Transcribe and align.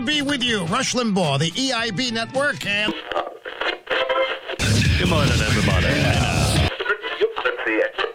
to 0.00 0.06
be 0.06 0.22
with 0.22 0.42
you. 0.42 0.64
Rush 0.66 0.94
Limbaugh, 0.94 1.38
the 1.38 1.50
EIB 1.50 2.12
network, 2.12 2.64
and. 2.66 2.92
Good 4.98 5.08
morning, 5.08 5.32
everybody. 5.32 5.86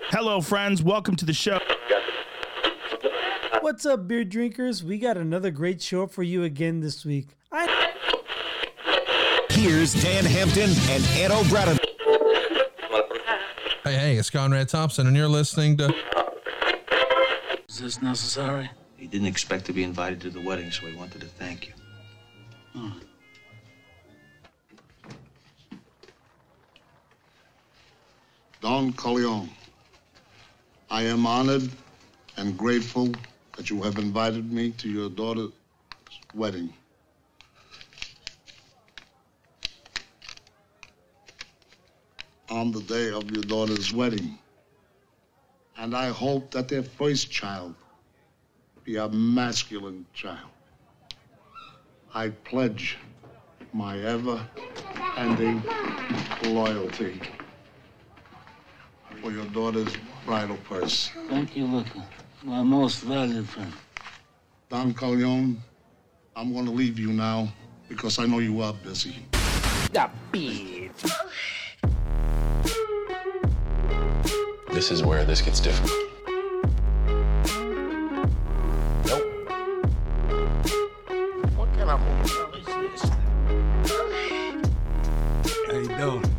Hello, 0.10 0.42
friends. 0.42 0.81
Welcome 0.81 1.16
to 1.17 1.26
the 1.26 1.34
show. 1.34 1.60
What's 3.62 3.85
up, 3.85 4.08
beer 4.08 4.24
drinkers? 4.24 4.84
We 4.84 4.98
got 4.98 5.17
another 5.17 5.52
great 5.52 5.81
show 5.81 6.08
for 6.08 6.24
you 6.24 6.44
again 6.44 6.79
this 6.79 7.06
week. 7.06 7.29
I 7.52 7.92
Here's 9.49 9.94
Dan 9.94 10.26
Hampton 10.26 10.70
and 10.90 11.04
Ed 11.17 11.31
O'Brien. 11.31 11.78
Hey, 13.83 13.96
hey, 13.96 14.17
it's 14.17 14.29
Conrad 14.29 14.70
Thompson, 14.70 15.08
and 15.08 15.15
you're 15.15 15.28
listening 15.28 15.78
to. 15.78 15.94
Is 17.67 17.80
this 17.80 18.02
necessary? 18.02 18.70
He 18.98 19.08
didn't 19.08 19.27
expect 19.27 19.66
to 19.66 19.73
be 19.73 19.84
invited 19.84 20.22
to 20.22 20.30
the 20.30 20.40
wedding, 20.41 20.72
so 20.72 20.88
he 20.88 20.95
wanted 20.95 21.22
to 21.22 21.27
thank 21.27 21.67
you. 21.67 21.73
Hmm. 22.73 22.90
Don 28.62 28.94
Corleone, 28.94 29.50
I 30.89 31.03
am 31.03 31.26
honored 31.27 31.70
and 32.38 32.58
grateful 32.58 33.12
that 33.55 33.70
you 33.70 33.81
have 33.84 33.98
invited 33.98 34.52
me 34.52 34.72
to 34.72 34.89
your 34.89 35.09
daughter's 35.09 35.52
wedding. 36.34 36.73
On 42.50 42.72
the 42.72 42.81
day 42.81 43.12
of 43.12 43.30
your 43.31 43.44
daughter's 43.44 43.94
wedding. 43.94 44.38
And 45.77 45.95
I 45.95 46.09
hope 46.09 46.52
that 46.52 46.67
their 46.70 46.84
first 46.84 47.30
child 47.30 47.75
be 48.86 48.97
a 48.97 49.09
masculine 49.09 50.05
child. 50.14 50.52
I 52.14 52.30
pledge 52.30 52.97
my 53.73 53.97
ever-ending 54.00 55.64
loyalty 56.44 57.19
for 59.22 59.31
your 59.31 59.45
daughter's 59.45 59.91
bridal 60.23 60.58
purse. 60.69 61.09
Thank 61.30 61.58
you, 61.58 61.66
Luca. 61.66 62.06
My 62.44 62.61
most 62.61 63.00
valued 63.02 63.50
friend. 63.50 63.73
Don 64.69 64.94
Corleone, 64.94 65.58
I'm 66.36 66.53
going 66.53 66.66
to 66.66 66.72
leave 66.72 67.00
you 67.00 67.11
now 67.11 67.52
because 67.89 68.19
I 68.19 68.28
know 68.28 68.38
you 68.38 68.61
are 68.61 68.73
busy. 68.73 69.16
The 69.94 70.11
beat. 70.31 70.91
This 74.72 74.91
is 74.91 75.03
where 75.03 75.25
this 75.25 75.41
gets 75.41 75.59
difficult. 75.59 76.05
How 85.95 86.15
you 86.15 86.21
doing? 86.21 86.35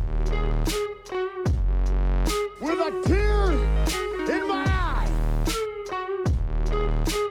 With 2.61 2.79
a 2.79 2.91
tear 3.05 3.53
in 4.35 4.47
my 4.47 4.65
eye. 4.67 5.09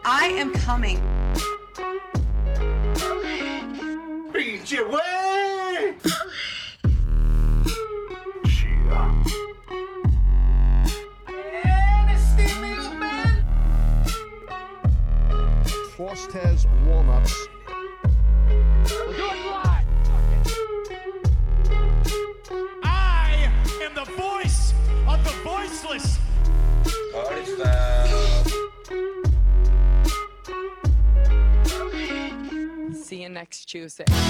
I 0.04 0.26
am 0.36 0.52
coming. 0.52 1.15
You 33.86 34.25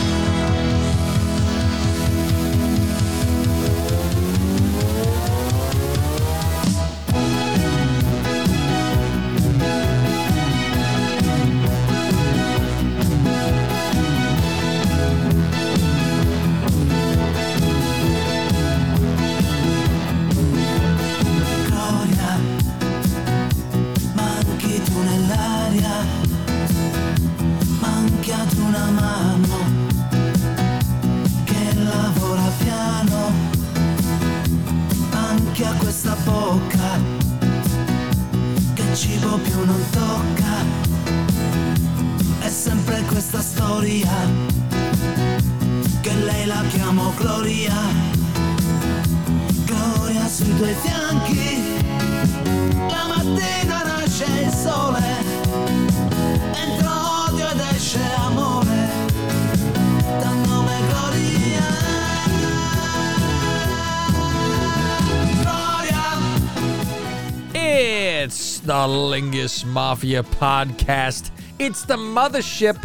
the 68.66 68.72
Lingus 68.72 69.64
Mafia 69.64 70.24
podcast. 70.24 71.30
It's 71.60 71.84
the 71.84 71.96
mothership 71.96 72.76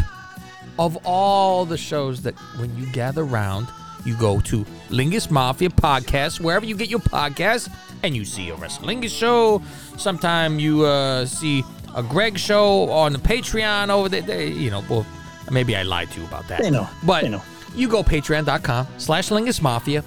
of 0.78 0.96
all 1.04 1.64
the 1.66 1.76
shows 1.76 2.22
that 2.22 2.34
when 2.58 2.76
you 2.78 2.86
gather 2.92 3.24
round, 3.24 3.66
you 4.04 4.16
go 4.16 4.40
to 4.42 4.64
Lingus 4.90 5.28
Mafia 5.28 5.70
podcast, 5.70 6.40
wherever 6.40 6.64
you 6.64 6.76
get 6.76 6.88
your 6.88 7.00
podcast, 7.00 7.68
and 8.04 8.14
you 8.16 8.24
see 8.24 8.50
a 8.50 8.54
Wrestlingus 8.54 9.10
show. 9.10 9.60
Sometime 9.96 10.60
you 10.60 10.84
uh, 10.84 11.26
see 11.26 11.64
a 11.96 12.02
Greg 12.04 12.38
show 12.38 12.88
on 12.90 13.12
the 13.12 13.18
Patreon 13.18 13.88
over 13.90 14.08
there. 14.08 14.22
They, 14.22 14.48
you 14.48 14.70
know, 14.70 14.84
well, 14.88 15.04
maybe 15.50 15.74
I 15.74 15.82
lied 15.82 16.10
to 16.12 16.20
you 16.20 16.26
about 16.26 16.46
that. 16.46 16.62
They 16.62 16.70
know. 16.70 16.88
But 17.04 17.22
They 17.22 17.28
know. 17.28 17.42
you 17.74 17.88
go 17.88 18.04
patreon.com 18.04 18.86
slash 18.98 19.30
Lingus 19.30 19.60
Mafia. 19.60 20.04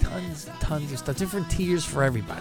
Tons, 0.00 0.48
tons 0.60 0.90
of 0.92 0.98
stuff. 0.98 1.16
Different 1.18 1.50
tiers 1.50 1.84
for 1.84 2.02
everybody. 2.02 2.40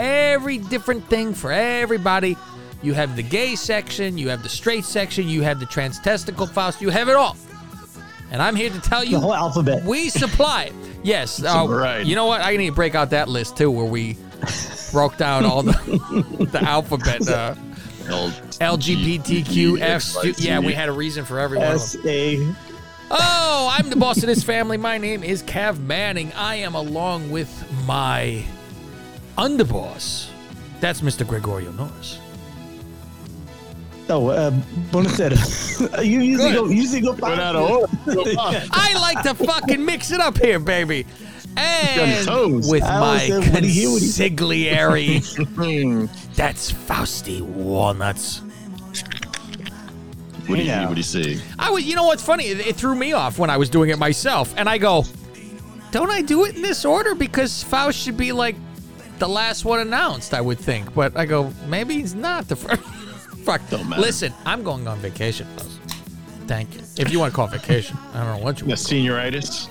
Every 0.00 0.56
different 0.56 1.04
thing 1.08 1.34
for 1.34 1.52
everybody. 1.52 2.36
You 2.82 2.94
have 2.94 3.16
the 3.16 3.22
gay 3.22 3.54
section, 3.56 4.16
you 4.16 4.30
have 4.30 4.42
the 4.42 4.48
straight 4.48 4.86
section, 4.86 5.28
you 5.28 5.42
have 5.42 5.60
the 5.60 5.66
trans 5.66 6.00
testicle 6.00 6.46
Faust, 6.46 6.80
you 6.80 6.88
have 6.88 7.10
it 7.10 7.16
all. 7.16 7.36
And 8.30 8.40
I'm 8.40 8.56
here 8.56 8.70
to 8.70 8.80
tell 8.80 9.04
you 9.04 9.12
the 9.12 9.20
whole 9.20 9.34
alphabet. 9.34 9.84
we 9.84 10.08
supply 10.08 10.64
it. 10.64 10.72
Yes. 11.02 11.42
Uh, 11.50 11.66
right. 11.68 12.06
You 12.06 12.14
know 12.14 12.24
what? 12.26 12.40
I 12.40 12.56
need 12.56 12.68
to 12.68 12.72
break 12.74 12.94
out 12.94 13.10
that 13.10 13.28
list 13.28 13.56
too, 13.58 13.70
where 13.70 13.84
we 13.84 14.16
broke 14.92 15.18
down 15.18 15.44
all 15.44 15.62
the 15.62 15.72
the 16.52 16.62
alphabet. 16.62 17.28
Uh, 17.28 17.54
LGBTQ 18.60 19.80
F. 19.80 20.38
Yeah, 20.40 20.60
we 20.60 20.72
had 20.72 20.88
a 20.88 20.92
reason 20.92 21.24
for 21.24 21.38
every 21.38 21.58
one 21.58 21.72
of 21.72 21.92
them. 21.92 22.00
S 22.00 22.06
A. 22.06 22.54
Oh, 23.10 23.76
I'm 23.76 23.90
the 23.90 23.96
boss 23.96 24.18
of 24.18 24.26
this 24.26 24.42
family. 24.42 24.76
My 24.76 24.96
name 24.96 25.22
is 25.22 25.42
Cav 25.42 25.78
Manning. 25.80 26.32
I 26.34 26.56
am 26.56 26.74
along 26.74 27.30
with 27.30 27.50
my 27.84 28.44
underboss. 29.36 30.28
That's 30.80 31.00
Mr. 31.02 31.26
Gregorio 31.26 31.72
Norris. 31.72 32.18
Oh, 34.08 34.28
uh, 34.28 34.50
buonasera. 34.90 35.36
you 36.04 36.20
usually 36.20 36.50
Good. 36.52 36.54
go, 36.56 36.68
usually 36.68 37.00
go 37.00 37.14
five. 37.14 37.38
I 38.72 38.94
like 39.00 39.22
to 39.22 39.34
fucking 39.34 39.84
mix 39.84 40.10
it 40.10 40.20
up 40.20 40.36
here, 40.38 40.58
baby. 40.58 41.06
And 41.56 42.26
toes. 42.26 42.68
with 42.68 42.82
I 42.82 43.00
my 43.00 43.18
said, 43.18 43.52
what 43.52 43.62
do 43.62 43.68
you 43.68 43.72
hear, 43.72 43.90
what 43.90 44.00
do 44.00 44.04
you- 44.06 45.20
consigliere, 45.20 46.34
that's 46.34 46.70
Fausty 46.70 47.42
Walnuts. 47.42 48.40
What 50.46 50.56
do 50.56 50.62
you 50.62 50.68
Yeah. 50.68 50.86
What 50.86 50.94
do 50.94 51.00
you 51.00 51.04
see? 51.04 51.40
I 51.58 51.70
was, 51.70 51.84
you 51.84 51.94
know 51.94 52.04
what's 52.04 52.22
funny? 52.24 52.46
It, 52.46 52.66
it 52.66 52.76
threw 52.76 52.94
me 52.94 53.12
off 53.12 53.38
when 53.38 53.50
I 53.50 53.56
was 53.56 53.68
doing 53.70 53.90
it 53.90 53.98
myself, 53.98 54.52
and 54.56 54.68
I 54.68 54.78
go, 54.78 55.04
"Don't 55.92 56.10
I 56.10 56.22
do 56.22 56.44
it 56.46 56.56
in 56.56 56.62
this 56.62 56.84
order? 56.84 57.14
Because 57.14 57.62
Faust 57.62 57.98
should 57.98 58.16
be 58.16 58.32
like 58.32 58.56
the 59.20 59.28
last 59.28 59.64
one 59.64 59.78
announced, 59.78 60.34
I 60.34 60.40
would 60.40 60.58
think." 60.58 60.92
But 60.94 61.16
I 61.16 61.24
go, 61.26 61.52
maybe 61.68 61.94
he's 61.94 62.14
not 62.16 62.48
the 62.48 62.56
first. 62.56 62.82
Fuck. 63.44 63.60
Don't 63.70 63.88
matter. 63.88 64.02
Listen, 64.02 64.34
I'm 64.44 64.64
going 64.64 64.88
on 64.88 64.98
vacation. 64.98 65.46
Thank 66.46 66.74
you. 66.74 66.80
If 66.98 67.12
you 67.12 67.20
want 67.20 67.32
to 67.32 67.36
call 67.36 67.46
it 67.46 67.52
vacation, 67.52 67.96
I 68.12 68.24
don't 68.24 68.38
know 68.38 68.44
what 68.44 68.58
you 68.60 68.64
The 68.66 68.70
want. 68.70 68.80
senioritis. 68.80 69.68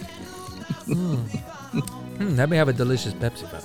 Hmm, 0.86 2.36
let 2.36 2.50
me 2.50 2.56
have 2.58 2.68
a 2.70 2.74
delicious 2.74 3.14
Pepsi. 3.14 3.44
Pop. 3.52 3.62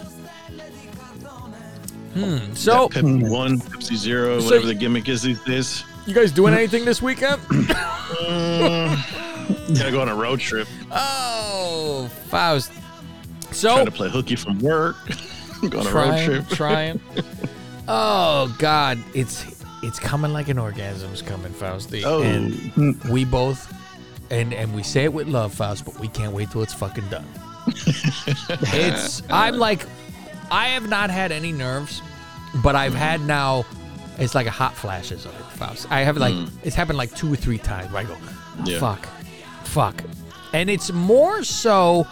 Hmm. 2.15 2.53
So, 2.55 2.89
Pepsi 2.89 3.29
One, 3.31 3.59
Pepsi 3.61 3.95
Zero, 3.97 4.39
So 4.41 4.47
whatever 4.47 4.67
the 4.67 4.75
gimmick 4.75 5.09
is 5.09 5.23
these 5.23 5.41
days. 5.45 5.85
you 6.07 6.15
guys 6.15 6.31
doing 6.33 6.55
anything 6.55 6.85
this 6.85 7.01
weekend? 7.03 7.41
Gotta 7.51 8.97
go 9.91 10.01
on 10.01 10.09
a 10.09 10.15
road 10.15 10.39
trip. 10.41 10.69
oh, 10.93 12.09
Faust. 12.29 12.71
So 13.53 13.73
Trying 13.75 13.87
to 13.87 13.93
play 13.93 14.09
hooky 14.11 14.37
from 14.37 14.59
work. 14.61 14.97
go 15.71 15.81
on 15.81 15.87
a 15.87 15.91
road 15.91 15.93
trying, 15.93 16.27
trip. 16.27 16.49
trying. 16.49 17.01
Oh 17.87 18.55
God, 18.59 18.99
it's 19.13 19.63
it's 19.83 19.99
coming 19.99 20.33
like 20.33 20.49
an 20.49 20.57
orgasm's 20.57 21.21
coming, 21.21 21.53
Fausti. 21.53 22.03
Oh. 22.05 22.23
And 22.23 23.03
we 23.11 23.25
both, 23.25 23.73
and 24.31 24.55
and 24.55 24.75
we 24.75 24.83
say 24.83 25.05
it 25.05 25.13
with 25.13 25.29
love, 25.29 25.53
Faust, 25.53 25.85
but 25.85 25.99
we 26.01 26.09
can't 26.09 26.33
wait 26.33 26.51
till 26.51 26.63
it's 26.63 26.73
fucking 26.73 27.07
done. 27.09 27.27
it's 27.67 29.23
I'm 29.31 29.59
like, 29.59 29.87
I 30.51 30.69
have 30.69 30.89
not 30.89 31.11
had 31.11 31.33
any 31.33 31.53
nerves, 31.53 32.01
but 32.63 32.75
I've 32.75 32.95
had 32.95 33.21
mm-hmm. 33.21 33.29
now. 33.29 33.67
It's 34.17 34.35
like 34.35 34.47
a 34.47 34.51
hot 34.51 34.75
flashes 34.75 35.27
of 35.27 35.35
it, 35.35 35.45
Faust. 35.59 35.91
I 35.91 36.01
have 36.03 36.17
like 36.17 36.35
mm. 36.35 36.51
it's 36.63 36.77
happened 36.77 36.97
like 36.97 37.15
two 37.15 37.33
or 37.33 37.37
three 37.37 37.59
times. 37.59 37.93
Where 37.93 38.03
I 38.03 38.05
go, 38.05 38.17
Yeah. 38.65 38.79
fuck, 38.79 39.07
fuck, 39.65 40.03
and 40.55 40.71
it's 40.71 40.91
more 40.93 41.45
so. 41.45 42.07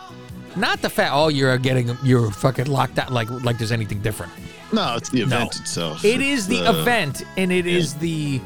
Not 0.57 0.83
the 0.83 0.91
fact, 0.91 1.13
oh, 1.15 1.29
you're 1.29 1.57
getting, 1.59 1.97
you're 2.03 2.31
fucking 2.31 2.67
locked 2.67 2.99
out, 2.99 3.13
like, 3.13 3.31
like 3.31 3.59
there's 3.59 3.73
anything 3.73 4.01
different. 4.01 4.33
No, 4.73 4.97
it's 4.97 5.09
the 5.11 5.23
event 5.23 5.61
itself. 5.61 6.05
It 6.05 6.21
is 6.21 6.47
the 6.47 6.59
event, 6.59 7.23
and 7.37 7.53
it 7.53 7.67
is 7.67 7.95
the 7.95 8.41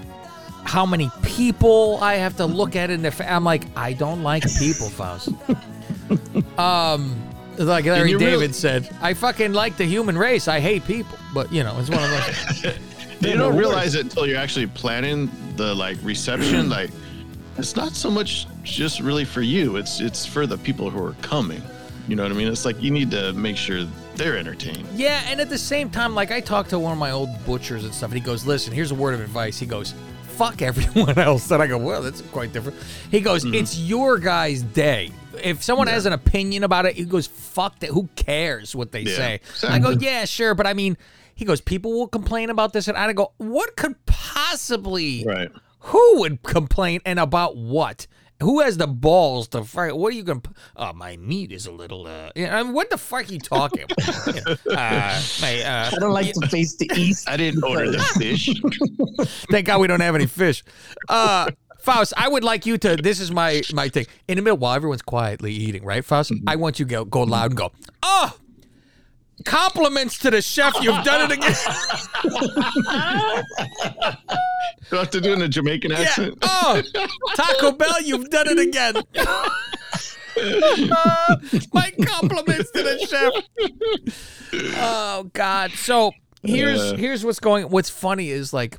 how 0.65 0.85
many 0.85 1.11
people 1.23 1.99
I 2.03 2.15
have 2.15 2.37
to 2.39 2.47
look 2.47 2.75
at 2.75 2.91
in 2.91 3.03
the. 3.03 3.13
Fa- 3.13 3.31
I'm 3.33 3.45
like, 3.45 3.65
I 3.77 3.93
don't 3.93 4.23
like 4.25 4.43
people, 4.59 4.91
Faust. 4.91 5.29
um, 6.59 7.23
like 7.59 7.85
Larry 7.85 8.13
David 8.13 8.25
really- 8.27 8.53
said, 8.53 8.91
I 9.01 9.15
fucking 9.15 9.53
like 9.53 9.77
the 9.77 9.85
human 9.85 10.19
race. 10.19 10.49
I 10.49 10.61
hate 10.61 10.85
people, 10.85 11.17
but 11.33 11.53
you 11.53 11.63
know, 11.63 11.79
it's 11.79 11.91
one 11.91 12.03
of 12.03 12.11
those. 12.11 12.79
You 13.21 13.37
don't 13.37 13.57
realize 13.57 13.95
it 13.95 14.03
until 14.03 14.27
you're 14.27 14.39
actually 14.39 14.67
planning 14.67 15.31
the 15.57 15.75
like 15.75 15.97
reception. 16.03 16.69
like, 16.69 16.91
it's 17.57 17.75
not 17.75 17.93
so 17.93 18.11
much 18.11 18.47
just 18.63 19.01
really 19.01 19.25
for 19.25 19.41
you. 19.41 19.77
It's 19.77 20.01
it's 20.01 20.27
for 20.27 20.47
the 20.47 20.59
people 20.59 20.91
who 20.91 21.03
are 21.03 21.15
coming. 21.23 21.63
You 22.09 22.15
know 22.17 22.23
what 22.23 22.33
I 22.33 22.35
mean? 22.35 22.49
It's 22.49 22.65
like 22.65 22.81
you 22.81 22.91
need 22.91 23.11
to 23.11 23.33
make 23.33 23.57
sure 23.57 23.85
they're 24.15 24.37
entertained. 24.39 24.87
Yeah, 24.95 25.23
and 25.27 25.41
at 25.41 25.49
the 25.49 25.59
same 25.59 25.91
time, 25.91 26.15
like 26.15 26.31
I 26.31 26.41
talked 26.41 26.71
to 26.71 26.79
one 26.79 26.93
of 26.93 26.99
my 26.99 27.11
old 27.11 27.31
butchers 27.45 27.85
and 27.85 27.93
stuff, 27.93 28.11
and 28.11 28.19
he 28.19 28.25
goes, 28.25 28.47
"Listen, 28.47 28.73
here's 28.73 28.91
a 28.93 28.95
word 28.95 29.15
of 29.15 29.21
advice." 29.21 29.59
He 29.59 29.67
goes, 29.67 29.93
"Fuck 30.37 30.63
everyone 30.63 31.19
else." 31.19 31.51
And 31.51 31.63
I 31.63 31.67
go, 31.67 31.79
"Well, 31.79 32.03
that's 32.03 32.21
quite 32.23 32.53
different." 32.53 32.79
He 33.11 33.21
goes, 33.21 33.45
mm-hmm. 33.45 33.55
"It's 33.55 33.77
your 33.79 34.19
guy's 34.19 34.63
day. 34.63 35.11
If 35.43 35.63
someone 35.65 35.89
has 35.89 36.07
an 36.07 36.13
opinion 36.13 36.63
about 36.65 36.87
it, 36.87 36.95
he 36.95 37.05
goes, 37.05 37.27
fuck 37.27 37.79
that. 37.81 37.91
Who 37.91 38.09
cares 38.17 38.75
what 38.75 38.93
they 38.93 39.01
Yeah, 39.01 39.17
say?" 39.17 39.41
I 39.69 39.79
go, 39.81 39.91
"Yeah, 39.91 40.25
sure, 40.25 40.55
but 40.55 40.67
I 40.67 40.75
mean." 40.75 40.97
He 41.39 41.45
goes, 41.45 41.61
people 41.61 41.93
will 41.93 42.09
complain 42.09 42.49
about 42.49 42.73
this, 42.73 42.89
and 42.89 42.97
I 42.97 43.13
go, 43.13 43.33
what 43.37 43.77
could 43.77 43.95
possibly 44.07 45.23
Right. 45.27 45.51
who 45.81 46.21
would 46.21 46.43
complain 46.43 47.01
and 47.05 47.19
about 47.19 47.59
what? 47.59 48.07
Who 48.43 48.61
has 48.61 48.77
the 48.77 48.87
balls 48.87 49.49
to 49.49 49.65
fight? 49.65 49.97
What 49.97 50.13
are 50.13 50.17
you 50.17 50.23
gonna? 50.23 50.43
Oh, 50.77 50.93
my 50.93 51.17
meat 51.17 51.53
is 51.53 51.67
a 51.67 51.73
little. 51.73 52.07
Uh, 52.07 52.31
yeah, 52.37 52.59
I 52.59 52.63
mean, 52.63 52.75
what 52.75 52.91
the 52.91 52.99
fuck 52.99 53.29
are 53.29 53.33
you 53.33 53.39
talking 53.39 53.85
about? 53.85 54.27
You 54.37 54.43
know, 54.45 54.77
uh, 54.77 55.21
my, 55.41 55.63
uh, 55.63 55.91
I 55.93 55.99
don't 55.99 56.13
like 56.13 56.33
to 56.35 56.47
face 56.49 56.77
the 56.77 56.91
east. 56.97 57.29
I 57.29 57.37
didn't 57.37 57.65
order 57.65 57.91
the 57.91 57.99
fish. 58.19 58.51
thank 59.51 59.67
God 59.67 59.81
we 59.81 59.87
don't 59.87 60.01
have 60.01 60.15
any 60.15 60.27
fish. 60.27 60.63
Uh, 61.09 61.51
Faust, 61.79 62.13
I 62.17 62.29
would 62.29 62.43
like 62.45 62.67
you 62.67 62.77
to. 62.79 62.97
This 62.97 63.21
is 63.21 63.31
my 63.31 63.63
my 63.73 63.89
thing. 63.89 64.07
In 64.29 64.37
the 64.37 64.43
middle, 64.43 64.59
while 64.59 64.75
everyone's 64.75 65.03
quietly 65.03 65.53
eating, 65.53 65.85
right, 65.85 66.05
Faust? 66.05 66.33
I 66.47 66.57
want 66.57 66.79
you 66.79 66.85
to 66.85 66.91
go 66.91 67.05
go 67.05 67.23
loud 67.23 67.53
and 67.53 67.57
go. 67.57 67.73
Oh, 68.03 68.37
compliments 69.45 70.19
to 70.19 70.31
the 70.31 70.41
chef. 70.43 70.75
You've 70.81 71.05
done 71.05 71.31
it 71.31 71.37
again. 71.37 71.55
I 74.93 74.97
have 74.99 75.11
to 75.11 75.21
do 75.21 75.31
it 75.33 75.35
in 75.35 75.43
a 75.43 75.49
Jamaican 75.49 75.91
Yeah. 75.91 76.01
accent? 76.01 76.39
Oh, 76.43 76.81
Taco 77.35 77.73
Bell, 77.73 78.01
you've 78.03 78.31
done 78.31 78.47
it 78.49 78.59
again. 78.59 78.95
My 81.73 81.91
compliments 82.05 82.71
to 82.73 82.83
the 82.83 82.99
chef. 83.09 83.33
Oh 84.77 85.31
God. 85.33 85.71
So 85.73 86.13
here's 86.43 86.81
Uh. 86.81 86.97
here's 86.97 87.25
what's 87.25 87.41
going. 87.41 87.69
What's 87.71 87.91
funny 87.91 88.31
is 88.31 88.53
like 88.53 88.79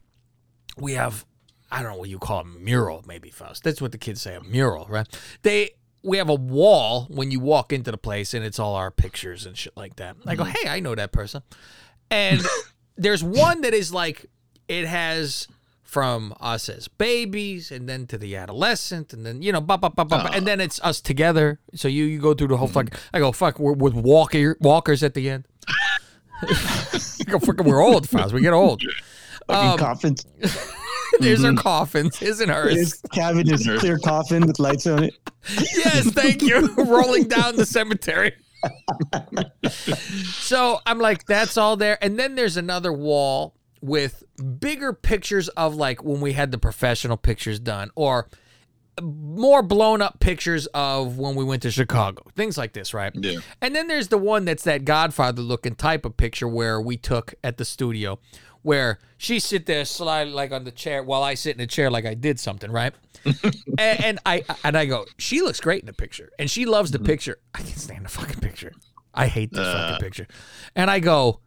we 0.78 0.94
have 0.94 1.26
I 1.72 1.82
don't 1.82 1.92
know 1.94 1.98
what 1.98 2.10
you 2.10 2.20
call 2.20 2.42
a 2.42 2.46
mural, 2.46 3.04
maybe 3.08 3.30
Faust. 3.30 3.64
That's 3.64 3.82
what 3.82 3.92
the 3.92 3.98
kids 3.98 4.22
say, 4.22 4.36
a 4.36 4.42
mural, 4.42 4.86
right? 4.88 5.08
They 5.42 5.72
we 6.08 6.18
have 6.18 6.30
a 6.30 6.36
wall 6.36 7.06
when 7.10 7.30
you 7.32 7.40
walk 7.40 7.74
into 7.74 7.92
the 7.92 7.98
place, 7.98 8.34
and 8.34 8.44
it's 8.44 8.60
all 8.60 8.76
our 8.76 8.90
pictures 8.90 9.46
and 9.46 9.58
shit 9.58 9.76
like 9.76 9.98
that. 9.98 10.16
I 10.26 10.36
go, 10.36 10.44
mm-hmm. 10.44 10.54
hey, 10.64 10.70
I 10.70 10.80
know 10.80 10.96
that 10.96 11.12
person, 11.12 11.44
and 12.10 12.42
there's 12.98 13.24
one 13.24 13.62
that 13.62 13.74
is 13.74 13.94
like 13.94 14.26
it 14.68 14.86
has 14.86 15.48
from 15.84 16.34
us 16.42 16.68
as 16.68 16.88
babies 16.90 17.72
and 17.72 17.88
then 17.88 18.06
to 18.06 18.18
the 18.18 18.36
adolescent 18.36 19.14
and 19.14 19.26
then 19.26 19.42
you 19.42 19.54
know 19.54 19.62
bop, 19.62 19.80
bop, 19.80 19.96
bop, 19.96 20.10
bop, 20.10 20.26
and 20.34 20.44
ah. 20.44 20.46
then 20.46 20.60
it's 20.60 20.82
us 20.82 21.02
together. 21.02 21.60
So 21.76 21.88
you 21.88 22.06
you 22.06 22.20
go 22.20 22.34
through 22.34 22.48
the 22.48 22.58
whole 22.58 22.68
mm-hmm. 22.68 22.94
fuck 22.94 23.00
i 23.14 23.20
go 23.20 23.32
fuck 23.32 23.60
we're 23.60 23.74
with 23.74 23.94
walker 23.94 24.58
walkers 24.60 25.04
at 25.04 25.14
the 25.14 25.30
end. 25.30 25.46
I 26.42 27.24
go 27.26 27.40
fucking 27.40 27.66
we're 27.66 27.82
old 27.82 28.08
fast 28.08 28.34
we 28.34 28.42
get 28.42 28.54
old. 28.54 28.82
Fucking 29.48 29.72
um, 29.72 29.78
coffins. 29.78 30.26
there's 31.20 31.44
our 31.44 31.52
mm-hmm. 31.52 31.60
coffins 31.60 32.22
isn't 32.22 32.50
His 32.50 32.56
hers 32.56 33.02
cabin 33.12 33.52
is 33.52 33.68
clear 33.80 33.98
coffin 34.00 34.46
with 34.46 34.60
lights 34.60 34.88
on 34.88 35.04
it. 35.04 35.14
yes 35.48 36.12
thank 36.12 36.42
you 36.42 36.74
rolling 36.78 37.28
down 37.28 37.56
the 37.56 37.66
cemetery 37.66 38.34
so 40.26 40.80
i'm 40.86 41.00
like 41.00 41.26
that's 41.26 41.58
all 41.58 41.78
there 41.78 41.98
and 42.04 42.18
then 42.18 42.36
there's 42.36 42.58
another 42.58 42.92
wall 42.92 43.56
with 43.82 44.24
bigger 44.60 44.94
pictures 44.94 45.48
of 45.50 45.76
like 45.76 46.04
when 46.04 46.22
we 46.22 46.34
had 46.34 46.52
the 46.52 46.58
professional 46.58 47.18
pictures 47.18 47.60
done 47.60 47.92
or 47.96 48.28
more 49.02 49.62
blown 49.62 50.02
up 50.02 50.20
pictures 50.20 50.66
of 50.68 51.18
when 51.18 51.36
we 51.36 51.44
went 51.44 51.62
to 51.62 51.72
Chicago, 51.72 52.24
things 52.36 52.58
like 52.58 52.74
this, 52.74 52.94
right? 52.94 53.12
Yeah. 53.16 53.40
And 53.62 53.76
then 53.76 53.88
there's 53.88 54.08
the 54.08 54.18
one 54.18 54.46
that's 54.46 54.64
that 54.64 54.86
Godfather 54.86 55.42
looking 55.42 55.76
type 55.76 56.06
of 56.06 56.18
picture 56.18 56.48
where 56.48 56.82
we 56.82 56.98
took 56.98 57.36
at 57.44 57.58
the 57.58 57.66
studio, 57.66 58.20
where 58.68 59.00
she 59.18 59.40
sit 59.40 59.66
there 59.66 59.86
slide 59.86 60.28
like 60.28 60.52
on 60.52 60.66
the 60.66 60.72
chair 60.72 61.02
while 61.02 61.24
I 61.24 61.36
sit 61.36 61.52
in 61.52 61.58
the 61.58 61.68
chair 61.68 61.90
like 61.90 62.06
I 62.06 62.16
did 62.16 62.38
something, 62.38 62.70
right? 62.70 62.94
and, 63.26 64.04
and 64.04 64.20
I 64.26 64.44
and 64.66 64.78
I 64.78 64.86
go, 64.86 65.06
she 65.18 65.42
looks 65.42 65.62
great 65.62 65.80
in 65.80 65.86
the 65.86 65.94
picture, 65.94 66.32
and 66.38 66.52
she 66.52 66.66
loves 66.66 66.92
the 66.92 66.98
mm-hmm. 66.98 67.08
picture. 67.08 67.40
I 67.56 67.60
can't 67.60 67.80
stand 67.80 68.04
the 68.04 68.10
fucking 68.10 68.42
picture. 68.42 68.74
I 69.14 69.28
hate 69.28 69.52
this 69.52 69.66
fucking 69.66 69.96
uh. 69.96 70.00
picture. 70.00 70.28
And 70.76 70.92
I 70.92 71.00
go, 71.00 71.40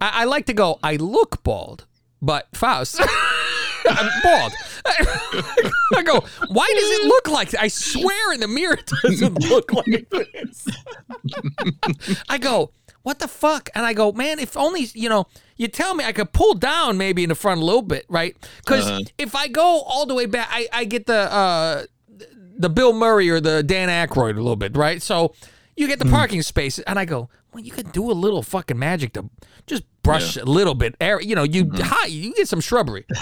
I, 0.00 0.22
I 0.22 0.24
like 0.24 0.46
to 0.46 0.54
go. 0.54 0.80
I 0.82 0.96
look 0.96 1.44
bald, 1.44 1.86
but 2.20 2.48
Faust. 2.52 3.00
I'm 3.88 4.10
bald. 4.24 4.52
I 4.86 6.02
go, 6.04 6.20
why 6.48 6.72
does 6.74 6.90
it 6.98 7.06
look 7.06 7.28
like 7.28 7.54
I 7.54 7.68
swear 7.68 8.32
in 8.32 8.40
the 8.40 8.48
mirror 8.48 8.74
it 8.74 8.90
doesn't 9.02 9.40
look 9.48 9.72
like 9.72 10.10
this. 10.10 10.66
I 12.28 12.38
go, 12.38 12.72
what 13.02 13.20
the 13.20 13.28
fuck? 13.28 13.70
And 13.76 13.86
I 13.86 13.92
go, 13.92 14.10
man, 14.10 14.40
if 14.40 14.56
only, 14.56 14.88
you 14.94 15.08
know, 15.08 15.28
you 15.56 15.68
tell 15.68 15.94
me 15.94 16.04
I 16.04 16.12
could 16.12 16.32
pull 16.32 16.54
down 16.54 16.98
maybe 16.98 17.22
in 17.22 17.28
the 17.28 17.34
front 17.34 17.60
a 17.60 17.64
little 17.64 17.82
bit, 17.82 18.04
right? 18.08 18.36
Because 18.58 18.86
uh-huh. 18.86 19.00
if 19.18 19.34
I 19.34 19.48
go 19.48 19.82
all 19.82 20.06
the 20.06 20.14
way 20.14 20.26
back, 20.26 20.48
I, 20.50 20.68
I 20.72 20.84
get 20.84 21.06
the 21.06 21.32
uh 21.32 21.84
the 22.58 22.70
Bill 22.70 22.92
Murray 22.92 23.28
or 23.28 23.40
the 23.40 23.62
Dan 23.62 23.88
Aykroyd 23.88 24.32
a 24.32 24.40
little 24.40 24.56
bit, 24.56 24.76
right? 24.76 25.02
So 25.02 25.34
you 25.76 25.86
get 25.86 25.98
the 25.98 26.06
hmm. 26.06 26.12
parking 26.12 26.42
spaces, 26.42 26.84
and 26.86 26.98
I 26.98 27.04
go, 27.04 27.28
well, 27.52 27.62
you 27.62 27.70
could 27.70 27.92
do 27.92 28.10
a 28.10 28.12
little 28.14 28.42
fucking 28.42 28.78
magic 28.78 29.12
to 29.14 29.28
just 29.66 29.84
brush 30.02 30.36
a 30.36 30.44
little 30.44 30.74
bit, 30.74 30.94
air, 31.00 31.20
you 31.20 31.34
know, 31.34 31.42
you 31.42 31.64
hmm. 31.64 31.80
hi, 31.80 32.06
you 32.06 32.32
get 32.34 32.48
some 32.48 32.60
shrubbery. 32.60 33.04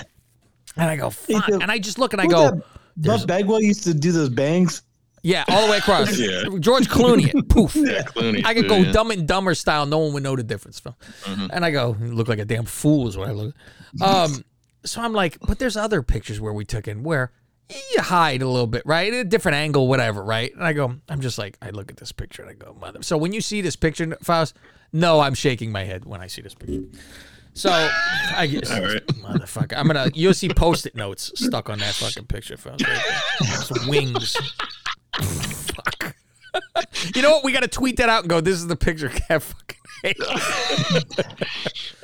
And 0.77 0.91
I 0.91 0.97
go, 0.97 1.09
fuck. 1.09 1.49
And 1.49 1.71
I 1.71 1.79
just 1.79 2.01
look 2.01 2.15
and 2.15 2.21
I 2.21 2.27
go, 2.27 2.51
that 2.51 2.63
Buff 2.97 3.27
Bagwell 3.29 3.63
used 3.63 3.85
to 3.85 3.95
do 3.95 4.11
those 4.11 4.29
bangs. 4.29 4.83
Yeah, 5.25 5.45
all 5.49 5.65
the 5.67 5.71
way 5.73 5.79
across. 5.79 6.17
Yeah. 6.25 6.43
George 6.61 6.89
Clooney, 6.89 7.35
it. 7.35 7.49
poof. 7.49 7.75
Clooney 7.75 8.45
I 8.45 8.55
could 8.55 8.65
too, 8.65 8.69
go 8.69 8.77
yeah. 8.77 8.93
Dumb 8.93 9.11
and 9.11 9.27
Dumber 9.27 9.55
style. 9.55 9.87
No 9.87 9.99
one 9.99 10.13
would 10.13 10.23
know 10.23 10.37
the 10.37 10.43
difference. 10.43 10.79
Phil. 10.79 10.97
And 11.27 11.65
I 11.65 11.71
go, 11.71 11.97
look 11.99 12.29
like 12.29 12.39
a 12.39 12.45
damn 12.45 12.67
fool 12.67 13.09
is 13.09 13.17
what 13.17 13.29
I 13.29 13.33
look. 13.33 13.55
Um, 14.01 14.45
so 14.85 15.01
I'm 15.01 15.13
like, 15.15 15.39
but 15.41 15.59
there's 15.59 15.77
other 15.77 16.03
pictures 16.03 16.41
where 16.41 16.53
we 16.53 16.65
took 16.65 16.87
in 16.87 17.03
where 17.03 17.33
you 17.71 18.03
hide 18.03 18.43
a 18.43 18.49
little 18.49 18.67
bit, 18.67 18.83
right? 18.85 19.13
A 19.13 19.25
different 19.25 19.57
angle, 19.57 19.89
whatever, 19.89 20.23
right? 20.23 20.53
And 20.55 20.63
I 20.63 20.75
go, 20.75 20.95
I'm 21.09 21.21
just 21.21 21.39
like, 21.39 21.57
I 21.63 21.71
look 21.71 21.91
at 21.91 21.97
this 21.97 22.13
picture 22.13 22.43
and 22.43 22.51
I 22.51 22.55
go, 22.55 22.75
mother. 22.79 23.03
So 23.03 23.17
when 23.17 23.33
you 23.33 23.41
see 23.41 23.63
this 23.63 23.77
picture, 23.77 24.17
Faust, 24.23 24.57
no, 24.93 25.21
I'm 25.21 25.35
shaking 25.35 25.73
my 25.73 25.85
head 25.85 26.05
when 26.05 26.21
I 26.21 26.27
see 26.27 26.43
this 26.43 26.55
picture. 26.55 26.85
So 27.55 27.71
I 27.71 28.47
guess, 28.51 28.71
right. 28.71 29.07
motherfucker, 29.07 29.75
I'm 29.77 29.87
gonna. 29.87 30.11
You'll 30.13 30.35
see 30.35 30.49
post-it 30.49 30.95
notes 30.95 31.33
stuck 31.37 31.71
on 31.71 31.79
that 31.79 31.95
fucking 31.95 32.27
picture, 32.27 32.57
Faust. 32.57 32.85
Right 32.87 33.89
wings. 33.89 34.37
Fuck. 35.23 36.17
You 37.15 37.23
know 37.23 37.31
what? 37.33 37.45
We 37.45 37.53
got 37.53 37.63
to 37.63 37.69
tweet 37.69 37.97
that 37.99 38.09
out 38.09 38.23
and 38.23 38.31
go. 38.31 38.41
This 38.41 38.55
is 38.57 38.67
the 38.67 38.77
picture. 38.77 39.09
Kev 39.31 39.43
fucking 39.43 39.79
hates. 40.03 40.21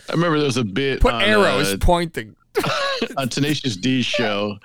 I 0.08 0.12
remember 0.12 0.38
there 0.38 0.46
was 0.46 0.56
a 0.56 0.64
bit 0.64 1.00
Put 1.00 1.14
on, 1.14 1.22
arrows 1.22 1.72
uh, 1.72 1.76
pointing. 1.80 2.34
on 3.16 3.28
Tenacious 3.28 3.76
D's 3.76 4.04
show 4.04 4.58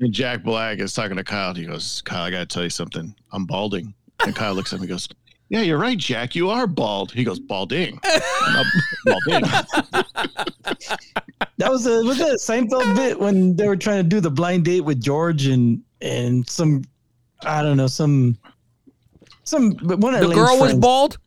And 0.00 0.12
Jack 0.12 0.42
Black 0.42 0.78
is 0.80 0.92
talking 0.92 1.16
to 1.16 1.24
Kyle. 1.24 1.54
He 1.54 1.64
goes, 1.64 2.02
Kyle, 2.02 2.22
I 2.22 2.30
got 2.30 2.40
to 2.40 2.46
tell 2.46 2.62
you 2.62 2.70
something. 2.70 3.14
I'm 3.32 3.46
balding. 3.46 3.94
And 4.24 4.36
Kyle 4.36 4.54
looks 4.54 4.72
at 4.72 4.76
him 4.76 4.82
and 4.82 4.90
goes, 4.90 5.08
Yeah, 5.48 5.62
you're 5.62 5.78
right, 5.78 5.96
Jack. 5.98 6.34
You 6.34 6.50
are 6.50 6.66
bald. 6.66 7.12
He 7.12 7.24
goes, 7.24 7.40
Balding. 7.40 7.98
Balding. 9.06 9.50
That 11.58 11.70
was 11.70 11.86
a 11.86 12.02
was 12.02 12.18
that 12.18 12.30
a 12.30 12.34
Seinfeld 12.34 12.96
bit 12.96 13.18
when 13.20 13.54
they 13.56 13.68
were 13.68 13.76
trying 13.76 14.02
to 14.02 14.08
do 14.08 14.20
the 14.20 14.30
blind 14.30 14.64
date 14.64 14.80
with 14.80 15.00
George 15.00 15.46
and 15.46 15.82
and 16.00 16.48
some 16.48 16.82
I 17.44 17.62
don't 17.62 17.76
know 17.76 17.86
some 17.86 18.38
some 19.44 19.70
but 19.82 19.98
one 19.98 20.14
of 20.14 20.20
The 20.20 20.26
Elaine's 20.26 20.40
girl 20.40 20.58
was 20.58 20.70
friends. 20.70 20.78
bald. 20.80 21.18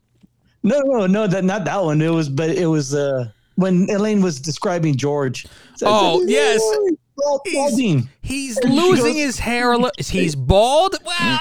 No, 0.63 0.79
no, 0.79 1.05
no, 1.07 1.27
that 1.27 1.43
not 1.43 1.65
that 1.65 1.83
one. 1.83 2.01
It 2.01 2.09
was, 2.09 2.29
but 2.29 2.49
it 2.49 2.65
was 2.67 2.93
uh 2.95 3.29
when 3.55 3.89
Elaine 3.89 4.21
was 4.21 4.39
describing 4.39 4.95
George. 4.95 5.45
So 5.75 5.85
Oh, 5.89 6.19
said, 6.21 6.29
yes. 6.29 6.61
"Yeah, 6.63 6.77
bald- 7.17 7.41
Balding. 7.53 8.09
He's 8.21 8.61
losing 8.63 9.05
goes- 9.13 9.15
his 9.15 9.39
hair. 9.39 9.71
a 9.73 9.77
li- 9.77 9.91
He's 9.99 10.35
bald. 10.35 10.95
Wow. 11.05 11.39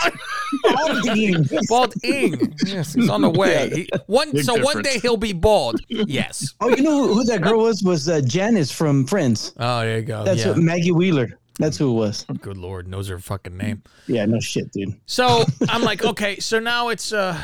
Balding. 0.62 1.44
Balding. 1.68 2.54
Yes, 2.66 2.94
he's 2.94 3.08
on 3.10 3.22
the 3.22 3.30
way. 3.40 3.70
He- 3.74 3.88
one, 4.06 4.30
Big 4.32 4.44
so 4.44 4.52
one 4.54 4.62
difference. 4.82 4.88
day 4.88 4.98
he'll 5.00 5.16
be 5.16 5.32
bald. 5.32 5.80
Yes. 5.88 6.54
Oh, 6.60 6.68
you 6.68 6.82
know 6.82 7.08
who 7.12 7.24
that 7.24 7.42
girl 7.42 7.62
was? 7.62 7.82
Was 7.82 8.08
uh, 8.08 8.20
Janice 8.20 8.70
from 8.70 9.06
Friends? 9.06 9.52
Oh, 9.58 9.80
there 9.80 9.98
you 9.98 10.04
go. 10.04 10.22
That's 10.24 10.40
yeah. 10.44 10.48
what 10.50 10.58
Maggie 10.58 10.92
Wheeler. 10.92 11.38
That's 11.58 11.76
who 11.78 11.90
it 11.90 11.94
was. 11.94 12.26
Good 12.40 12.56
lord, 12.56 12.88
knows 12.88 13.08
her 13.08 13.18
fucking 13.18 13.56
name. 13.56 13.82
Yeah, 14.08 14.24
no 14.26 14.40
shit, 14.40 14.72
dude. 14.72 14.94
So 15.06 15.44
I'm 15.68 15.82
like, 15.82 16.04
okay, 16.12 16.36
so 16.40 16.58
now 16.58 16.88
it's 16.88 17.12
uh 17.12 17.40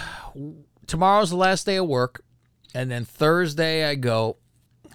tomorrow's 0.86 1.30
the 1.30 1.36
last 1.36 1.64
day 1.66 1.76
of 1.76 1.86
work, 1.86 2.24
and 2.74 2.90
then 2.90 3.04
Thursday 3.04 3.84
I 3.88 3.94
go, 3.94 4.36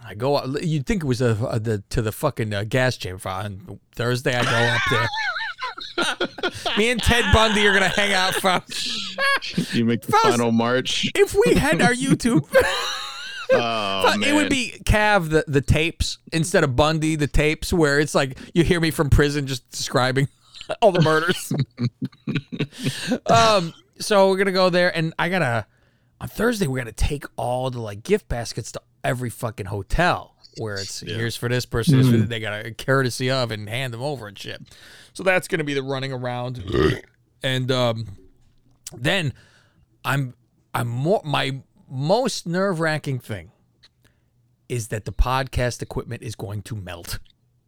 I 0.05 0.15
go. 0.15 0.37
out- 0.37 0.63
You'd 0.63 0.85
think 0.85 1.03
it 1.03 1.07
was 1.07 1.21
a, 1.21 1.37
a 1.49 1.59
the 1.59 1.83
to 1.91 2.01
the 2.01 2.11
fucking 2.11 2.53
uh, 2.53 2.65
gas 2.67 2.97
chamber. 2.97 3.29
On 3.29 3.79
Thursday 3.95 4.35
I 4.35 4.43
go 4.43 4.73
up 4.75 4.81
there. 4.91 5.07
Me 6.77 6.89
and 6.89 7.01
Ted 7.01 7.23
Bundy 7.33 7.65
are 7.67 7.73
gonna 7.73 7.87
hang 7.87 8.11
out 8.13 8.35
for. 8.35 8.61
You 9.73 9.85
make 9.85 10.01
the 10.01 10.11
Faust- 10.11 10.25
final 10.25 10.51
march. 10.51 11.09
If 11.15 11.33
we 11.45 11.53
had 11.55 11.81
our 11.81 11.93
YouTube, 11.93 12.45
Oh, 13.57 14.13
it 14.21 14.33
would 14.33 14.49
be 14.49 14.79
Cav 14.85 15.29
the 15.29 15.43
the 15.47 15.61
tapes 15.61 16.19
instead 16.31 16.63
of 16.63 16.75
Bundy 16.75 17.15
the 17.15 17.27
tapes, 17.27 17.71
where 17.71 17.99
it's 17.99 18.15
like 18.15 18.37
you 18.53 18.63
hear 18.63 18.79
me 18.79 18.91
from 18.91 19.09
prison 19.09 19.47
just 19.47 19.69
describing 19.71 20.27
all 20.81 20.91
the 20.91 21.01
murders. 21.01 21.53
um, 23.27 23.73
so 23.99 24.29
we're 24.29 24.37
gonna 24.37 24.51
go 24.51 24.69
there, 24.69 24.95
and 24.95 25.13
I 25.17 25.29
gotta 25.29 25.65
on 26.19 26.27
Thursday 26.27 26.67
we 26.67 26.79
gotta 26.79 26.91
take 26.91 27.25
all 27.35 27.69
the 27.69 27.81
like 27.81 28.03
gift 28.03 28.27
baskets 28.27 28.71
to 28.73 28.81
every 29.03 29.29
fucking 29.29 29.67
hotel 29.67 30.35
where 30.57 30.75
it's 30.75 31.01
here's 31.01 31.35
for 31.35 31.49
this 31.49 31.65
person, 31.65 31.95
here's 31.95 32.09
for 32.09 32.17
they 32.17 32.39
got 32.39 32.65
a 32.65 32.71
courtesy 32.73 33.29
of, 33.29 33.51
and 33.51 33.67
hand 33.67 33.93
them 33.93 34.01
over 34.01 34.27
and 34.27 34.37
shit. 34.37 34.61
So 35.13 35.23
that's 35.23 35.47
gonna 35.47 35.63
be 35.63 35.73
the 35.73 35.83
running 35.83 36.13
around, 36.13 36.63
and 37.43 37.71
um, 37.71 38.07
then 38.95 39.33
I'm 40.03 40.33
I'm 40.73 40.87
more 40.87 41.21
my 41.23 41.61
most 41.89 42.47
nerve 42.47 42.79
wracking 42.79 43.19
thing 43.19 43.51
is 44.67 44.87
that 44.87 45.05
the 45.05 45.11
podcast 45.11 45.81
equipment 45.81 46.23
is 46.23 46.35
going 46.35 46.61
to 46.63 46.75
melt. 46.75 47.19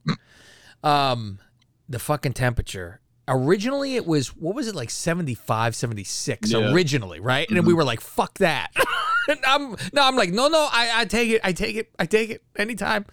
um, 0.83 1.39
the 1.87 1.99
fucking 1.99 2.33
temperature. 2.33 3.01
Originally, 3.27 3.95
it 3.95 4.05
was 4.05 4.29
what 4.35 4.55
was 4.55 4.67
it 4.67 4.75
like 4.75 4.89
75, 4.89 5.75
76 5.75 6.49
Yeah. 6.51 6.71
originally, 6.71 7.19
right? 7.19 7.47
And 7.47 7.57
then 7.57 7.65
we 7.65 7.73
were 7.73 7.83
like, 7.83 7.99
"Fuck 7.99 8.37
that." 8.37 8.71
and 9.27 9.37
I'm 9.45 9.71
no, 9.91 10.01
I'm 10.03 10.15
like, 10.15 10.31
"No, 10.31 10.47
no, 10.47 10.67
I, 10.71 10.91
I 11.01 11.05
take 11.05 11.31
it, 11.31 11.41
I 11.43 11.51
take 11.51 11.75
it, 11.75 11.91
I 11.99 12.05
take 12.05 12.29
it 12.29 12.43
anytime." 12.55 13.05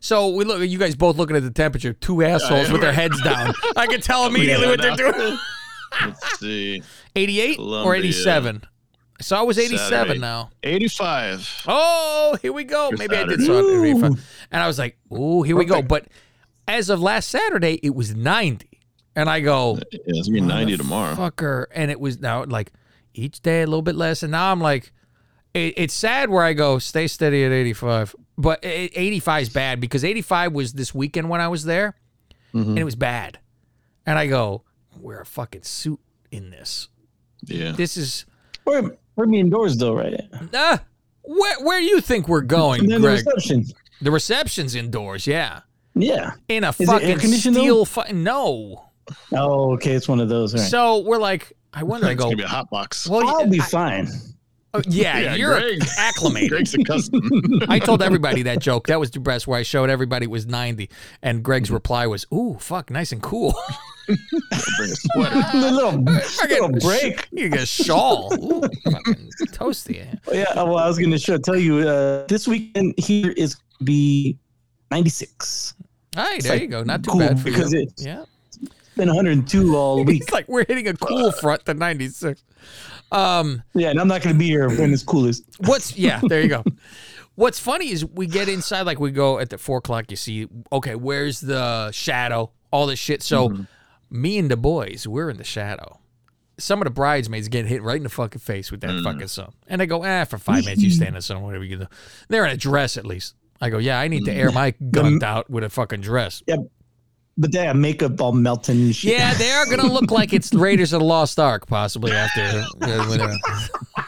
So 0.00 0.28
we 0.30 0.44
look, 0.44 0.66
you 0.66 0.78
guys 0.78 0.94
both 0.94 1.16
looking 1.16 1.36
at 1.36 1.42
the 1.42 1.50
temperature, 1.50 1.92
two 1.92 2.22
assholes 2.24 2.70
with 2.70 2.80
their 2.80 2.92
heads 2.92 3.20
down. 3.20 3.52
I 3.76 3.86
can 3.86 4.00
tell 4.00 4.26
immediately 4.28 4.68
what 4.68 4.80
they're 4.80 4.96
doing. 4.96 5.38
Let's 6.02 6.38
see. 6.38 6.82
88 7.16 7.58
or 7.58 7.94
87? 7.94 8.62
So 9.20 9.36
I 9.36 9.42
was 9.42 9.58
87 9.58 9.88
Saturday. 9.88 10.18
now. 10.20 10.50
85. 10.62 11.64
Oh, 11.66 12.36
here 12.40 12.52
we 12.52 12.64
go. 12.64 12.90
For 12.90 12.96
Maybe 12.96 13.16
I 13.16 13.24
did 13.24 13.40
saw 13.42 13.58
it. 13.58 13.80
85. 13.88 14.10
And 14.52 14.62
I 14.62 14.66
was 14.66 14.78
like, 14.78 14.96
"Ooh, 15.12 15.42
here 15.42 15.56
we 15.56 15.64
go." 15.64 15.82
But 15.82 16.06
as 16.68 16.88
of 16.90 17.00
last 17.00 17.28
Saturday, 17.28 17.80
it 17.82 17.94
was 17.94 18.14
90. 18.14 18.68
And 19.16 19.28
I 19.28 19.40
go, 19.40 19.76
Yeah, 19.92 19.98
it's 20.06 20.28
gonna 20.28 20.40
be 20.42 20.46
90 20.46 20.76
tomorrow. 20.76 21.14
fucker. 21.16 21.66
And 21.74 21.90
it 21.90 21.98
was 21.98 22.20
now 22.20 22.44
like 22.44 22.72
each 23.14 23.40
day 23.40 23.62
a 23.62 23.66
little 23.66 23.82
bit 23.82 23.96
less. 23.96 24.22
And 24.22 24.30
now 24.30 24.52
I'm 24.52 24.60
like, 24.60 24.92
it, 25.54 25.74
it's 25.76 25.94
sad 25.94 26.30
where 26.30 26.44
I 26.44 26.52
go, 26.52 26.78
stay 26.78 27.08
steady 27.08 27.42
at 27.44 27.50
85. 27.50 28.14
But 28.36 28.60
eh, 28.64 28.88
85 28.94 29.42
is 29.42 29.48
bad 29.48 29.80
because 29.80 30.04
85 30.04 30.52
was 30.52 30.72
this 30.74 30.94
weekend 30.94 31.28
when 31.28 31.40
I 31.40 31.48
was 31.48 31.64
there 31.64 31.96
Mm-hmm. 32.54 32.70
and 32.70 32.78
it 32.78 32.84
was 32.84 32.94
bad. 32.96 33.40
And 34.06 34.18
I 34.18 34.26
go, 34.28 34.62
wear 35.00 35.20
a 35.20 35.26
fucking 35.26 35.64
suit 35.64 36.00
in 36.30 36.50
this. 36.50 36.88
Yeah. 37.44 37.72
This 37.72 37.96
is, 37.98 38.24
We're 38.64 38.96
we're 39.18 39.26
being 39.26 39.40
indoors 39.46 39.76
though, 39.76 39.94
right? 39.94 40.18
uh, 40.54 40.78
where, 41.22 41.60
where 41.60 41.80
do 41.80 41.84
you 41.86 42.00
think 42.00 42.26
we're 42.28 42.40
going, 42.40 42.80
And 42.80 42.90
then 42.90 43.02
the 43.02 43.08
Greg? 43.08 43.26
reception. 43.26 43.64
The 44.00 44.10
reception's 44.10 44.74
indoors, 44.74 45.26
yeah. 45.26 45.60
Yeah. 45.94 46.32
In 46.48 46.64
a 46.64 46.70
Is 46.70 46.76
fucking 46.88 47.18
conditioned, 47.18 47.56
though? 47.56 47.60
steel 47.60 47.84
fucking 47.84 48.22
no. 48.22 48.84
Oh, 49.32 49.72
okay. 49.74 49.92
It's 49.92 50.08
one 50.08 50.20
of 50.20 50.28
those. 50.28 50.54
All 50.54 50.60
right. 50.60 50.70
So 50.70 51.00
we're 51.00 51.18
like, 51.18 51.52
I 51.74 51.82
wonder. 51.82 52.06
I 52.06 52.14
go, 52.14 52.24
gonna 52.24 52.36
be 52.36 52.42
a 52.44 52.48
hot 52.48 52.70
box. 52.70 53.08
well, 53.08 53.26
I'll 53.26 53.48
be 53.48 53.60
I- 53.60 53.64
fine. 53.64 54.08
oh, 54.74 54.82
yeah, 54.86 55.18
Yeah, 55.18 55.34
you're 55.34 55.58
Greg. 55.58 55.82
acclimated. 55.98 56.50
Greg's 56.50 56.74
accustomed. 56.74 57.64
I 57.68 57.78
told 57.80 58.02
everybody 58.02 58.42
that 58.42 58.60
joke. 58.60 58.86
That 58.86 59.00
was 59.00 59.10
the 59.10 59.18
best. 59.20 59.46
Where 59.48 59.58
I 59.58 59.62
showed 59.64 59.90
everybody 59.90 60.24
it 60.24 60.30
was 60.30 60.46
ninety, 60.46 60.88
and 61.22 61.38
Mm-hmm. 61.38 61.42
Greg's 61.42 61.70
reply 61.70 62.06
was, 62.06 62.26
"Ooh, 62.32 62.56
fuck, 62.60 62.90
nice 62.90 63.10
and 63.12 63.22
cool." 63.22 63.54
Bring 64.08 64.90
a 64.90 64.94
sweater. 64.96 65.42
a 65.52 65.56
little, 65.56 65.90
little 66.02 66.20
Fucking 66.20 66.78
break. 66.80 67.28
You 67.32 67.48
get 67.48 67.60
a 67.62 67.66
shawl. 67.66 68.32
Ooh, 68.34 68.60
fucking 68.90 69.30
toasty. 69.52 70.06
Yeah. 70.32 70.54
Well, 70.56 70.78
I 70.78 70.86
was 70.88 70.98
going 70.98 71.10
to 71.10 71.18
show 71.18 71.36
tell 71.38 71.56
you 71.58 71.86
uh, 71.88 72.26
this 72.26 72.48
weekend 72.48 72.94
here 72.98 73.32
is 73.36 73.54
gonna 73.56 73.84
be 73.84 74.38
96. 74.90 75.74
All 76.16 76.24
right, 76.24 76.42
there 76.42 76.52
like 76.52 76.62
you 76.62 76.68
go. 76.68 76.82
Not 76.82 77.04
too 77.04 77.10
cool 77.10 77.20
bad 77.20 77.38
for 77.38 77.44
because 77.44 77.72
you. 77.72 77.80
it's- 77.82 78.04
yeah, 78.04 78.24
It's 78.62 78.70
been 78.96 79.08
102 79.08 79.76
all 79.76 80.02
week. 80.04 80.22
it's 80.22 80.32
like 80.32 80.48
we're 80.48 80.64
hitting 80.64 80.88
a 80.88 80.94
cool 80.94 81.30
front 81.32 81.64
to 81.66 81.74
ninety 81.74 82.08
six. 82.08 82.42
Um. 83.12 83.62
Yeah, 83.74 83.90
and 83.90 84.00
I'm 84.00 84.08
not 84.08 84.22
going 84.22 84.34
to 84.34 84.38
be 84.38 84.46
here 84.46 84.68
when 84.68 84.92
it's 84.92 85.02
coolest. 85.02 85.44
What's 85.60 85.96
yeah, 85.96 86.20
there 86.28 86.40
you 86.42 86.48
go. 86.48 86.64
What's 87.36 87.60
funny 87.60 87.90
is 87.90 88.04
we 88.04 88.26
get 88.26 88.48
inside, 88.48 88.82
like 88.82 88.98
we 88.98 89.12
go 89.12 89.38
at 89.38 89.50
the 89.50 89.58
four 89.58 89.78
o'clock. 89.78 90.10
You 90.10 90.16
see, 90.16 90.48
okay, 90.72 90.94
where's 90.96 91.40
the 91.40 91.92
shadow? 91.92 92.50
All 92.72 92.86
this 92.86 92.98
shit. 92.98 93.22
So, 93.22 93.48
Mm-hmm. 93.50 93.62
Me 94.10 94.38
and 94.38 94.50
the 94.50 94.56
boys, 94.56 95.06
we're 95.06 95.30
in 95.30 95.36
the 95.36 95.44
shadow. 95.44 95.98
Some 96.58 96.80
of 96.80 96.86
the 96.86 96.90
bridesmaids 96.90 97.48
get 97.48 97.66
hit 97.66 97.82
right 97.82 97.96
in 97.98 98.02
the 98.02 98.08
fucking 98.08 98.40
face 98.40 98.70
with 98.72 98.80
that 98.80 98.90
Mm. 98.90 99.04
fucking 99.04 99.28
sun, 99.28 99.52
and 99.68 99.80
they 99.80 99.86
go, 99.86 100.04
"Ah, 100.04 100.24
for 100.24 100.38
five 100.38 100.64
minutes 100.64 100.82
you 100.82 100.90
stand 100.90 101.08
in 101.08 101.14
the 101.14 101.22
sun, 101.22 101.42
whatever 101.42 101.62
you 101.64 101.76
do." 101.78 101.86
They're 102.28 102.44
in 102.44 102.50
a 102.50 102.56
dress 102.56 102.96
at 102.96 103.06
least. 103.06 103.34
I 103.60 103.70
go, 103.70 103.78
"Yeah, 103.78 103.98
I 104.00 104.08
need 104.08 104.24
to 104.24 104.32
air 104.32 104.50
my 104.50 104.72
gunt 104.90 105.22
out 105.22 105.48
with 105.50 105.62
a 105.64 105.70
fucking 105.70 106.00
dress." 106.00 106.42
Yeah. 106.46 106.56
But 107.40 107.52
they 107.52 107.64
have 107.66 107.76
makeup 107.76 108.20
all 108.20 108.32
melting 108.32 108.76
and 108.80 108.96
shit. 108.96 109.12
Yeah, 109.16 109.32
they 109.34 109.52
are 109.52 109.66
gonna 109.66 109.92
look 109.92 110.10
like 110.10 110.32
it's 110.32 110.52
Raiders 110.52 110.92
of 110.92 110.98
the 110.98 111.06
Lost 111.06 111.38
Ark, 111.38 111.68
possibly 111.68 112.10
after. 112.10 112.64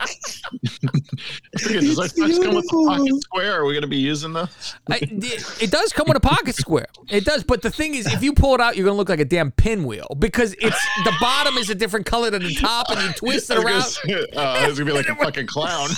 whatever. 0.00 1.80
Does 1.80 1.98
our 1.98 2.08
touch 2.08 2.42
come 2.42 2.54
with 2.54 2.66
the 2.68 2.84
pocket 2.86 3.22
square? 3.22 3.60
Are 3.60 3.64
we 3.64 3.74
gonna 3.74 3.86
be 3.86 3.96
using 3.98 4.32
the? 4.32 4.48
I, 4.88 4.98
it, 5.02 5.62
it 5.62 5.70
does 5.70 5.92
come 5.92 6.06
with 6.08 6.16
a 6.16 6.20
pocket 6.20 6.54
square. 6.54 6.86
It 7.08 7.24
does, 7.24 7.44
but 7.44 7.62
the 7.62 7.70
thing 7.70 7.94
is, 7.94 8.06
if 8.06 8.22
you 8.22 8.32
pull 8.32 8.54
it 8.54 8.60
out, 8.60 8.76
you're 8.76 8.84
gonna 8.86 8.96
look 8.96 9.08
like 9.08 9.20
a 9.20 9.24
damn 9.24 9.50
pinwheel 9.52 10.16
because 10.18 10.54
it's 10.54 10.84
the 11.04 11.12
bottom 11.20 11.56
is 11.56 11.70
a 11.70 11.74
different 11.74 12.06
color 12.06 12.30
than 12.30 12.42
the 12.42 12.54
top, 12.54 12.90
and 12.90 13.00
you 13.02 13.12
twist 13.12 13.50
it 13.50 13.58
I 13.58 13.64
was 13.64 13.98
gonna 14.04 14.16
around. 14.18 14.26
say, 14.30 14.36
uh, 14.36 14.66
it's 14.68 14.78
gonna 14.78 14.90
be 14.90 14.96
like 14.96 15.08
a 15.08 15.14
fucking 15.16 15.46
clown. 15.46 15.88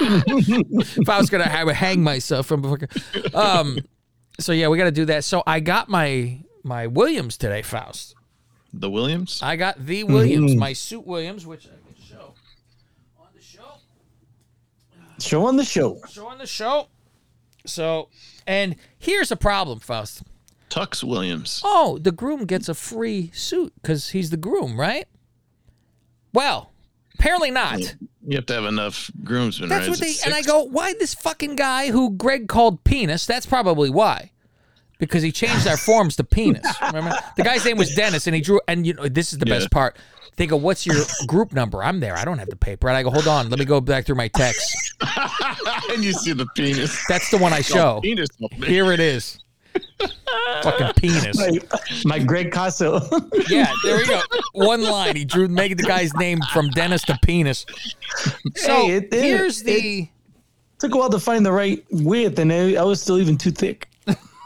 If 0.00 1.08
I 1.08 1.18
was 1.18 1.30
gonna 1.30 1.48
have 1.48 1.68
hang 1.68 2.02
myself 2.02 2.46
from 2.46 2.62
fucking, 2.62 2.88
um, 3.34 3.78
so 4.38 4.52
yeah, 4.52 4.68
we 4.68 4.78
got 4.78 4.84
to 4.84 4.90
do 4.92 5.04
that. 5.06 5.24
So 5.24 5.42
I 5.46 5.60
got 5.60 5.88
my 5.88 6.40
my 6.64 6.86
Williams 6.86 7.36
today, 7.36 7.62
Faust. 7.62 8.14
the 8.72 8.90
Williams. 8.90 9.40
I 9.42 9.56
got 9.56 9.84
the 9.84 10.04
Williams, 10.04 10.52
Mhm. 10.54 10.58
my 10.58 10.72
suit 10.72 11.06
Williams, 11.06 11.46
which 11.46 11.66
I 11.66 11.70
can 11.70 12.02
show 12.04 12.34
on 13.20 13.26
the 13.34 13.42
show. 13.42 13.62
Show 15.22 15.46
on 15.46 15.56
the 15.56 15.64
show. 15.64 16.00
Show 16.10 16.26
on 16.26 16.38
the 16.38 16.46
show. 16.46 16.88
So, 17.64 18.08
and 18.46 18.76
here's 18.98 19.30
a 19.30 19.36
problem, 19.36 19.78
Faust. 19.80 20.22
Tux 20.68 21.04
Williams. 21.04 21.60
Oh, 21.64 21.98
the 21.98 22.12
groom 22.12 22.44
gets 22.46 22.68
a 22.68 22.74
free 22.74 23.30
suit 23.34 23.72
because 23.80 24.10
he's 24.10 24.30
the 24.30 24.36
groom, 24.36 24.78
right? 24.80 25.06
Well, 26.32 26.72
apparently 27.14 27.50
not. 27.50 27.78
You 28.26 28.36
have 28.36 28.46
to 28.46 28.54
have 28.54 28.64
enough 28.64 29.10
groomsmen, 29.22 29.68
That's 29.68 29.82
right? 29.82 29.90
what 29.90 30.00
they. 30.00 30.06
Is 30.08 30.24
And 30.24 30.34
I 30.34 30.42
go, 30.42 30.62
why 30.64 30.94
this 30.94 31.14
fucking 31.14 31.56
guy 31.56 31.90
who 31.90 32.10
Greg 32.12 32.48
called 32.48 32.84
penis? 32.84 33.26
That's 33.26 33.46
probably 33.46 33.90
why. 33.90 34.30
Because 34.98 35.22
he 35.22 35.32
changed 35.32 35.66
our 35.66 35.76
forms 35.76 36.16
to 36.16 36.24
penis. 36.24 36.64
Remember, 36.82 37.18
the 37.36 37.42
guy's 37.42 37.64
name 37.64 37.76
was 37.76 37.94
Dennis, 37.94 38.26
and 38.26 38.34
he 38.36 38.40
drew. 38.40 38.60
And 38.68 38.86
you 38.86 38.94
know, 38.94 39.08
this 39.08 39.32
is 39.32 39.38
the 39.40 39.46
Yeah. 39.48 39.54
best 39.58 39.70
part. 39.70 39.96
They 40.36 40.46
go, 40.46 40.56
"What's 40.56 40.86
your 40.86 40.96
group 41.26 41.52
number?" 41.52 41.82
I'm 41.82 42.00
there. 42.00 42.16
I 42.16 42.24
don't 42.24 42.38
have 42.38 42.48
the 42.50 42.56
paper. 42.56 42.88
And 42.88 42.96
I 42.96 43.02
go, 43.02 43.10
"Hold 43.10 43.28
on, 43.28 43.50
let 43.50 43.58
me 43.58 43.64
go 43.64 43.80
back 43.80 44.06
through 44.06 44.16
my 44.16 44.28
text." 44.28 44.94
and 45.90 46.02
you 46.02 46.12
see 46.12 46.32
the 46.32 46.46
penis. 46.54 47.04
That's 47.08 47.30
the 47.30 47.38
one 47.38 47.52
I 47.52 47.60
show. 47.60 48.00
Penis. 48.02 48.28
Here 48.64 48.92
it 48.92 49.00
is. 49.00 49.38
fucking 50.62 50.92
penis. 50.96 51.38
My, 51.38 51.58
my 52.04 52.18
Greg 52.18 52.50
Casso. 52.50 53.00
Yeah, 53.48 53.72
there 53.84 53.96
we 53.96 54.06
go. 54.06 54.20
One 54.52 54.82
line. 54.82 55.16
He 55.16 55.24
drew 55.24 55.48
made 55.48 55.76
the 55.78 55.82
guy's 55.84 56.12
name 56.14 56.40
from 56.52 56.68
Dennis 56.70 57.02
to 57.04 57.18
penis. 57.22 57.64
So 58.56 58.86
Hey, 58.86 58.96
it- 58.96 59.12
it- 59.14 59.22
here's 59.22 59.62
the. 59.62 60.08
Took 60.78 60.94
a 60.94 60.98
while 60.98 61.10
to 61.10 61.20
find 61.20 61.46
the 61.46 61.52
right 61.52 61.84
width, 61.92 62.40
and 62.40 62.52
I, 62.52 62.74
I 62.74 62.82
was 62.82 63.00
still 63.00 63.18
even 63.20 63.36
too 63.38 63.52
thick. 63.52 63.88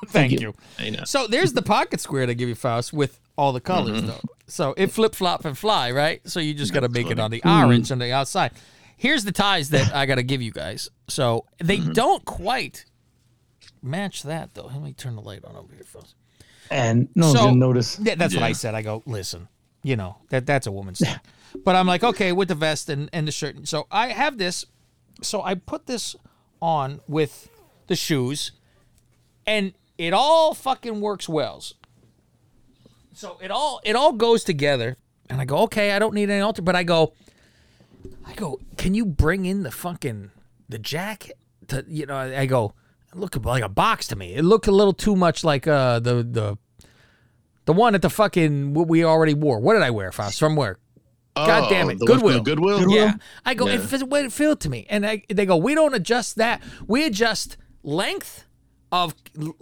Thank 0.08 0.32
you. 0.32 0.38
you. 0.38 0.54
I 0.78 0.90
know. 0.90 1.04
So 1.04 1.26
there's 1.26 1.54
the 1.54 1.62
pocket 1.62 1.98
square 2.00 2.26
to 2.26 2.34
give 2.34 2.48
you, 2.48 2.54
Faust, 2.54 2.92
with 2.92 3.18
all 3.36 3.52
the 3.52 3.60
colors 3.60 3.98
Mm-hmm. 3.98 4.06
though. 4.08 4.20
So 4.48 4.74
it 4.76 4.92
flip 4.92 5.14
flop 5.14 5.44
and 5.44 5.56
fly, 5.58 5.90
right? 5.90 6.20
So 6.28 6.40
you 6.40 6.54
just 6.54 6.72
got 6.72 6.80
to 6.80 6.88
make 6.88 7.10
it 7.10 7.18
on 7.18 7.30
the 7.30 7.40
Mm-hmm. 7.40 7.66
orange 7.66 7.92
on 7.92 7.98
the 7.98 8.12
outside. 8.12 8.52
Here's 8.96 9.24
the 9.24 9.32
ties 9.32 9.70
that 9.70 9.94
I 9.94 10.06
got 10.06 10.14
to 10.14 10.22
give 10.22 10.40
you 10.40 10.52
guys. 10.52 10.88
So 11.08 11.44
they 11.62 11.78
Mm-hmm. 11.78 11.92
don't 11.92 12.24
quite 12.24 12.84
match 13.82 14.22
that 14.24 14.54
though. 14.54 14.66
Let 14.66 14.82
me 14.82 14.92
turn 14.92 15.16
the 15.16 15.22
light 15.22 15.44
on 15.44 15.56
over 15.56 15.72
here, 15.74 15.84
Faust. 15.84 16.14
And 16.70 17.08
no 17.14 17.26
one's 17.26 17.38
So- 17.38 17.44
gonna 17.46 17.56
notice. 17.56 17.98
Yeah, 18.00 18.14
that's 18.16 18.34
what 18.34 18.42
I 18.42 18.52
said. 18.52 18.74
I 18.74 18.82
go, 18.82 19.02
listen, 19.06 19.48
you 19.82 19.96
know 19.96 20.16
that 20.30 20.46
that's 20.46 20.66
a 20.66 20.72
woman's 20.72 20.98
thing. 21.00 21.14
But 21.64 21.76
I'm 21.76 21.86
like, 21.86 22.02
okay, 22.04 22.32
with 22.32 22.48
the 22.48 22.54
vest 22.54 22.88
and, 22.88 23.08
and 23.12 23.26
the 23.28 23.32
shirt. 23.32 23.68
So 23.68 23.86
I 23.90 24.08
have 24.08 24.36
this. 24.38 24.64
So 25.22 25.42
I 25.42 25.54
put 25.54 25.86
this 25.86 26.14
on 26.60 27.00
with 27.08 27.48
the 27.86 27.96
shoes, 27.96 28.52
and 29.46 29.72
it 29.96 30.12
all 30.12 30.52
fucking 30.54 31.00
works 31.00 31.28
well. 31.28 31.62
So 33.16 33.38
it 33.42 33.50
all 33.50 33.80
it 33.82 33.96
all 33.96 34.12
goes 34.12 34.44
together, 34.44 34.98
and 35.30 35.40
I 35.40 35.46
go, 35.46 35.56
okay, 35.60 35.92
I 35.92 35.98
don't 35.98 36.12
need 36.12 36.28
any 36.28 36.42
altar, 36.42 36.60
but 36.60 36.76
I 36.76 36.82
go, 36.82 37.14
I 38.26 38.34
go, 38.34 38.60
can 38.76 38.92
you 38.94 39.06
bring 39.06 39.46
in 39.46 39.62
the 39.62 39.70
fucking 39.70 40.30
the 40.68 40.78
jacket? 40.78 41.38
To 41.68 41.82
you 41.88 42.04
know, 42.04 42.14
I 42.14 42.44
go, 42.44 42.74
look 43.14 43.42
like 43.42 43.62
a 43.62 43.70
box 43.70 44.06
to 44.08 44.16
me. 44.16 44.34
It 44.34 44.42
looked 44.44 44.66
a 44.66 44.70
little 44.70 44.92
too 44.92 45.16
much 45.16 45.44
like 45.44 45.66
uh 45.66 45.98
the 45.98 46.16
the 46.22 46.58
the 47.64 47.72
one 47.72 47.94
at 47.94 48.02
the 48.02 48.10
fucking 48.10 48.74
what 48.74 48.86
we 48.86 49.02
already 49.02 49.32
wore. 49.32 49.60
What 49.60 49.72
did 49.72 49.82
I 49.82 49.90
wear, 49.92 50.12
Faust? 50.12 50.38
From 50.38 50.54
where? 50.54 50.78
God 51.34 51.70
damn 51.70 51.88
it, 51.88 51.98
Oh, 52.02 52.04
the 52.06 52.12
one 52.12 52.20
from 52.34 52.42
Goodwill. 52.44 52.78
Goodwill? 52.80 52.90
Yeah. 52.90 53.14
I 53.46 53.54
go, 53.54 53.66
Yeah. 53.66 53.76
it 53.76 53.80
feels 53.80 54.04
what 54.04 54.24
it 54.26 54.32
feel 54.32 54.56
to 54.56 54.70
me. 54.70 54.86
And 54.88 55.06
I, 55.06 55.22
they 55.28 55.44
go, 55.44 55.56
we 55.56 55.74
don't 55.74 55.94
adjust 55.94 56.36
that. 56.36 56.62
We 56.86 57.04
adjust 57.04 57.56
length 57.82 58.44
of 58.92 59.14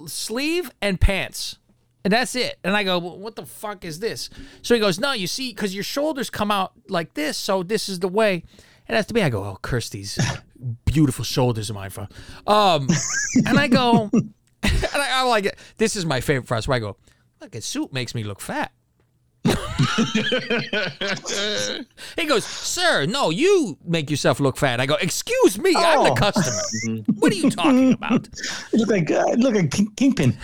sleeve 0.06 0.70
and 0.80 1.00
pants. 1.00 1.58
And 2.04 2.12
that's 2.12 2.34
it. 2.36 2.58
And 2.62 2.76
I 2.76 2.84
go, 2.84 2.98
well, 2.98 3.18
what 3.18 3.34
the 3.34 3.46
fuck 3.46 3.84
is 3.84 3.98
this? 3.98 4.28
So 4.60 4.74
he 4.74 4.80
goes, 4.80 5.00
no, 5.00 5.12
you 5.12 5.26
see, 5.26 5.50
because 5.52 5.74
your 5.74 5.84
shoulders 5.84 6.28
come 6.28 6.50
out 6.50 6.72
like 6.88 7.14
this. 7.14 7.38
So 7.38 7.62
this 7.62 7.88
is 7.88 8.00
the 8.00 8.08
way 8.08 8.44
it 8.86 8.94
has 8.94 9.06
to 9.06 9.14
be. 9.14 9.22
I 9.22 9.30
go, 9.30 9.42
oh, 9.42 9.58
curse 9.62 9.88
these 9.88 10.18
beautiful 10.84 11.24
shoulders 11.24 11.70
of 11.70 11.76
mine. 11.76 11.88
Faust." 11.90 12.12
Um, 12.46 12.88
and 13.46 13.58
I 13.58 13.68
go, 13.68 14.10
and 14.12 14.34
I, 14.94 15.22
I'm 15.22 15.28
like, 15.28 15.58
this 15.78 15.96
is 15.96 16.04
my 16.04 16.20
favorite 16.20 16.46
for 16.46 16.56
us. 16.58 16.68
Where 16.68 16.76
I 16.76 16.78
go, 16.80 16.96
look, 17.40 17.54
a 17.54 17.62
suit 17.62 17.90
makes 17.92 18.14
me 18.14 18.22
look 18.22 18.40
fat. 18.40 18.72
He 22.16 22.26
goes, 22.26 22.44
Sir, 22.44 23.06
no, 23.06 23.30
you 23.30 23.76
make 23.84 24.10
yourself 24.10 24.40
look 24.40 24.56
fat. 24.56 24.80
I 24.80 24.86
go, 24.86 24.94
Excuse 24.96 25.58
me, 25.58 25.74
I'm 25.76 26.04
the 26.04 26.10
Oh. 26.10 26.14
customer. 26.14 27.02
What 27.18 27.32
are 27.32 27.36
you 27.36 27.50
talking 27.50 27.92
about? 27.92 28.28
Look 28.72 28.88
like 28.88 29.10
uh, 29.10 29.24
look 29.36 29.54
like 29.54 29.70
King, 29.70 29.88
Kingpin. 29.96 30.36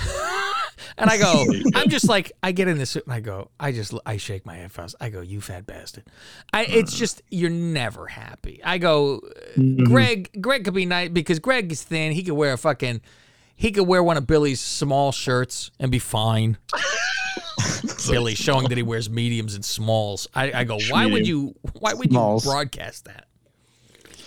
And 0.96 1.10
I 1.10 1.18
go, 1.18 1.46
I'm 1.74 1.88
just 1.88 2.08
like, 2.08 2.32
I 2.42 2.52
get 2.52 2.68
in 2.68 2.78
this 2.78 2.90
suit 2.90 3.04
and 3.04 3.12
I 3.12 3.20
go, 3.20 3.50
I 3.58 3.72
just, 3.72 3.94
I 4.06 4.16
shake 4.16 4.46
my 4.46 4.56
head 4.56 4.72
fast. 4.72 4.96
I 5.00 5.10
go, 5.10 5.20
you 5.20 5.40
fat 5.40 5.66
bastard. 5.66 6.04
I, 6.52 6.64
it's 6.64 6.96
just, 6.96 7.22
you're 7.30 7.50
never 7.50 8.06
happy. 8.06 8.60
I 8.64 8.78
go, 8.78 9.20
mm-hmm. 9.56 9.84
Greg, 9.84 10.40
Greg 10.40 10.64
could 10.64 10.74
be 10.74 10.86
nice 10.86 11.10
because 11.10 11.38
Greg 11.38 11.70
is 11.72 11.82
thin. 11.82 12.12
He 12.12 12.22
could 12.22 12.34
wear 12.34 12.52
a 12.52 12.58
fucking, 12.58 13.00
he 13.56 13.72
could 13.72 13.86
wear 13.86 14.02
one 14.02 14.16
of 14.16 14.26
Billy's 14.26 14.60
small 14.60 15.12
shirts 15.12 15.70
and 15.78 15.90
be 15.90 15.98
fine. 15.98 16.56
Billy 18.08 18.34
showing 18.34 18.68
that 18.68 18.76
he 18.76 18.82
wears 18.82 19.10
mediums 19.10 19.54
and 19.54 19.64
smalls. 19.64 20.28
I, 20.34 20.52
I 20.52 20.64
go, 20.64 20.78
why 20.88 21.06
would 21.06 21.26
you, 21.26 21.54
why 21.78 21.94
would 21.94 22.12
you 22.12 22.38
broadcast 22.42 23.04
that? 23.04 23.26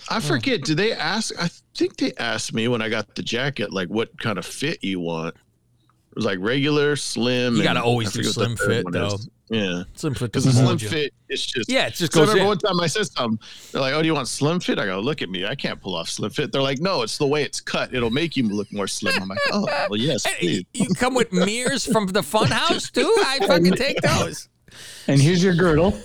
I 0.08 0.20
forget. 0.20 0.62
Did 0.62 0.76
they 0.76 0.92
ask? 0.92 1.34
I 1.40 1.48
think 1.74 1.96
they 1.96 2.12
asked 2.18 2.52
me 2.52 2.68
when 2.68 2.82
I 2.82 2.88
got 2.88 3.14
the 3.14 3.22
jacket, 3.22 3.72
like 3.72 3.88
what 3.88 4.18
kind 4.20 4.38
of 4.38 4.44
fit 4.44 4.82
you 4.84 5.00
want. 5.00 5.34
It 6.14 6.18
was 6.18 6.24
like 6.26 6.38
regular, 6.40 6.94
slim. 6.94 7.56
You 7.56 7.64
gotta 7.64 7.82
always 7.82 8.08
I 8.16 8.22
do 8.22 8.28
forget 8.28 8.36
what 8.36 8.48
the 8.50 8.56
slim 8.56 8.84
fit, 8.84 8.92
though. 8.92 9.14
is. 9.14 9.28
Yeah, 9.50 9.82
Slim 9.94 10.14
fit 10.14 10.20
because 10.32 10.44
the 10.44 10.52
slim 10.52 10.78
you. 10.78 10.88
fit, 10.88 11.12
it's 11.28 11.44
just 11.44 11.68
Yeah, 11.68 11.88
it 11.88 11.94
just 11.94 12.12
So 12.12 12.20
I 12.20 12.22
remember 12.22 12.42
in. 12.42 12.46
one 12.46 12.58
time 12.58 12.80
I 12.80 12.86
said 12.86 13.06
something. 13.08 13.38
They're 13.72 13.80
like, 13.80 13.92
"Oh, 13.92 14.00
do 14.00 14.06
you 14.06 14.14
want 14.14 14.26
slim 14.28 14.58
fit?" 14.60 14.78
I 14.78 14.86
go, 14.86 15.00
"Look 15.00 15.20
at 15.22 15.28
me, 15.28 15.44
I 15.44 15.54
can't 15.54 15.80
pull 15.80 15.94
off 15.96 16.08
slim 16.08 16.30
fit." 16.30 16.50
They're 16.50 16.62
like, 16.62 16.78
"No, 16.80 17.02
it's 17.02 17.18
the 17.18 17.26
way 17.26 17.42
it's 17.42 17.60
cut. 17.60 17.92
It'll 17.92 18.10
make 18.10 18.36
you 18.38 18.48
look 18.48 18.72
more 18.72 18.86
slim." 18.86 19.20
I'm 19.20 19.28
like, 19.28 19.38
"Oh, 19.52 19.66
well, 19.90 20.00
yes, 20.00 20.24
Hey, 20.26 20.38
please." 20.38 20.64
you 20.88 20.94
come 20.94 21.14
with 21.14 21.30
mirrors 21.32 21.84
from 21.84 22.06
the 22.06 22.22
fun 22.34 22.46
house 22.48 22.90
too? 22.90 23.12
I 23.26 23.38
fucking 23.46 23.72
take 23.74 24.00
those. 24.00 24.48
And 25.08 25.20
here's 25.20 25.42
your 25.44 25.54
girdle. 25.54 25.98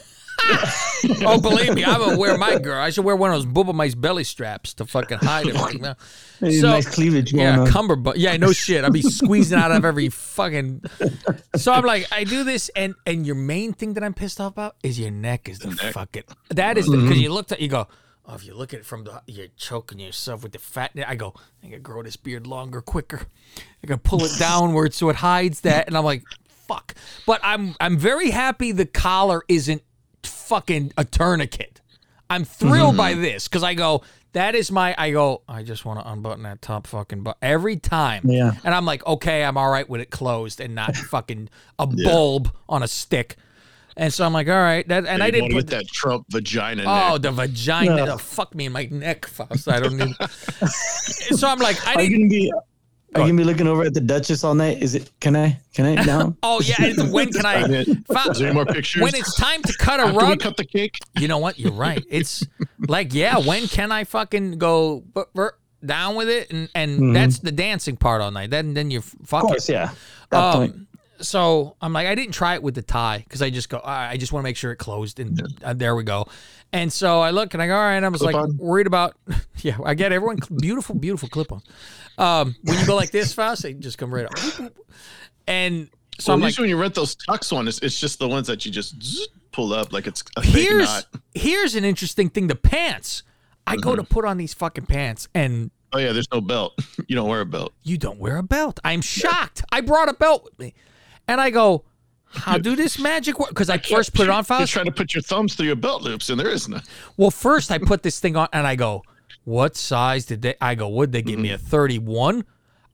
Oh, 1.26 1.40
believe 1.40 1.74
me, 1.74 1.86
I'm 1.86 2.00
gonna 2.00 2.18
wear 2.18 2.38
my 2.38 2.58
girl. 2.60 2.80
I 2.82 2.90
should 2.90 3.06
wear 3.06 3.16
one 3.16 3.32
of 3.32 3.38
those 3.38 3.46
Bubba 3.46 3.74
Mice 3.74 3.96
belly 3.96 4.24
straps 4.24 4.74
to 4.76 4.86
fucking 4.86 5.20
hide 5.20 5.48
everything. 5.48 5.82
man. 5.82 5.96
Hey, 6.40 6.62
nice 6.62 6.88
cleavage 6.88 7.34
yeah, 7.34 7.60
on. 7.60 7.68
cummerbund. 7.68 8.16
Yeah, 8.16 8.38
no 8.38 8.54
shit. 8.54 8.86
I'll 8.86 8.92
be 8.92 9.02
squeezing 9.02 9.60
out 9.60 9.72
of 9.74 9.84
every 9.84 10.08
fucking. 10.10 10.84
So 11.58 11.74
I'm 11.74 11.84
like, 11.84 12.08
I 12.14 12.24
do 12.24 12.44
this, 12.46 12.70
and 12.76 12.96
and 13.06 13.26
your 13.26 13.36
main 13.36 13.74
thing 13.74 13.96
that 13.96 14.04
I'm 14.04 14.14
pissed 14.14 14.40
off 14.40 14.54
about 14.54 14.76
is 14.84 14.98
your 14.98 15.12
neck 15.12 15.50
is 15.50 15.60
the 15.60 15.70
neck. 15.72 15.94
fucking. 15.94 16.24
That 16.52 16.78
is 16.78 16.88
because 16.88 17.04
Mm-hmm. 17.04 17.14
you 17.20 17.34
looked 17.34 17.52
at 17.52 17.60
you 17.60 17.68
go. 17.68 17.88
Oh, 18.26 18.36
if 18.36 18.46
you 18.46 18.54
look 18.54 18.74
at 18.74 18.80
it 18.82 18.86
from 18.86 19.04
the, 19.04 19.22
you're 19.28 19.48
choking 19.58 20.00
yourself 20.00 20.44
with 20.44 20.52
the 20.54 20.60
fat. 20.60 20.92
I 21.06 21.16
go, 21.16 21.34
I 21.64 21.68
gotta 21.68 21.80
grow 21.80 22.04
this 22.04 22.16
beard 22.16 22.46
longer, 22.48 22.80
quicker. 22.82 23.22
I 23.84 23.88
gotta 23.88 24.00
pull 24.00 24.24
it 24.24 24.32
downward 24.40 24.94
so 24.94 25.10
it 25.10 25.18
hides 25.18 25.62
that, 25.62 25.88
and 25.88 25.98
I'm 25.98 26.06
like, 26.06 26.24
fuck. 26.48 26.94
But 27.26 27.42
I'm 27.44 27.76
I'm 27.82 27.98
very 27.98 28.30
happy 28.30 28.72
the 28.72 28.86
collar 28.86 29.42
isn't 29.50 29.82
fucking 30.24 30.94
a 30.98 31.06
tourniquet. 31.06 31.82
I'm 32.30 32.44
thrilled 32.46 32.96
by 32.98 33.14
Mm-hmm. 33.14 33.22
this 33.24 33.48
because 33.48 33.64
I 33.64 33.74
go, 33.74 34.04
that 34.34 34.54
is 34.54 34.72
my. 34.72 34.94
I 34.98 35.12
go, 35.12 35.42
I 35.48 35.64
just 35.64 35.86
want 35.86 36.00
to 36.00 36.12
unbutton 36.12 36.44
that 36.44 36.62
top 36.62 36.86
fucking 36.86 37.24
button 37.24 37.40
every 37.42 37.78
time. 37.78 38.22
Yeah. 38.26 38.52
And 38.64 38.76
I'm 38.76 38.86
like, 38.86 39.06
okay, 39.08 39.44
I'm 39.44 39.58
all 39.58 39.70
right 39.72 39.90
with 39.90 40.02
it 40.02 40.12
closed 40.12 40.60
and 40.62 40.76
not 40.76 40.96
fucking 41.12 41.50
a 41.80 41.88
bulb 41.88 42.52
on 42.68 42.84
a 42.84 42.88
stick. 42.88 43.36
And 43.98 44.14
so 44.14 44.24
I'm 44.26 44.32
like, 44.32 44.48
all 44.48 44.54
right, 44.54 44.88
that, 44.88 45.06
and 45.08 45.22
I 45.22 45.30
didn't 45.32 45.52
put 45.52 45.68
get 45.68 45.78
that 45.78 45.88
Trump 45.88 46.26
vagina. 46.30 46.84
Oh, 46.86 47.14
neck. 47.14 47.22
the 47.24 47.32
vagina! 47.32 47.96
No. 48.06 48.14
oh, 48.14 48.18
fuck 48.18 48.56
me 48.56 48.68
in 48.68 48.72
my 48.72 48.88
neck, 48.92 49.26
Faust. 49.26 49.68
I 49.68 49.80
don't 49.82 49.98
need. 49.98 50.16
so 50.70 51.48
I'm 51.50 51.60
like, 51.60 51.86
I 51.86 51.96
didn't. 52.08 52.30
be? 52.30 52.54
Are 53.16 53.22
you 53.22 53.28
gonna 53.28 53.38
be 53.38 53.44
looking 53.44 53.68
over 53.68 53.84
at 53.84 53.94
the 53.94 54.02
Duchess 54.02 54.44
all 54.44 54.54
night? 54.54 54.82
Is 54.84 54.94
it? 54.96 55.10
Can 55.20 55.36
I? 55.36 55.60
Can 55.74 55.86
I 55.86 56.04
now? 56.04 56.36
Oh 56.44 56.62
yeah, 56.62 56.76
it's- 56.86 57.10
when 57.12 57.32
can 57.32 57.46
I? 57.46 57.64
Fa- 57.84 58.30
Is 58.32 58.38
there 58.40 58.48
any 58.48 58.54
more 58.54 58.66
pictures? 58.66 59.02
when 59.02 59.16
it's 59.16 59.36
time 59.36 59.62
to 59.64 59.74
cut 59.78 60.00
a 60.00 60.04
After 60.04 60.18
we 60.18 60.24
rug, 60.24 60.40
cut 60.40 60.58
the 60.58 60.66
cake. 60.66 60.98
you 61.20 61.28
know 61.28 61.40
what? 61.40 61.58
You're 61.58 61.72
right. 61.72 62.04
It's 62.10 62.46
like, 62.88 63.14
yeah, 63.14 63.38
when 63.40 63.68
can 63.68 63.92
I 63.92 64.04
fucking 64.04 64.60
go 64.60 65.00
bu- 65.14 65.26
bur- 65.34 65.56
down 65.84 66.16
with 66.16 66.30
it? 66.30 66.52
And 66.52 66.70
and 66.76 67.16
that's 67.16 67.40
the 67.40 67.52
dancing 67.52 67.98
part 67.98 68.22
all 68.22 68.32
night. 68.32 68.52
Then 68.52 68.74
then 68.76 68.92
you're 68.92 69.00
Of 69.00 69.16
fucking. 69.26 69.48
course, 69.50 69.68
yeah. 69.70 69.92
That 70.30 70.54
point. 70.54 70.74
Um, 70.76 70.88
so 71.22 71.76
I'm 71.82 71.94
like, 71.94 72.08
I 72.08 72.16
didn't 72.16 72.34
try 72.34 72.56
it 72.56 72.64
with 72.64 72.76
the 72.76 72.82
tie 72.82 73.20
because 73.20 73.42
I 73.42 73.50
just 73.50 73.70
go, 73.70 73.82
right, 73.86 74.10
I 74.10 74.18
just 74.18 74.32
want 74.32 74.44
to 74.44 74.46
make 74.46 74.58
sure 74.58 74.72
it 74.72 74.78
closed, 74.78 75.20
and 75.20 75.42
uh, 75.64 75.74
there 75.74 75.96
we 75.96 76.04
go. 76.04 76.28
And 76.72 76.92
so 76.92 77.22
I 77.22 77.32
look 77.32 77.54
and 77.54 77.64
I 77.64 77.68
go, 77.68 77.76
all 77.76 77.82
right. 77.82 78.04
I 78.04 78.08
was 78.10 78.22
like 78.22 78.36
Clip-on? 78.36 78.58
worried 78.58 78.88
about, 78.88 79.16
yeah, 79.58 79.78
I 79.84 79.96
get 79.96 80.12
everyone 80.12 80.40
beautiful, 80.60 80.96
beautiful 80.96 81.28
clip 81.30 81.52
on. 81.52 81.62
Um, 82.18 82.56
when 82.64 82.78
you 82.78 82.86
go 82.86 82.96
like 82.96 83.12
this 83.12 83.34
fast, 83.34 83.64
they 83.64 83.74
just 83.74 83.98
come 83.98 84.14
right 84.14 84.26
up. 84.26 84.72
And 85.48 85.90
so 86.20 86.26
So 86.26 86.34
I'm 86.34 86.42
at 86.44 86.46
like, 86.46 86.58
when 86.60 86.70
you 86.70 86.80
rent 86.80 86.94
those 86.94 87.16
tux 87.16 87.52
ones, 87.52 87.68
it's, 87.70 87.80
it's 87.80 88.00
just 88.00 88.20
the 88.20 88.28
ones 88.28 88.48
that 88.48 88.66
you 88.66 88.72
just 88.72 89.30
pull 89.52 89.74
up 89.74 89.92
like 89.92 90.06
it's 90.06 90.24
a 90.38 90.46
here's 90.46 91.08
here's 91.34 91.76
an 91.76 91.84
interesting 91.84 92.30
thing: 92.30 92.48
the 92.48 92.56
pants. 92.56 93.24
I 93.66 93.76
go 93.76 93.96
to 93.96 94.04
put 94.04 94.26
on 94.26 94.38
these 94.38 94.54
fucking 94.54 94.86
pants, 94.88 95.28
and 95.34 95.72
Oh 95.92 95.98
yeah, 95.98 96.12
there's 96.12 96.28
no 96.32 96.42
belt. 96.42 96.80
You 97.08 97.16
don't 97.16 97.28
wear 97.28 97.42
a 97.42 97.46
belt. 97.46 97.74
you 97.82 97.98
don't 97.98 98.20
wear 98.20 98.38
a 98.38 98.44
belt. 98.44 98.80
I'm 98.84 99.02
shocked. 99.02 99.64
I 99.72 99.82
brought 99.82 100.10
a 100.10 100.14
belt 100.14 100.44
with 100.44 100.60
me, 100.60 100.76
and 101.30 101.40
I 101.40 101.52
go, 101.52 101.86
"How 102.26 102.58
do 102.58 102.76
this 102.76 103.00
magic 103.00 103.40
work?" 103.40 103.50
Because 103.50 103.70
I 103.70 103.78
first 103.78 104.14
put 104.14 104.24
it 104.24 104.30
on 104.30 104.38
You're 104.38 104.44
fast. 104.44 104.74
trying 104.74 104.86
to 104.86 104.92
put 104.92 105.14
your 105.14 105.22
thumbs 105.22 105.56
through 105.56 105.68
your 105.68 105.76
belt 105.76 106.02
loops, 106.02 106.30
and 106.30 106.40
there 106.40 106.50
is 106.50 106.68
none. 106.68 106.82
Well, 107.18 107.32
first 107.32 107.72
I 107.72 107.78
put 107.78 108.04
this 108.04 108.20
thing 108.20 108.36
on, 108.36 108.48
and 108.52 108.66
I 108.66 108.76
go, 108.76 109.04
"What 109.44 109.76
size 109.76 110.26
did 110.26 110.42
they?" 110.42 110.56
I 110.60 110.76
go, 110.76 110.90
"Would 110.90 111.12
they 111.12 111.22
give 111.22 111.40
me 111.40 111.52
a 111.52 111.58
mm-hmm. 111.58 111.68
31?" 111.68 112.46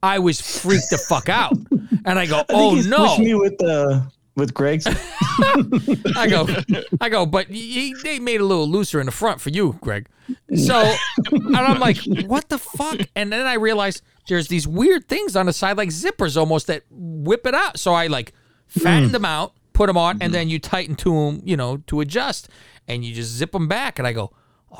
I 0.03 0.19
was 0.19 0.39
freaked 0.39 0.91
the 0.91 0.99
fuck 0.99 1.29
out, 1.29 1.57
and 2.05 2.19
I 2.19 2.25
go, 2.27 2.39
I 2.39 2.45
"Oh 2.49 2.75
he 2.75 2.87
no!" 2.87 3.17
me 3.17 3.33
with 3.33 3.57
the 3.57 4.05
with 4.35 4.53
Greg's. 4.53 4.85
I 4.87 6.27
go, 6.29 6.47
I 7.01 7.09
go, 7.09 7.25
but 7.25 7.49
y- 7.49 7.93
they 8.03 8.19
made 8.19 8.35
it 8.35 8.41
a 8.41 8.45
little 8.45 8.67
looser 8.67 8.99
in 8.99 9.05
the 9.05 9.11
front 9.11 9.41
for 9.41 9.49
you, 9.49 9.77
Greg. 9.81 10.07
So, 10.55 10.93
and 11.31 11.55
I'm 11.55 11.79
like, 11.79 11.97
what 12.25 12.49
the 12.49 12.57
fuck? 12.57 12.99
And 13.15 13.31
then 13.31 13.45
I 13.45 13.53
realized 13.53 14.01
there's 14.27 14.47
these 14.47 14.67
weird 14.67 15.07
things 15.07 15.35
on 15.35 15.45
the 15.45 15.53
side, 15.53 15.77
like 15.77 15.89
zippers 15.89 16.37
almost 16.37 16.67
that 16.67 16.83
whip 16.89 17.45
it 17.45 17.53
out. 17.53 17.79
So 17.79 17.93
I 17.93 18.07
like 18.07 18.33
fattened 18.67 19.09
mm. 19.09 19.13
them 19.13 19.25
out, 19.25 19.53
put 19.73 19.87
them 19.87 19.97
on, 19.97 20.13
and 20.13 20.21
mm-hmm. 20.21 20.31
then 20.33 20.49
you 20.49 20.59
tighten 20.59 20.95
to 20.95 21.13
them, 21.13 21.41
you 21.43 21.57
know, 21.57 21.77
to 21.87 22.01
adjust, 22.01 22.49
and 22.87 23.05
you 23.05 23.13
just 23.13 23.31
zip 23.31 23.51
them 23.51 23.67
back. 23.67 23.99
And 23.99 24.07
I 24.07 24.13
go, 24.13 24.31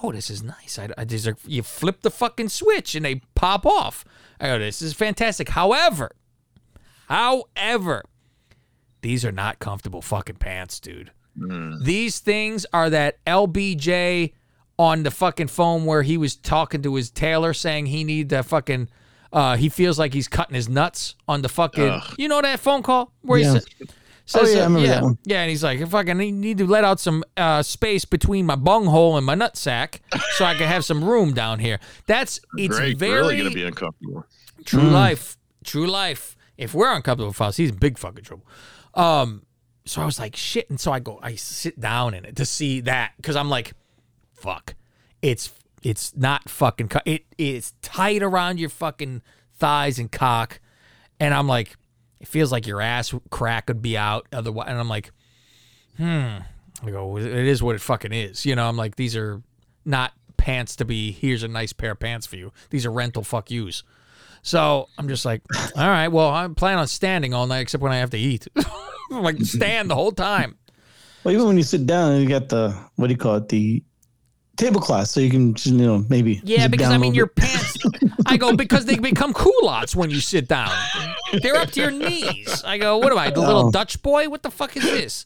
oh, 0.03 0.11
this 0.11 0.29
is 0.29 0.43
nice. 0.43 0.79
I, 0.79 0.89
I 0.97 1.05
these 1.05 1.27
are, 1.27 1.37
you 1.45 1.63
flip 1.63 2.01
the 2.01 2.11
fucking 2.11 2.49
switch 2.49 2.95
and 2.95 3.05
they 3.05 3.21
pop 3.35 3.65
off. 3.65 4.03
I 4.39 4.47
go, 4.47 4.59
this 4.59 4.81
is 4.81 4.93
fantastic. 4.93 5.49
However, 5.49 6.11
However, 7.07 8.03
these 9.01 9.25
are 9.25 9.31
not 9.31 9.59
comfortable 9.59 10.01
fucking 10.01 10.37
pants, 10.37 10.79
dude. 10.79 11.11
Mm. 11.37 11.83
These 11.83 12.19
things 12.19 12.65
are 12.73 12.89
that 12.89 13.23
LBJ 13.25 14.33
on 14.77 15.03
the 15.03 15.11
fucking 15.11 15.47
phone 15.47 15.85
where 15.85 16.01
he 16.01 16.17
was 16.17 16.35
talking 16.35 16.81
to 16.81 16.95
his 16.95 17.09
tailor 17.09 17.53
saying 17.53 17.87
he 17.87 18.03
need 18.03 18.29
to 18.29 18.43
fucking 18.43 18.89
uh 19.35 19.55
he 19.55 19.69
feels 19.69 19.99
like 19.99 20.13
he's 20.13 20.27
cutting 20.27 20.55
his 20.55 20.67
nuts 20.67 21.13
on 21.27 21.43
the 21.43 21.49
fucking 21.49 21.89
Ugh. 21.89 22.15
you 22.17 22.27
know 22.27 22.41
that 22.41 22.59
phone 22.59 22.81
call 22.81 23.11
where 23.21 23.37
Yeah. 23.39 23.53
he 23.53 23.59
says 23.59 23.67
Oh, 24.33 24.41
yeah, 24.47 24.57
I 24.57 24.61
uh, 24.61 24.63
remember 24.63 24.79
yeah, 24.87 24.93
that 24.95 25.03
one. 25.03 25.17
yeah, 25.23 25.41
and 25.41 25.49
he's 25.51 25.63
like, 25.63 25.79
if 25.81 25.93
I 25.93 26.03
can 26.03 26.17
need 26.17 26.57
to 26.57 26.65
let 26.65 26.83
out 26.83 26.99
some 26.99 27.23
uh, 27.37 27.61
space 27.61 28.05
between 28.05 28.47
my 28.47 28.55
bunghole 28.55 29.17
and 29.17 29.23
my 29.23 29.35
nutsack, 29.35 29.99
so 30.31 30.45
I 30.45 30.55
can 30.55 30.67
have 30.67 30.83
some 30.83 31.03
room 31.03 31.35
down 31.35 31.59
here. 31.59 31.79
That's 32.07 32.39
it's 32.57 32.75
very 32.75 32.95
really 32.95 33.37
gonna 33.37 33.51
be 33.51 33.61
uncomfortable. 33.61 34.25
True 34.65 34.81
Mm. 34.81 34.91
life. 34.93 35.37
True 35.63 35.85
life. 35.85 36.35
If 36.57 36.73
we're 36.73 36.91
uncomfortable 36.91 37.27
with 37.27 37.37
Faust, 37.37 37.57
he's 37.59 37.69
in 37.69 37.75
big 37.75 37.99
fucking 37.99 38.23
trouble. 38.23 38.47
Um, 38.95 39.43
so 39.85 40.01
I 40.01 40.05
was 40.05 40.17
like, 40.17 40.35
shit. 40.35 40.71
And 40.71 40.79
so 40.79 40.91
I 40.91 40.97
go, 40.99 41.19
I 41.21 41.35
sit 41.35 41.79
down 41.79 42.15
in 42.15 42.25
it 42.25 42.35
to 42.37 42.45
see 42.45 42.79
that 42.81 43.11
because 43.17 43.35
I'm 43.35 43.51
like, 43.51 43.73
fuck. 44.33 44.73
It's 45.21 45.53
it's 45.85 46.17
not 46.17 46.49
fucking. 46.49 46.89
cu- 46.89 47.19
it's 47.37 47.75
tight 47.83 48.23
around 48.23 48.59
your 48.59 48.69
fucking 48.69 49.21
thighs 49.53 49.99
and 49.99 50.11
cock, 50.11 50.59
and 51.19 51.31
I'm 51.31 51.47
like, 51.47 51.77
it 52.19 52.27
feels 52.27 52.51
like 52.51 52.65
your 52.65 52.81
ass 52.81 53.13
crack 53.29 53.67
would 53.67 53.83
be 53.83 53.95
out 53.95 54.25
otherwise. 54.33 54.67
And 54.67 54.79
I'm 54.79 54.89
like, 54.89 55.11
hmm. 55.95 56.37
I 56.83 56.91
go, 56.91 57.17
it 57.17 57.27
is 57.27 57.61
what 57.61 57.75
it 57.75 57.81
fucking 57.81 58.11
is. 58.11 58.47
You 58.47 58.55
know, 58.55 58.67
I'm 58.67 58.75
like, 58.75 58.95
these 58.95 59.15
are 59.15 59.43
not 59.85 60.13
pants 60.37 60.75
to 60.77 60.85
be. 60.85 61.11
Here's 61.11 61.43
a 61.43 61.47
nice 61.47 61.71
pair 61.71 61.91
of 61.91 61.99
pants 61.99 62.25
for 62.25 62.35
you. 62.35 62.51
These 62.71 62.87
are 62.87 62.91
rental 62.91 63.23
fuck 63.23 63.51
yous. 63.51 63.83
So 64.41 64.89
I'm 64.97 65.07
just 65.07 65.23
like, 65.23 65.43
all 65.77 65.87
right, 65.87 66.07
well, 66.07 66.29
I'm 66.29 66.55
planning 66.55 66.79
on 66.79 66.87
standing 66.87 67.35
all 67.35 67.45
night 67.45 67.59
except 67.59 67.83
when 67.83 67.91
I 67.91 67.97
have 67.97 68.09
to 68.09 68.19
eat. 68.19 68.47
Like, 69.11 69.39
stand 69.43 69.91
the 69.91 69.95
whole 69.95 70.11
time. 70.11 70.57
Well, 71.23 71.31
even 71.31 71.45
when 71.45 71.57
you 71.57 71.63
sit 71.63 71.85
down, 71.85 72.19
you 72.19 72.27
got 72.27 72.49
the 72.49 72.75
what 72.95 73.05
do 73.05 73.13
you 73.13 73.19
call 73.19 73.35
it? 73.35 73.49
The 73.49 73.83
tablecloth, 74.57 75.07
so 75.07 75.19
you 75.19 75.29
can 75.29 75.55
you 75.63 75.73
know 75.73 76.05
maybe. 76.09 76.41
Yeah, 76.43 76.67
because 76.67 76.87
i 76.89 76.97
mean, 76.97 77.13
your 77.15 77.27
bit. 77.27 77.35
pants. 77.45 77.77
I 78.25 78.37
go 78.37 78.55
because 78.55 78.85
they 78.85 78.97
become 78.97 79.33
culottes 79.33 79.95
when 79.95 80.09
you 80.09 80.19
sit 80.19 80.47
down. 80.47 80.71
They're 81.41 81.55
up 81.57 81.69
to 81.71 81.81
your 81.81 81.91
knees. 81.91 82.63
I 82.65 82.77
go, 82.77 82.97
what 82.97 83.11
am 83.11 83.17
I, 83.19 83.29
the 83.29 83.41
little 83.41 83.67
Oh. 83.67 83.71
Dutch 83.71 84.01
boy? 84.01 84.29
What 84.29 84.41
the 84.43 84.49
fuck 84.51 84.75
is 84.77 84.83
this? 84.83 85.25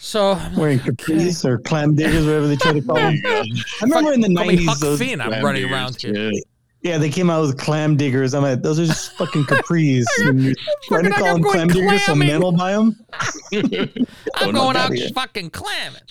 So 0.00 0.38
wearing 0.56 0.78
capris 0.80 1.44
or 1.44 1.58
clam 1.58 1.94
diggers, 1.94 2.24
whatever 2.26 2.46
they 2.48 2.56
try 2.56 2.72
to 2.72 2.80
call 2.82 2.96
them. 2.96 3.14
I 3.24 3.44
remember 3.82 4.12
in 4.12 4.20
the 4.20 4.28
nineties, 4.28 4.66
Huck 4.68 4.78
those 4.78 4.98
Finn. 4.98 5.20
I'm 5.20 5.42
running 5.44 5.62
diggers, 5.62 5.72
around 5.72 6.00
here. 6.00 6.14
yeah. 6.32 6.40
yeah, 6.82 6.98
they 6.98 7.08
came 7.10 7.30
out 7.30 7.42
with 7.42 7.58
clam 7.58 7.96
diggers. 7.96 8.34
I'm 8.34 8.42
like, 8.42 8.62
those 8.62 8.78
are 8.78 8.86
just 8.86 9.12
fucking 9.12 9.44
capris. 9.44 10.04
and 10.26 10.42
you're 10.44 10.54
trying 10.84 11.04
to 11.04 11.10
call 11.10 11.34
them 11.34 11.42
clam 11.42 11.68
diggers, 11.68 12.00
so 12.02 12.12
clamming. 12.12 12.28
men 12.28 12.40
will 12.40 12.52
buy 12.52 12.72
them. 12.72 12.96
I'm 13.52 13.88
Oh, 14.40 14.52
going 14.52 14.76
out 14.76 14.92
here. 14.92 15.08
fucking 15.14 15.50
clamming. 15.50 16.02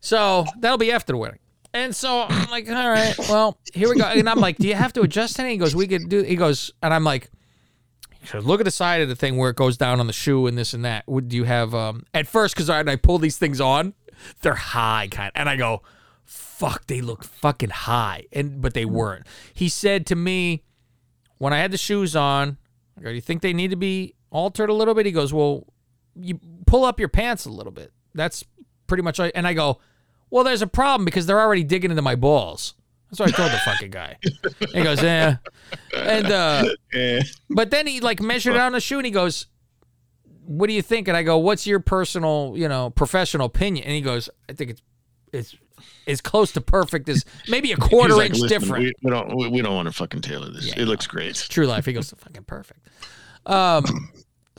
So 0.00 0.44
that'll 0.58 0.78
be 0.78 0.92
after 0.92 1.12
the 1.12 1.18
wedding. 1.18 1.38
And 1.72 1.94
so 1.94 2.26
I'm 2.28 2.50
like, 2.50 2.68
all 2.68 2.88
right, 2.88 3.14
well, 3.28 3.56
here 3.72 3.88
we 3.88 3.96
go. 3.96 4.04
And 4.04 4.28
I'm 4.28 4.40
like, 4.40 4.56
do 4.56 4.66
you 4.66 4.74
have 4.74 4.92
to 4.94 5.02
adjust 5.02 5.38
anything? 5.38 5.52
He 5.52 5.58
goes, 5.58 5.74
we 5.74 5.86
could 5.86 6.08
do. 6.08 6.22
He 6.22 6.34
goes, 6.34 6.72
and 6.82 6.92
I'm 6.92 7.04
like, 7.04 7.30
look 8.34 8.60
at 8.60 8.64
the 8.64 8.72
side 8.72 9.02
of 9.02 9.08
the 9.08 9.14
thing 9.14 9.36
where 9.36 9.50
it 9.50 9.56
goes 9.56 9.76
down 9.76 10.00
on 10.00 10.06
the 10.06 10.12
shoe 10.12 10.46
and 10.46 10.58
this 10.58 10.74
and 10.74 10.84
that. 10.84 11.06
Would 11.06 11.32
you 11.32 11.44
have 11.44 11.74
um 11.74 12.04
at 12.12 12.26
first 12.26 12.54
because 12.54 12.68
I, 12.68 12.80
I 12.80 12.96
pull 12.96 13.18
these 13.18 13.38
things 13.38 13.60
on, 13.60 13.94
they're 14.42 14.54
high 14.54 15.08
kind, 15.10 15.30
and 15.34 15.48
I 15.48 15.56
go, 15.56 15.82
fuck, 16.24 16.86
they 16.86 17.00
look 17.00 17.22
fucking 17.22 17.70
high, 17.70 18.26
and 18.32 18.60
but 18.60 18.74
they 18.74 18.84
weren't. 18.84 19.26
He 19.54 19.68
said 19.68 20.06
to 20.06 20.16
me 20.16 20.64
when 21.38 21.52
I 21.52 21.58
had 21.58 21.70
the 21.70 21.78
shoes 21.78 22.16
on, 22.16 22.58
I 22.98 23.02
go, 23.02 23.08
do 23.10 23.14
you 23.14 23.20
think 23.20 23.42
they 23.42 23.52
need 23.52 23.70
to 23.70 23.76
be 23.76 24.14
altered 24.30 24.70
a 24.70 24.74
little 24.74 24.94
bit? 24.94 25.06
He 25.06 25.12
goes, 25.12 25.32
well, 25.32 25.66
you 26.14 26.40
pull 26.66 26.84
up 26.84 26.98
your 26.98 27.08
pants 27.08 27.46
a 27.46 27.50
little 27.50 27.72
bit. 27.72 27.92
That's 28.12 28.44
pretty 28.86 29.02
much. 29.02 29.20
And 29.20 29.46
I 29.46 29.54
go, 29.54 29.78
well, 30.30 30.44
there's 30.44 30.62
a 30.62 30.66
problem 30.66 31.04
because 31.04 31.26
they're 31.26 31.40
already 31.40 31.64
digging 31.64 31.90
into 31.90 32.02
my 32.02 32.14
balls. 32.14 32.74
That's 33.10 33.20
what 33.20 33.28
I 33.28 33.36
told 33.36 33.52
the 33.52 33.58
fucking 33.64 33.90
guy. 33.90 34.16
He 34.72 34.82
goes, 34.82 35.02
yeah. 35.02 35.36
And 35.94 36.26
uh, 36.30 36.64
but 37.50 37.70
then 37.70 37.86
he 37.86 38.00
like 38.00 38.20
measured 38.20 38.54
it 38.54 38.60
on 38.60 38.72
the 38.72 38.80
shoe 38.80 38.98
and 38.98 39.06
he 39.06 39.12
goes, 39.12 39.46
"What 40.46 40.68
do 40.68 40.72
you 40.72 40.82
think?" 40.82 41.08
And 41.08 41.16
I 41.16 41.22
go, 41.22 41.38
"What's 41.38 41.66
your 41.66 41.80
personal, 41.80 42.54
you 42.56 42.68
know, 42.68 42.90
professional 42.90 43.46
opinion?" 43.46 43.84
And 43.84 43.94
he 43.94 44.00
goes, 44.00 44.30
"I 44.48 44.52
think 44.52 44.70
it's 44.70 44.82
it's 45.32 45.56
as 46.06 46.20
close 46.20 46.52
to 46.52 46.60
perfect 46.60 47.08
as 47.08 47.24
maybe 47.48 47.72
a 47.72 47.76
quarter 47.88 48.14
like, 48.14 48.30
inch 48.30 48.48
different." 48.48 48.84
We, 48.84 48.92
we 49.02 49.10
don't 49.10 49.36
we, 49.36 49.48
we 49.48 49.62
don't 49.62 49.74
want 49.74 49.86
to 49.86 49.92
fucking 49.92 50.20
tailor 50.20 50.50
this. 50.50 50.66
Yeah, 50.66 50.82
it 50.82 50.86
looks 50.86 51.06
great. 51.06 51.34
True 51.34 51.66
life. 51.66 51.86
He 51.86 51.92
goes, 51.92 52.14
fucking 52.16 52.44
perfect. 52.44 52.88
Um, 53.46 54.10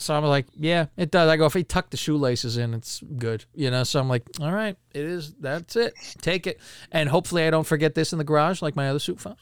so 0.02 0.16
I'm 0.16 0.24
like, 0.26 0.48
yeah, 0.58 0.88
it 0.98 1.12
does. 1.12 1.30
I 1.30 1.38
go, 1.38 1.46
if 1.46 1.54
he 1.54 1.64
tucked 1.64 1.92
the 1.92 1.98
shoelaces 1.98 2.58
in, 2.58 2.74
it's 2.74 3.02
good, 3.18 3.46
you 3.54 3.70
know. 3.72 3.84
So 3.84 4.00
I'm 4.00 4.10
like, 4.10 4.24
all 4.42 4.52
right, 4.52 4.76
it 4.94 5.06
is. 5.06 5.34
That's 5.40 5.76
it. 5.76 5.94
Take 6.22 6.48
it, 6.48 6.60
and 6.92 7.08
hopefully 7.10 7.44
I 7.46 7.50
don't 7.50 7.66
forget 7.68 7.96
this 7.96 8.12
in 8.12 8.18
the 8.18 8.24
garage 8.24 8.62
like 8.62 8.76
my 8.76 8.90
other 8.90 9.00
suit 9.00 9.20
files. 9.20 9.38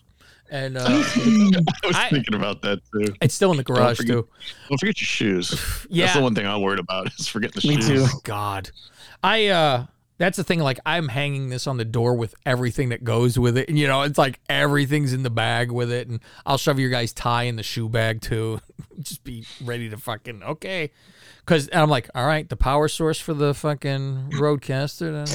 And 0.51 0.77
uh, 0.77 0.83
I 0.87 0.97
was 1.87 1.95
I- 1.95 2.09
thinking 2.09 2.33
about 2.33 2.61
that 2.63 2.79
too. 2.91 3.13
it's 3.21 3.35
still 3.35 3.51
in 3.51 3.57
the 3.57 3.63
garage 3.63 3.97
forget- 3.97 4.15
too. 4.15 4.27
Don't 4.69 4.79
forget 4.79 4.99
your 4.99 5.05
shoes. 5.05 5.85
Yeah. 5.89 6.05
That's 6.07 6.17
the 6.17 6.23
one 6.23 6.33
thing 6.35 6.47
I'm 6.47 6.61
worried 6.61 6.79
about 6.79 7.07
is 7.19 7.27
forgetting 7.27 7.61
the 7.61 7.75
Me 7.75 7.81
shoes. 7.81 8.11
too. 8.11 8.19
God, 8.23 8.71
I 9.23 9.47
uh, 9.47 9.85
that's 10.19 10.37
the 10.37 10.43
thing. 10.43 10.59
Like 10.59 10.79
I'm 10.85 11.07
hanging 11.07 11.49
this 11.49 11.65
on 11.65 11.77
the 11.77 11.85
door 11.85 12.13
with 12.13 12.35
everything 12.45 12.89
that 12.89 13.03
goes 13.03 13.39
with 13.39 13.57
it, 13.57 13.69
and 13.69 13.79
you 13.79 13.87
know, 13.87 14.03
it's 14.03 14.19
like 14.19 14.39
everything's 14.47 15.13
in 15.13 15.23
the 15.23 15.31
bag 15.31 15.71
with 15.71 15.91
it, 15.91 16.07
and 16.07 16.19
I'll 16.45 16.59
shove 16.59 16.77
your 16.77 16.91
guys' 16.91 17.13
tie 17.13 17.43
in 17.43 17.55
the 17.55 17.63
shoe 17.63 17.89
bag 17.89 18.21
too. 18.21 18.59
Just 18.99 19.23
be 19.23 19.45
ready 19.63 19.89
to 19.89 19.97
fucking 19.97 20.43
okay. 20.43 20.91
Cause 21.45 21.67
I'm 21.73 21.89
like, 21.89 22.09
all 22.13 22.27
right, 22.27 22.47
the 22.47 22.57
power 22.57 22.87
source 22.87 23.19
for 23.19 23.33
the 23.33 23.55
fucking 23.55 24.33
RodeCaster, 24.33 25.25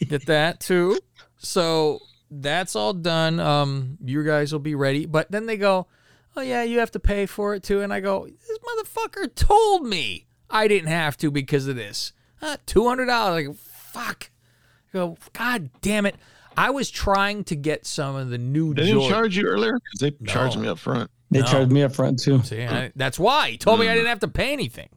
get 0.08 0.26
that 0.26 0.58
too. 0.58 0.98
So 1.36 2.00
that's 2.30 2.74
all 2.74 2.94
done. 2.94 3.38
Um, 3.38 3.98
you 4.04 4.24
guys 4.24 4.52
will 4.52 4.58
be 4.58 4.74
ready. 4.74 5.06
But 5.06 5.30
then 5.30 5.46
they 5.46 5.56
go, 5.56 5.86
oh 6.36 6.40
yeah, 6.40 6.64
you 6.64 6.80
have 6.80 6.90
to 6.92 7.00
pay 7.00 7.26
for 7.26 7.54
it 7.54 7.62
too. 7.62 7.80
And 7.80 7.92
I 7.92 8.00
go, 8.00 8.26
this 8.26 8.58
motherfucker 8.58 9.32
told 9.34 9.86
me 9.86 10.26
I 10.50 10.66
didn't 10.66 10.88
have 10.88 11.16
to 11.18 11.30
because 11.30 11.68
of 11.68 11.76
this. 11.76 12.12
Uh, 12.40 12.56
Two 12.66 12.86
hundred 12.86 13.06
dollars. 13.06 13.46
Like 13.46 13.56
fuck. 13.56 14.30
I 14.92 14.98
go, 14.98 15.18
god 15.32 15.70
damn 15.80 16.06
it. 16.06 16.16
I 16.56 16.70
was 16.70 16.90
trying 16.90 17.44
to 17.44 17.56
get 17.56 17.86
some 17.86 18.16
of 18.16 18.30
the 18.30 18.38
new. 18.38 18.74
They 18.74 18.82
didn't 18.82 19.00
Jordan- 19.00 19.10
charge 19.10 19.36
you 19.36 19.46
earlier 19.46 19.78
because 19.78 20.00
they 20.00 20.26
charged 20.26 20.58
me 20.58 20.68
up 20.68 20.78
front. 20.78 21.10
They 21.30 21.40
No. 21.40 21.46
charged 21.46 21.70
me 21.70 21.82
up 21.82 21.94
front 21.94 22.20
too. 22.20 22.42
See, 22.42 22.64
I, 22.64 22.90
that's 22.96 23.18
why 23.18 23.50
he 23.50 23.58
told 23.58 23.80
me 23.80 23.86
I 23.86 23.92
mm. 23.92 23.96
didn't 23.96 24.08
have 24.08 24.20
to 24.20 24.28
pay 24.28 24.52
anything. 24.52 24.88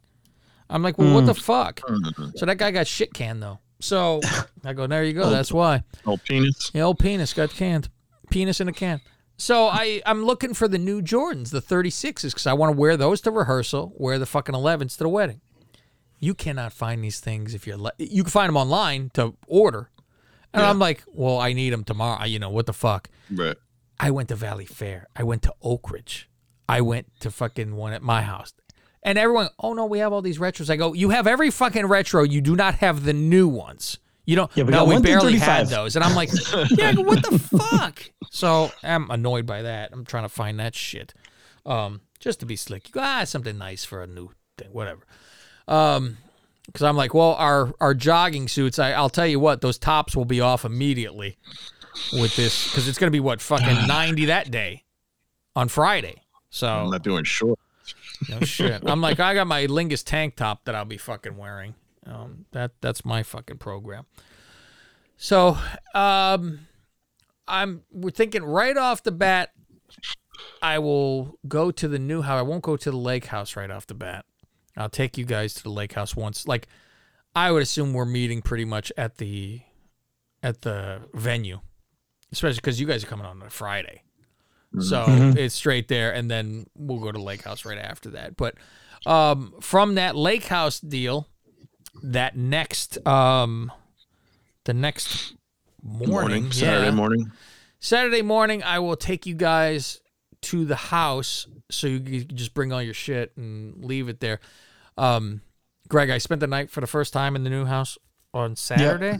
I'm 0.70 0.82
like, 0.82 0.98
well, 0.98 1.14
what 1.14 1.26
the 1.26 1.34
mm. 1.34 1.42
fuck? 1.42 1.82
Mm. 1.82 2.38
So 2.38 2.46
that 2.46 2.58
guy 2.58 2.72
got 2.72 2.88
shit 2.88 3.14
canned 3.14 3.44
though. 3.44 3.60
So 3.80 4.22
I 4.64 4.74
go, 4.74 4.88
there 4.88 5.04
you 5.04 5.14
go. 5.14 5.24
Oh. 5.24 5.30
That's 5.30 5.52
why. 5.52 5.84
Oh, 6.06 6.18
penis. 6.18 6.72
Yeah, 6.74 6.84
old 6.84 7.00
penis 7.00 7.34
got 7.34 7.50
canned. 7.50 7.90
Penis 8.30 8.62
in 8.62 8.70
a 8.70 8.74
can. 8.74 9.02
So 9.38 9.68
I 9.68 10.02
I'm 10.06 10.24
looking 10.24 10.54
for 10.54 10.68
the 10.68 10.78
new 10.78 11.02
Jordans, 11.02 11.50
the 11.50 11.62
36s, 11.62 12.22
because 12.24 12.48
I 12.48 12.54
want 12.54 12.74
to 12.74 12.80
wear 12.80 12.96
those 12.96 13.22
to 13.22 13.32
rehearsal, 13.32 13.94
wear 13.98 14.18
the 14.18 14.26
fucking 14.26 14.56
11s 14.56 14.94
to 14.94 15.04
the 15.04 15.10
wedding. 15.10 15.42
You 16.22 16.34
cannot 16.34 16.72
find 16.72 17.04
these 17.04 17.20
things 17.20 17.54
if 17.54 17.68
you're 17.68 17.78
le- 17.78 17.92
you 17.98 18.24
can 18.24 18.32
find 18.32 18.48
them 18.48 18.56
online 18.56 19.10
to 19.16 19.36
order. 19.48 19.90
And 20.54 20.64
I'm 20.64 20.80
like, 20.80 21.04
well, 21.08 21.40
I 21.40 21.52
need 21.54 21.72
them 21.72 21.84
tomorrow. 21.84 22.24
You 22.26 22.38
know 22.40 22.50
what 22.50 22.66
the 22.68 22.74
fuck? 22.74 23.10
Right. 23.30 23.56
I 24.00 24.12
went 24.12 24.30
to 24.30 24.36
Valley 24.36 24.66
Fair. 24.66 25.08
I 25.16 25.24
went 25.24 25.42
to 25.44 25.54
Oak 25.62 25.92
Ridge. 25.92 26.30
I 26.70 26.82
went 26.82 27.08
to 27.22 27.32
fucking 27.32 27.76
one 27.76 27.94
at 27.94 28.02
my 28.02 28.22
house. 28.22 28.54
And 29.04 29.18
everyone, 29.18 29.50
oh 29.60 29.74
no, 29.74 29.86
we 29.86 30.00
have 30.00 30.14
all 30.14 30.22
these 30.22 30.38
retros. 30.38 30.70
I 30.70 30.76
go, 30.76 30.94
you 30.94 31.10
have 31.10 31.26
every 31.26 31.50
fucking 31.50 31.86
retro. 31.86 32.24
You 32.24 32.42
do 32.42 32.56
not 32.56 32.76
have 32.76 33.04
the 33.04 33.14
new 33.14 33.48
ones. 33.48 33.98
You 34.26 34.36
don't. 34.36 34.52
Yeah, 34.56 34.64
we 34.64 34.72
no, 34.72 34.86
we 34.86 35.00
barely 35.02 35.38
had 35.38 35.68
those. 35.68 35.96
And 35.96 36.06
I'm 36.06 36.16
like, 36.16 36.30
yeah, 36.70 36.94
what 36.96 37.24
the 37.24 37.40
fuck? 37.40 38.04
So 38.30 38.72
I'm 38.84 39.10
annoyed 39.10 39.46
by 39.46 39.64
that. 39.64 39.90
I'm 39.92 40.06
trying 40.06 40.24
to 40.24 40.30
find 40.30 40.60
that 40.60 40.76
shit, 40.76 41.14
um, 41.66 42.02
just 42.20 42.40
to 42.42 42.46
be 42.46 42.56
slick. 42.56 42.88
You 42.88 42.94
go, 42.94 43.02
ah, 43.04 43.24
something 43.24 43.58
nice 43.58 43.84
for 43.84 44.04
a 44.04 44.08
new 44.08 44.30
thing, 44.58 44.70
whatever. 44.72 45.02
Um, 45.68 46.18
because 46.66 46.84
I'm 46.84 46.96
like, 46.96 47.14
well, 47.14 47.34
our 47.34 47.74
our 47.82 47.94
jogging 47.94 48.48
suits. 48.48 48.80
I, 48.80 48.92
I'll 48.92 49.10
tell 49.10 49.28
you 49.28 49.40
what, 49.40 49.62
those 49.62 49.78
tops 49.78 50.16
will 50.16 50.26
be 50.26 50.40
off 50.40 50.64
immediately 50.64 51.38
with 52.14 52.36
this 52.36 52.68
because 52.68 52.88
it's 52.88 52.98
gonna 52.98 53.12
be 53.12 53.20
what 53.20 53.42
fucking 53.42 53.88
90 53.88 54.26
that 54.26 54.52
day 54.52 54.86
on 55.56 55.68
Friday. 55.68 56.22
So 56.50 56.68
I'm 56.68 56.90
not 56.90 57.04
doing 57.04 57.24
short. 57.24 57.60
no 58.30 58.40
shit. 58.42 58.84
I'm 58.86 59.02
like, 59.02 59.20
I 59.20 59.34
got 59.34 59.48
my 59.48 59.66
Lingus 59.68 60.04
tank 60.04 60.36
top 60.36 60.66
that 60.66 60.76
I'll 60.76 60.86
be 60.86 60.98
fucking 60.98 61.36
wearing. 61.36 61.76
Um, 62.06 62.46
that 62.52 62.72
that's 62.82 63.06
my 63.06 63.24
fucking 63.24 63.58
program. 63.58 64.06
So, 65.18 65.58
um, 65.94 66.68
I'm 67.48 67.84
we're 67.92 68.12
thinking 68.12 68.44
right 68.44 68.76
off 68.76 69.04
the 69.04 69.12
bat, 69.12 69.52
I 70.62 70.80
will 70.80 71.38
go 71.48 71.70
to 71.72 71.88
the 71.88 72.00
new 72.00 72.22
house. 72.22 72.40
I 72.40 72.42
won't 72.42 72.64
go 72.64 72.76
to 72.76 72.92
the 72.92 72.98
lake 72.98 73.26
house 73.26 73.56
right 73.56 73.70
off 73.70 73.86
the 73.86 73.94
bat. 73.94 74.26
I'll 74.78 74.90
take 74.90 75.18
you 75.18 75.26
guys 75.26 75.54
to 75.56 75.64
the 75.64 75.70
lake 75.70 75.94
house 75.94 76.16
once. 76.16 76.48
Like, 76.48 76.68
I 77.36 77.52
would 77.52 77.62
assume 77.64 77.94
we're 77.94 78.06
meeting 78.06 78.42
pretty 78.42 78.66
much 78.66 78.92
at 78.98 79.18
the 79.18 79.62
at 80.44 80.62
the 80.62 81.02
venue, 81.14 81.60
especially 82.32 82.56
because 82.58 82.80
you 82.80 82.88
guys 82.88 83.04
are 83.04 83.08
coming 83.08 83.26
on 83.26 83.42
a 83.44 83.50
Friday. 83.50 84.04
So 84.80 85.06
Mhm. 85.06 85.36
it's 85.38 85.54
straight 85.54 85.88
there, 85.90 86.14
and 86.14 86.32
then 86.32 86.66
we'll 86.76 87.00
go 87.00 87.12
to 87.12 87.22
Lake 87.22 87.44
House 87.44 87.66
right 87.66 87.78
after 87.78 88.10
that. 88.12 88.38
But 88.38 88.56
um, 89.06 89.54
from 89.60 89.96
that 89.96 90.16
Lake 90.16 90.46
House 90.46 90.80
deal, 90.80 91.28
that 92.04 92.38
next 92.38 93.06
um, 93.06 93.72
the 94.64 94.74
next 94.74 95.34
morning, 95.84 96.52
Saturday 96.52 96.86
yeah. 96.86 96.92
morning. 96.92 97.32
Saturday 97.80 98.22
morning, 98.22 98.64
I 98.64 98.80
will 98.80 98.96
take 98.96 99.26
you 99.26 99.36
guys 99.36 100.00
to 100.44 100.66
the 100.66 100.76
house 100.76 101.48
so 101.72 101.88
you 101.88 102.24
just 102.24 102.54
bring 102.54 102.72
all 102.72 102.82
your 102.82 102.94
shit 102.94 103.32
and 103.38 103.84
leave 103.84 104.10
it 104.10 104.20
there. 104.20 104.40
Um, 104.98 105.42
Greg, 105.88 106.10
I 106.10 106.18
spent 106.20 106.40
the 106.42 106.48
night 106.48 106.70
for 106.70 106.82
the 106.82 106.88
first 106.88 107.14
time 107.14 107.36
in 107.36 107.44
the 107.44 107.50
new 107.50 107.66
house 107.66 107.98
on 108.34 108.56
Saturday, 108.56 109.18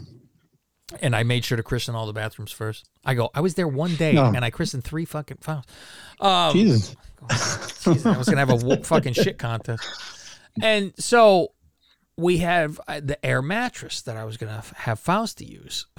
and 1.00 1.14
I 1.16 1.22
made 1.22 1.44
sure 1.44 1.56
to 1.56 1.62
christen 1.62 1.94
all 1.94 2.06
the 2.06 2.12
bathrooms 2.12 2.52
first. 2.52 2.88
I 3.04 3.14
go, 3.14 3.30
I 3.34 3.40
was 3.40 3.54
there 3.54 3.68
one 3.68 3.94
day 3.96 4.12
No. 4.12 4.26
and 4.26 4.44
I 4.44 4.50
christened 4.50 4.84
three 4.84 5.04
fucking 5.04 5.38
files. 5.40 5.64
Um, 6.20 6.52
Jesus. 6.52 6.96
Jesus, 7.30 8.06
I 8.06 8.16
was 8.16 8.26
gonna 8.28 8.44
have 8.44 8.50
a 8.62 8.76
fucking 8.82 9.14
shit 9.14 9.38
contest. 9.38 9.84
And 10.60 10.92
so 10.98 11.52
we 12.16 12.38
have 12.38 12.80
uh, 12.86 13.00
the 13.02 13.24
air 13.24 13.42
mattress 13.42 14.02
that 14.02 14.16
I 14.16 14.24
was 14.24 14.36
gonna 14.36 14.62
have 14.76 14.98
Faust 14.98 15.38
to 15.38 15.44
use. 15.44 15.86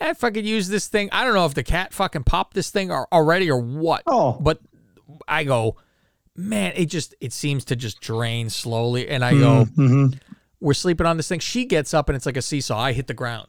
I 0.00 0.14
fucking 0.14 0.44
use 0.44 0.68
this 0.68 0.88
thing. 0.88 1.08
I 1.10 1.24
don't 1.24 1.34
know 1.34 1.44
if 1.46 1.54
the 1.54 1.64
cat 1.64 1.92
fucking 1.92 2.24
popped 2.24 2.54
this 2.54 2.70
thing 2.70 2.90
or, 2.90 3.08
already 3.12 3.50
or 3.50 3.58
what. 3.60 4.02
Oh. 4.06 4.38
But 4.40 4.60
I 5.26 5.44
go, 5.44 5.76
man, 6.36 6.72
it 6.76 6.86
just 6.86 7.14
it 7.20 7.32
seems 7.32 7.64
to 7.66 7.76
just 7.76 8.00
drain 8.00 8.50
slowly. 8.50 9.08
And 9.08 9.24
I 9.24 9.32
go, 9.32 9.66
Mhm. 9.76 10.18
we're 10.60 10.74
sleeping 10.74 11.06
on 11.06 11.16
this 11.16 11.28
thing. 11.28 11.40
She 11.40 11.64
gets 11.64 11.94
up 11.94 12.08
and 12.08 12.16
it's 12.16 12.26
like 12.26 12.36
a 12.36 12.42
seesaw. 12.42 12.78
I 12.78 12.92
hit 12.92 13.06
the 13.06 13.14
ground. 13.14 13.48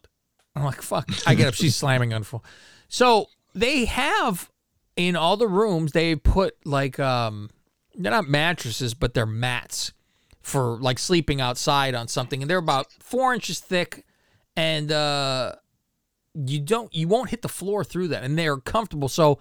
I'm 0.55 0.63
like, 0.63 0.81
fuck. 0.81 1.07
I 1.27 1.35
get 1.35 1.47
up. 1.47 1.53
She's 1.53 1.75
slamming 1.75 2.13
on 2.13 2.23
full. 2.23 2.43
So 2.87 3.27
they 3.53 3.85
have 3.85 4.49
in 4.95 5.15
all 5.15 5.37
the 5.37 5.47
rooms, 5.47 5.91
they 5.91 6.15
put 6.15 6.55
like 6.65 6.99
um 6.99 7.49
they're 7.95 8.11
not 8.11 8.27
mattresses, 8.29 8.93
but 8.93 9.13
they're 9.13 9.25
mats 9.25 9.93
for 10.41 10.77
like 10.79 10.97
sleeping 10.99 11.41
outside 11.41 11.93
on 11.95 12.07
something. 12.07 12.41
And 12.41 12.49
they're 12.49 12.57
about 12.57 12.87
four 12.99 13.33
inches 13.33 13.59
thick 13.59 14.05
and 14.55 14.91
uh 14.91 15.53
you 16.35 16.59
don't 16.59 16.93
you 16.93 17.07
won't 17.07 17.29
hit 17.29 17.41
the 17.41 17.49
floor 17.49 17.83
through 17.83 18.07
that. 18.09 18.23
And 18.23 18.37
they're 18.37 18.57
comfortable. 18.57 19.07
So 19.09 19.39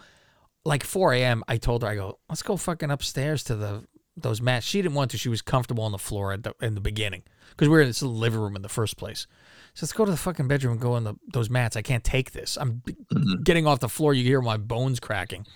like 0.68 0.84
4 0.84 1.14
a.m. 1.14 1.42
I 1.48 1.56
told 1.56 1.82
her, 1.82 1.88
I 1.88 1.94
go, 1.94 2.18
let's 2.28 2.42
go 2.42 2.56
fucking 2.56 2.90
upstairs 2.90 3.42
to 3.44 3.56
the 3.56 3.84
those 4.16 4.42
mats. 4.42 4.66
She 4.66 4.82
didn't 4.82 4.94
want 4.94 5.12
to. 5.12 5.18
She 5.18 5.28
was 5.28 5.40
comfortable 5.40 5.84
on 5.84 5.92
the 5.92 5.98
floor 5.98 6.32
at 6.32 6.42
the, 6.42 6.54
in 6.60 6.74
the 6.74 6.80
beginning 6.80 7.22
because 7.50 7.68
we 7.68 7.74
were 7.74 7.80
in 7.80 7.86
this 7.86 8.02
little 8.02 8.16
living 8.16 8.40
room 8.40 8.54
in 8.54 8.62
the 8.62 8.68
first 8.68 8.96
place. 8.96 9.26
So 9.74 9.84
let's 9.84 9.92
go 9.92 10.04
to 10.04 10.10
the 10.10 10.16
fucking 10.16 10.48
bedroom 10.48 10.72
and 10.72 10.80
go 10.80 10.92
on 10.92 11.04
the 11.04 11.14
those 11.32 11.48
mats. 11.48 11.76
I 11.76 11.82
can't 11.82 12.04
take 12.04 12.32
this. 12.32 12.58
I'm 12.60 12.82
mm-hmm. 12.86 13.42
getting 13.42 13.66
off 13.66 13.80
the 13.80 13.88
floor. 13.88 14.12
You 14.12 14.24
hear 14.24 14.42
my 14.42 14.58
bones 14.58 15.00
cracking. 15.00 15.46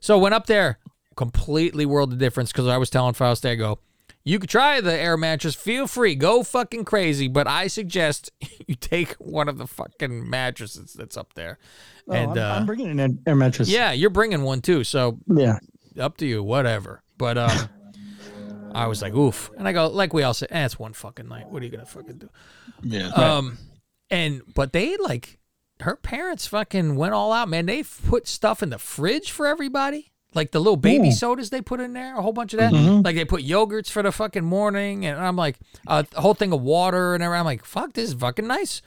So 0.00 0.18
went 0.18 0.34
up 0.34 0.46
there, 0.46 0.78
completely 1.16 1.86
world 1.86 2.12
of 2.12 2.18
difference 2.18 2.52
because 2.52 2.66
I 2.66 2.76
was 2.76 2.90
telling 2.90 3.14
Faust, 3.14 3.46
I 3.46 3.54
go, 3.54 3.78
you 4.24 4.38
could 4.38 4.50
try 4.50 4.80
the 4.80 4.92
air 4.92 5.16
mattress. 5.16 5.54
Feel 5.54 5.86
free, 5.86 6.14
go 6.14 6.42
fucking 6.42 6.84
crazy, 6.84 7.28
but 7.28 7.46
I 7.46 7.68
suggest 7.68 8.30
you 8.66 8.74
take 8.74 9.12
one 9.14 9.48
of 9.48 9.56
the 9.56 9.66
fucking 9.66 10.28
mattresses 10.28 10.92
that's 10.92 11.16
up 11.16 11.32
there. 11.34 11.58
Oh, 12.08 12.12
and 12.12 12.32
I'm, 12.32 12.38
uh, 12.38 12.54
I'm 12.56 12.66
bringing 12.66 12.90
an 12.90 13.00
air, 13.00 13.08
air 13.28 13.34
mattress. 13.34 13.68
yeah, 13.68 13.92
you're 13.92 14.10
bringing 14.10 14.42
one 14.42 14.60
too. 14.60 14.84
So 14.84 15.18
Yeah. 15.34 15.58
up 15.98 16.16
to 16.18 16.26
you, 16.26 16.42
whatever. 16.42 17.02
But 17.16 17.38
um, 17.38 17.68
I 18.74 18.86
was 18.88 19.00
like, 19.02 19.14
oof. 19.14 19.50
And 19.56 19.66
I 19.68 19.72
go, 19.72 19.88
like 19.88 20.12
we 20.12 20.22
all 20.22 20.34
said, 20.34 20.48
eh, 20.50 20.64
it's 20.64 20.78
one 20.78 20.92
fucking 20.92 21.28
night. 21.28 21.48
What 21.48 21.62
are 21.62 21.64
you 21.64 21.70
gonna 21.70 21.86
fucking 21.86 22.18
do? 22.18 22.28
Yeah. 22.82 23.08
Um, 23.08 23.58
and 24.10 24.42
but 24.54 24.72
they 24.72 24.96
like 24.96 25.38
her 25.80 25.96
parents 25.96 26.46
fucking 26.46 26.96
went 26.96 27.14
all 27.14 27.32
out, 27.32 27.48
man. 27.48 27.66
They 27.66 27.82
put 27.82 28.28
stuff 28.28 28.62
in 28.62 28.70
the 28.70 28.78
fridge 28.78 29.30
for 29.30 29.46
everybody. 29.46 30.10
Like 30.34 30.50
the 30.50 30.58
little 30.58 30.76
baby 30.76 31.08
Ooh. 31.08 31.12
sodas 31.12 31.50
they 31.50 31.62
put 31.62 31.78
in 31.78 31.92
there, 31.92 32.16
a 32.18 32.22
whole 32.22 32.32
bunch 32.32 32.52
of 32.54 32.58
that. 32.58 32.72
Mhm. 32.72 33.04
Like 33.04 33.14
they 33.14 33.24
put 33.24 33.44
yogurts 33.44 33.88
for 33.88 34.02
the 34.02 34.10
fucking 34.10 34.44
morning, 34.44 35.06
and 35.06 35.18
I'm 35.20 35.36
like, 35.36 35.58
uh, 35.86 36.02
a 36.16 36.20
whole 36.20 36.34
thing 36.34 36.52
of 36.52 36.60
water 36.60 37.14
and 37.14 37.22
everything. 37.22 37.38
I'm 37.40 37.46
like, 37.46 37.64
fuck, 37.64 37.92
this 37.92 38.08
is 38.08 38.14
fucking 38.14 38.46
nice. 38.48 38.82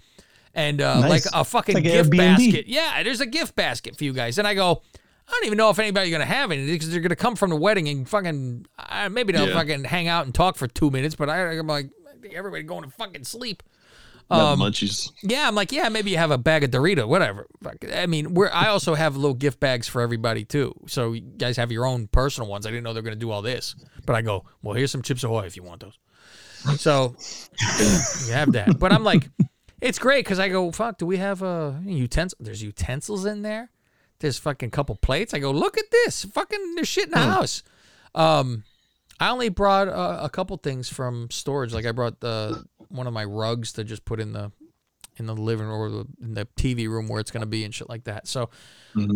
And 0.58 0.82
uh, 0.82 1.00
Nice. 1.02 1.10
like 1.10 1.24
a 1.34 1.46
fucking 1.46 1.76
like 1.76 1.84
gift 1.86 2.10
Airbnb. 2.12 2.18
basket. 2.18 2.68
Yeah, 2.68 3.02
there's 3.04 3.22
a 3.22 3.26
gift 3.28 3.56
basket 3.56 3.96
for 3.98 4.04
you 4.04 4.12
guys. 4.12 4.38
And 4.40 4.48
I 4.48 4.56
go, 4.56 4.82
I 5.28 5.32
don't 5.32 5.46
even 5.46 5.58
know 5.58 5.70
if 5.70 5.78
anybody's 5.80 6.12
gonna 6.12 6.26
have 6.26 6.52
any 6.52 6.66
because 6.66 6.90
they're 6.90 7.00
gonna 7.00 7.16
come 7.16 7.36
from 7.36 7.52
the 7.52 7.56
wedding 7.56 7.88
and 7.88 8.10
fucking 8.10 8.66
uh, 8.80 9.08
maybe 9.10 9.34
they'll 9.34 9.48
Yeah. 9.50 9.54
fucking 9.54 9.84
hang 9.86 10.08
out 10.08 10.26
and 10.26 10.34
talk 10.34 10.56
for 10.58 10.68
two 10.68 10.90
minutes. 10.90 11.16
But 11.16 11.30
I, 11.30 11.58
I'm 11.60 11.68
like, 11.68 11.92
I 12.10 12.20
think 12.20 12.34
everybody 12.34 12.64
going 12.64 12.84
to 12.84 12.90
fucking 12.90 13.24
sleep. 13.24 13.62
Got 14.32 14.54
Um, 14.54 14.60
munchies. 14.60 15.12
yeah, 15.24 15.48
I'm 15.48 15.54
like, 15.56 15.72
yeah, 15.72 15.88
maybe 15.90 16.12
you 16.12 16.18
have 16.18 16.32
a 16.32 16.38
bag 16.38 16.64
of 16.66 16.72
Dorito, 16.72 17.08
whatever. 17.08 17.46
I 17.96 18.08
mean, 18.08 18.34
we're 18.34 18.50
I 18.52 18.68
also 18.68 18.94
have 18.96 19.16
little 19.16 19.36
gift 19.36 19.60
bags 19.62 19.88
for 19.88 20.02
everybody 20.02 20.44
too. 20.44 20.74
So 20.88 21.14
you 21.14 21.22
guys 21.22 21.56
have 21.58 21.72
your 21.72 21.86
own 21.86 22.08
personal 22.08 22.50
ones. 22.50 22.66
I 22.66 22.72
didn't 22.72 22.84
know 22.84 22.94
they're 22.94 23.04
gonna 23.04 23.16
do 23.16 23.30
all 23.32 23.42
this, 23.44 23.76
but 24.06 24.16
I 24.16 24.22
go, 24.24 24.44
well, 24.64 24.74
here's 24.76 24.92
some 24.92 25.02
Chips 25.04 25.24
Ahoy 25.24 25.46
if 25.46 25.56
you 25.56 25.62
want 25.64 25.82
those. 25.84 25.98
So 26.80 27.16
you 28.28 28.34
have 28.34 28.52
that. 28.54 28.78
But 28.80 28.92
I'm 28.92 29.04
like, 29.04 29.30
it's 29.82 30.00
great 30.00 30.26
because 30.26 30.40
I 30.40 30.50
go, 30.50 30.72
fuck, 30.72 30.98
do 30.98 31.06
we 31.06 31.18
have 31.18 31.42
a 31.42 31.82
utensil? 31.86 32.38
There's 32.42 32.64
utensils 32.64 33.26
in 33.26 33.42
there. 33.42 33.70
There's 34.20 34.38
fucking 34.40 34.72
couple 34.72 34.96
plates. 34.96 35.34
I 35.34 35.40
go, 35.40 35.52
look 35.52 35.78
at 35.78 35.92
this. 35.92 36.24
Fucking 36.26 36.76
there's 36.76 36.88
shit 36.88 37.06
in 37.06 37.12
the 37.12 37.20
house. 37.20 37.62
Um, 38.16 38.64
I 39.20 39.30
only 39.30 39.50
brought 39.50 39.88
uh, 39.88 40.20
a 40.22 40.30
couple 40.30 40.58
things 40.58 40.90
from 40.90 41.30
storage. 41.30 41.74
Like 41.74 41.86
I 41.86 41.92
brought 41.92 42.20
the 42.20 42.66
one 42.90 43.06
of 43.06 43.14
my 43.14 43.26
rugs 43.26 43.74
to 43.74 43.84
just 43.84 44.06
put 44.06 44.20
in 44.20 44.34
the 44.34 44.52
in 45.18 45.26
the 45.26 45.36
living 45.36 45.68
room 45.68 45.80
or 45.80 45.90
the, 45.90 46.06
in 46.22 46.34
the 46.36 46.46
TV 46.56 46.88
room 46.88 47.08
where 47.08 47.20
it's 47.20 47.32
gonna 47.32 47.46
be 47.46 47.64
and 47.64 47.74
shit 47.74 47.90
like 47.90 48.06
that. 48.06 48.28
So, 48.28 48.50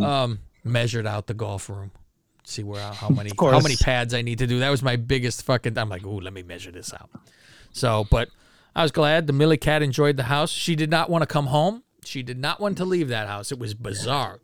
um, 0.02 0.40
measured 0.64 1.08
out 1.08 1.28
the 1.28 1.34
golf 1.34 1.70
room, 1.70 1.92
see 2.44 2.64
where 2.64 2.82
how 2.94 3.10
many 3.10 3.32
how 3.40 3.60
many 3.60 3.76
pads 3.76 4.14
I 4.14 4.22
need 4.22 4.40
to 4.40 4.48
do. 4.48 4.60
That 4.60 4.70
was 4.70 4.84
my 4.84 4.96
biggest 4.96 5.44
fucking. 5.44 5.78
I'm 5.78 5.90
like, 5.90 6.06
ooh, 6.06 6.20
let 6.20 6.34
me 6.34 6.44
measure 6.44 6.72
this 6.72 6.94
out. 6.94 7.10
So, 7.72 8.06
but 8.10 8.30
I 8.76 8.84
was 8.84 8.92
glad 8.92 9.28
the 9.28 9.34
Millie 9.34 9.58
cat 9.58 9.82
enjoyed 9.82 10.18
the 10.18 10.24
house. 10.24 10.50
She 10.50 10.76
did 10.76 10.90
not 10.90 11.10
want 11.10 11.22
to 11.24 11.26
come 11.26 11.48
home. 11.48 11.84
She 12.04 12.24
did 12.24 12.38
not 12.40 12.60
want 12.60 12.78
to 12.78 12.86
leave 12.86 13.10
that 13.10 13.28
house. 13.28 13.52
It 13.52 13.60
was 13.60 13.74
bizarre. 13.74 14.40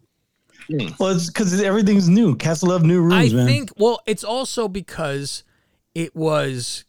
Well, 0.99 1.15
it's 1.15 1.27
because 1.27 1.61
everything's 1.61 2.09
new. 2.09 2.35
Castle 2.35 2.69
Love 2.69 2.83
new 2.83 3.01
rooms, 3.01 3.33
I 3.33 3.35
man. 3.35 3.47
think 3.47 3.71
well, 3.77 4.01
it's 4.05 4.23
also 4.23 4.67
because 4.67 5.43
it 5.95 6.13
was 6.15 6.83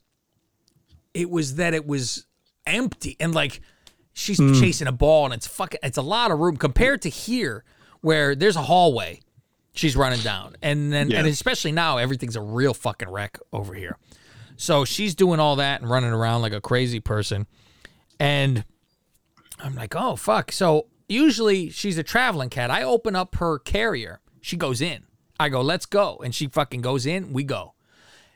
it 1.14 1.30
was 1.30 1.54
that 1.56 1.74
it 1.74 1.86
was 1.86 2.26
empty 2.66 3.16
and 3.20 3.34
like 3.34 3.60
she's 4.12 4.38
Hmm. 4.38 4.52
chasing 4.54 4.88
a 4.88 4.92
ball 4.92 5.26
and 5.26 5.34
it's 5.34 5.46
fucking 5.46 5.80
it's 5.82 5.96
a 5.96 6.02
lot 6.02 6.30
of 6.32 6.38
room 6.40 6.56
compared 6.56 7.02
to 7.02 7.08
here 7.08 7.64
where 8.00 8.34
there's 8.34 8.56
a 8.56 8.62
hallway 8.62 9.20
she's 9.74 9.96
running 9.96 10.20
down 10.20 10.54
and 10.60 10.92
then 10.92 11.10
and 11.12 11.26
especially 11.28 11.72
now 11.72 11.98
everything's 11.98 12.36
a 12.36 12.40
real 12.42 12.74
fucking 12.74 13.08
wreck 13.08 13.38
over 13.52 13.74
here. 13.74 13.96
So 14.58 14.84
she's 14.84 15.14
doing 15.14 15.40
all 15.40 15.56
that 15.56 15.80
and 15.80 15.88
running 15.88 16.10
around 16.10 16.42
like 16.42 16.52
a 16.52 16.60
crazy 16.60 16.98
person 17.00 17.46
and 18.18 18.64
I'm 19.60 19.74
like, 19.74 19.94
"Oh 19.96 20.16
fuck." 20.16 20.52
So 20.52 20.86
usually 21.08 21.70
she's 21.70 21.96
a 21.96 22.02
traveling 22.02 22.50
cat. 22.50 22.70
I 22.70 22.82
open 22.82 23.16
up 23.16 23.36
her 23.36 23.60
carrier. 23.60 24.20
She 24.40 24.56
goes 24.56 24.80
in. 24.80 25.04
I 25.38 25.48
go, 25.48 25.60
"Let's 25.60 25.86
go." 25.86 26.18
And 26.24 26.34
she 26.34 26.48
fucking 26.48 26.80
goes 26.80 27.06
in. 27.06 27.32
We 27.32 27.44
go. 27.44 27.74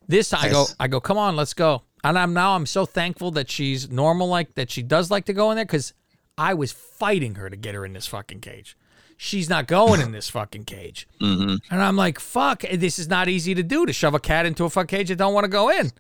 This 0.06 0.30
time 0.30 0.44
I 0.44 0.48
go, 0.50 0.66
I 0.80 0.88
go, 0.88 1.00
"Come 1.00 1.18
on, 1.18 1.36
let's 1.36 1.54
go." 1.54 1.82
And 2.04 2.18
I'm 2.18 2.32
now 2.32 2.54
I'm 2.54 2.66
so 2.66 2.86
thankful 2.86 3.32
that 3.32 3.50
she's 3.50 3.90
normal 3.90 4.28
like 4.28 4.54
that 4.54 4.70
she 4.70 4.82
does 4.82 5.10
like 5.10 5.24
to 5.26 5.32
go 5.32 5.50
in 5.50 5.56
there 5.56 5.66
cuz 5.66 5.92
I 6.38 6.54
was 6.54 6.72
fighting 6.72 7.34
her 7.34 7.50
to 7.50 7.56
get 7.56 7.74
her 7.74 7.84
in 7.84 7.92
this 7.92 8.06
fucking 8.06 8.40
cage. 8.40 8.76
She's 9.16 9.48
not 9.48 9.66
going 9.66 10.00
in 10.00 10.12
this 10.12 10.28
fucking 10.28 10.64
cage. 10.64 11.06
Mm-hmm. 11.20 11.56
And 11.70 11.82
I'm 11.82 11.96
like, 11.96 12.18
fuck, 12.18 12.62
this 12.62 12.98
is 12.98 13.08
not 13.08 13.28
easy 13.28 13.54
to 13.54 13.62
do 13.62 13.86
to 13.86 13.92
shove 13.92 14.14
a 14.14 14.20
cat 14.20 14.46
into 14.46 14.64
a 14.64 14.70
fuck 14.70 14.88
cage 14.88 15.08
that 15.08 15.16
don't 15.16 15.34
want 15.34 15.44
to 15.44 15.50
go 15.50 15.70
in. 15.70 15.90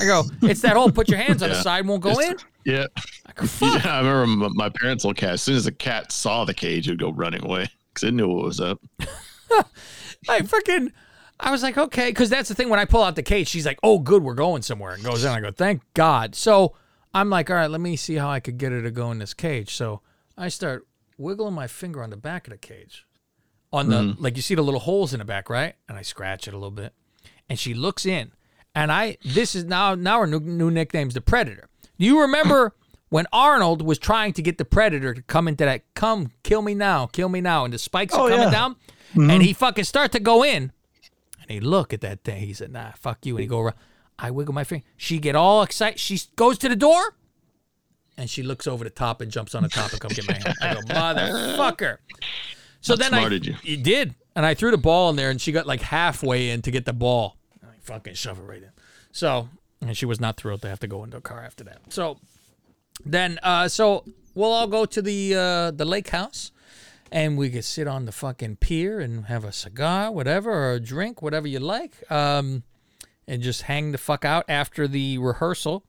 I 0.00 0.04
go, 0.04 0.24
it's 0.42 0.60
that 0.62 0.76
whole 0.76 0.90
put 0.90 1.08
your 1.08 1.18
hands 1.18 1.42
on 1.42 1.48
the 1.48 1.62
side, 1.62 1.86
won't 1.86 2.02
go 2.02 2.10
It's- 2.10 2.30
in. 2.30 2.36
Yeah. 2.64 2.86
Fuck. 3.36 3.84
Yeah, 3.84 4.00
I 4.00 4.08
remember 4.08 4.48
my, 4.54 4.68
parents' 4.70 5.04
little 5.04 5.14
cat. 5.14 5.34
As 5.34 5.42
soon 5.42 5.56
as 5.56 5.64
the 5.66 5.72
cat 5.72 6.10
saw 6.10 6.44
the 6.44 6.54
cage, 6.54 6.88
it 6.88 6.92
would 6.92 6.98
go 6.98 7.12
running 7.12 7.44
away 7.44 7.68
because 7.94 8.08
it 8.08 8.12
knew 8.12 8.28
what 8.28 8.44
was 8.44 8.60
up. 8.60 8.80
I 10.28 10.42
fucking. 10.42 10.92
I 11.38 11.50
was 11.50 11.62
like, 11.62 11.76
okay, 11.78 12.08
because 12.08 12.30
that's 12.30 12.48
the 12.48 12.54
thing. 12.54 12.68
When 12.68 12.80
I 12.80 12.86
pull 12.86 13.02
out 13.02 13.14
the 13.14 13.22
cage, 13.22 13.48
she's 13.48 13.66
like, 13.66 13.78
oh, 13.82 13.98
good, 13.98 14.22
we're 14.22 14.34
going 14.34 14.62
somewhere, 14.62 14.94
and 14.94 15.04
goes 15.04 15.22
in. 15.22 15.30
I 15.30 15.40
go, 15.40 15.50
thank 15.50 15.82
God. 15.94 16.34
So 16.34 16.74
I'm 17.14 17.30
like, 17.30 17.50
all 17.50 17.56
right, 17.56 17.70
let 17.70 17.80
me 17.80 17.94
see 17.94 18.14
how 18.14 18.28
I 18.30 18.40
could 18.40 18.58
get 18.58 18.72
her 18.72 18.82
to 18.82 18.90
go 18.90 19.10
in 19.10 19.18
this 19.18 19.34
cage. 19.34 19.74
So 19.76 20.00
I 20.36 20.48
start 20.48 20.86
wiggling 21.18 21.54
my 21.54 21.66
finger 21.66 22.02
on 22.02 22.10
the 22.10 22.16
back 22.16 22.46
of 22.46 22.52
the 22.52 22.58
cage, 22.58 23.06
on 23.72 23.88
the 23.88 23.96
mm-hmm. 23.96 24.22
like 24.22 24.36
you 24.36 24.42
see 24.42 24.54
the 24.54 24.62
little 24.62 24.80
holes 24.80 25.12
in 25.12 25.18
the 25.18 25.24
back, 25.24 25.48
right? 25.50 25.74
And 25.88 25.96
I 25.98 26.02
scratch 26.02 26.46
it 26.48 26.54
a 26.54 26.56
little 26.56 26.70
bit, 26.70 26.92
and 27.48 27.58
she 27.58 27.74
looks 27.74 28.06
in, 28.06 28.32
and 28.74 28.92
I 28.92 29.18
this 29.24 29.54
is 29.54 29.64
now 29.64 29.94
now 29.94 30.20
her 30.20 30.26
new, 30.26 30.40
new 30.40 30.70
nickname's 30.70 31.14
the 31.14 31.20
Predator. 31.20 31.68
Do 31.98 32.06
you 32.06 32.20
remember? 32.20 32.74
When 33.08 33.26
Arnold 33.32 33.82
was 33.82 34.00
trying 34.00 34.32
to 34.32 34.42
get 34.42 34.58
the 34.58 34.64
predator 34.64 35.14
to 35.14 35.22
come 35.22 35.46
into 35.46 35.64
that, 35.64 35.84
come 35.94 36.32
kill 36.42 36.60
me 36.60 36.74
now, 36.74 37.06
kill 37.06 37.28
me 37.28 37.40
now, 37.40 37.64
and 37.64 37.72
the 37.72 37.78
spikes 37.78 38.12
are 38.12 38.26
Oh, 38.26 38.28
coming 38.28 38.46
yeah. 38.46 38.50
down, 38.50 38.74
mm-hmm. 39.14 39.30
and 39.30 39.42
he 39.44 39.52
fucking 39.52 39.84
start 39.84 40.10
to 40.10 40.18
go 40.18 40.42
in, 40.42 40.72
and 41.40 41.48
he 41.48 41.60
look 41.60 41.92
at 41.92 42.00
that 42.00 42.24
thing. 42.24 42.44
He 42.44 42.52
said, 42.52 42.72
"Nah, 42.72 42.90
fuck 42.96 43.24
you." 43.24 43.36
And 43.36 43.42
he 43.42 43.46
go 43.46 43.60
around. 43.60 43.76
I 44.18 44.32
wiggle 44.32 44.54
my 44.54 44.64
finger. 44.64 44.84
She 44.96 45.20
get 45.20 45.36
all 45.36 45.62
excited. 45.62 46.00
She 46.00 46.20
goes 46.34 46.58
to 46.58 46.68
the 46.68 46.74
door, 46.74 47.14
and 48.18 48.28
she 48.30 48.42
looks 48.42 48.66
over 48.66 48.84
the 48.84 48.90
top 48.90 49.20
and 49.20 49.30
jumps 49.30 49.54
on 49.54 49.62
the 49.62 49.68
top 49.68 49.92
and 49.92 50.00
come 50.00 50.10
get 50.12 50.26
my 50.28 50.34
hand. 50.34 50.54
I 50.60 50.74
go, 50.74 50.80
motherfucker. 50.82 51.98
So 52.80 52.94
That 52.96 53.10
then 53.10 53.14
I 53.14 53.18
smarted 53.20 53.46
you. 53.46 53.54
It 53.64 53.82
did. 53.82 54.14
and 54.34 54.46
I 54.46 54.54
threw 54.54 54.70
the 54.70 54.78
ball 54.78 55.10
in 55.10 55.16
there, 55.16 55.30
and 55.30 55.40
she 55.40 55.52
got 55.52 55.66
like 55.66 55.80
halfway 55.80 56.50
in 56.50 56.62
to 56.62 56.70
get 56.70 56.84
the 56.84 56.92
ball. 56.92 57.36
I 57.62 57.68
fucking 57.82 58.14
shove 58.14 58.38
it 58.38 58.42
right 58.42 58.62
in. 58.62 58.70
So, 59.12 59.48
and 59.80 59.96
she 59.96 60.06
was 60.06 60.20
not 60.20 60.36
thrilled 60.36 60.62
to 60.62 60.68
have 60.68 60.80
to 60.80 60.86
go 60.86 61.02
into 61.04 61.16
a 61.16 61.20
car 61.20 61.42
after 61.42 61.64
that. 61.64 61.78
So, 61.92 62.18
then, 63.04 63.38
uh, 63.42 63.68
so 63.68 64.04
we'll 64.34 64.52
all 64.52 64.66
go 64.66 64.84
to 64.84 65.02
the 65.02 65.34
uh, 65.34 65.70
the 65.72 65.84
lake 65.84 66.10
house, 66.10 66.52
and 67.10 67.36
we 67.36 67.50
could 67.50 67.64
sit 67.64 67.86
on 67.88 68.04
the 68.04 68.12
fucking 68.12 68.56
pier 68.56 69.00
and 69.00 69.26
have 69.26 69.44
a 69.44 69.52
cigar, 69.52 70.12
whatever, 70.12 70.50
or 70.52 70.72
a 70.74 70.80
drink, 70.80 71.22
whatever 71.22 71.48
you 71.48 71.58
like, 71.60 72.08
um, 72.10 72.62
and 73.26 73.42
just 73.42 73.62
hang 73.62 73.92
the 73.92 73.98
fuck 73.98 74.24
out 74.24 74.44
after 74.48 74.86
the 74.86 75.18
rehearsal. 75.18 75.84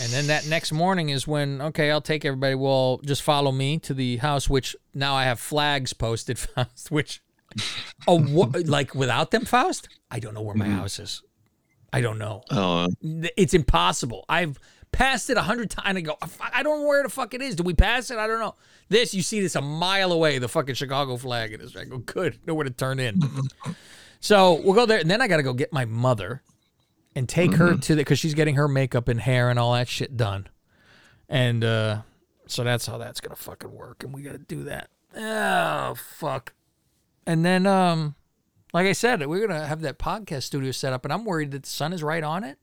And 0.00 0.10
then 0.12 0.26
that 0.26 0.46
next 0.46 0.72
morning 0.72 1.08
is 1.08 1.26
when 1.26 1.60
okay, 1.60 1.90
I'll 1.90 2.00
take 2.00 2.24
everybody. 2.24 2.54
Well, 2.54 3.00
just 3.04 3.22
follow 3.22 3.52
me 3.52 3.78
to 3.80 3.94
the 3.94 4.16
house, 4.18 4.48
which 4.48 4.76
now 4.94 5.14
I 5.14 5.24
have 5.24 5.40
flags 5.40 5.92
posted, 5.92 6.38
Faust. 6.38 6.90
Which, 6.90 7.22
oh, 8.06 8.20
what, 8.20 8.66
like 8.66 8.94
without 8.94 9.30
them, 9.30 9.44
Faust? 9.44 9.88
I 10.10 10.18
don't 10.18 10.34
know 10.34 10.42
where 10.42 10.54
my 10.54 10.66
mm-hmm. 10.66 10.78
house 10.78 10.98
is. 10.98 11.22
I 11.92 12.00
don't 12.00 12.18
know. 12.18 12.42
Oh, 12.50 12.84
uh. 12.84 12.88
It's 13.36 13.54
impossible. 13.54 14.24
I've 14.28 14.58
passed 14.92 15.30
it 15.30 15.36
a 15.36 15.42
hundred 15.42 15.70
times. 15.70 15.96
I 15.96 16.00
go, 16.00 16.16
ah, 16.20 16.28
I 16.52 16.62
don't 16.62 16.80
know 16.80 16.86
where 16.86 17.02
the 17.02 17.08
fuck 17.08 17.34
it 17.34 17.42
is. 17.42 17.56
Did 17.56 17.66
we 17.66 17.74
pass 17.74 18.10
it? 18.10 18.18
I 18.18 18.26
don't 18.26 18.40
know. 18.40 18.54
This, 18.88 19.14
you 19.14 19.22
see 19.22 19.40
this 19.40 19.54
a 19.54 19.60
mile 19.60 20.12
away, 20.12 20.38
the 20.38 20.48
fucking 20.48 20.74
Chicago 20.74 21.16
flag. 21.16 21.52
It 21.52 21.60
is. 21.60 21.76
I 21.76 21.84
go, 21.84 21.98
good. 21.98 22.38
Know 22.46 22.54
where 22.54 22.64
to 22.64 22.70
turn 22.70 22.98
in. 22.98 23.20
so 24.20 24.54
we'll 24.54 24.74
go 24.74 24.86
there, 24.86 24.98
and 24.98 25.10
then 25.10 25.20
I 25.20 25.28
got 25.28 25.38
to 25.38 25.42
go 25.42 25.52
get 25.52 25.72
my 25.72 25.84
mother 25.84 26.42
and 27.18 27.28
take 27.28 27.54
her 27.54 27.76
to 27.76 27.94
the 27.96 28.02
because 28.02 28.18
she's 28.20 28.34
getting 28.34 28.54
her 28.54 28.68
makeup 28.68 29.08
and 29.08 29.20
hair 29.20 29.50
and 29.50 29.58
all 29.58 29.72
that 29.72 29.88
shit 29.88 30.16
done. 30.16 30.46
And 31.28 31.64
uh, 31.64 32.02
so 32.46 32.62
that's 32.62 32.86
how 32.86 32.96
that's 32.96 33.20
gonna 33.20 33.34
fucking 33.34 33.72
work, 33.72 34.04
and 34.04 34.14
we 34.14 34.22
gotta 34.22 34.38
do 34.38 34.64
that. 34.64 34.88
Oh 35.16 35.96
fuck. 36.16 36.54
And 37.26 37.44
then, 37.44 37.66
um, 37.66 38.14
like 38.72 38.86
I 38.86 38.92
said, 38.92 39.26
we're 39.26 39.46
gonna 39.46 39.66
have 39.66 39.80
that 39.80 39.98
podcast 39.98 40.44
studio 40.44 40.70
set 40.70 40.92
up, 40.92 41.04
and 41.04 41.12
I'm 41.12 41.24
worried 41.24 41.50
that 41.50 41.64
the 41.64 41.68
sun 41.68 41.92
is 41.92 42.04
right 42.04 42.22
on 42.22 42.44
it. 42.44 42.58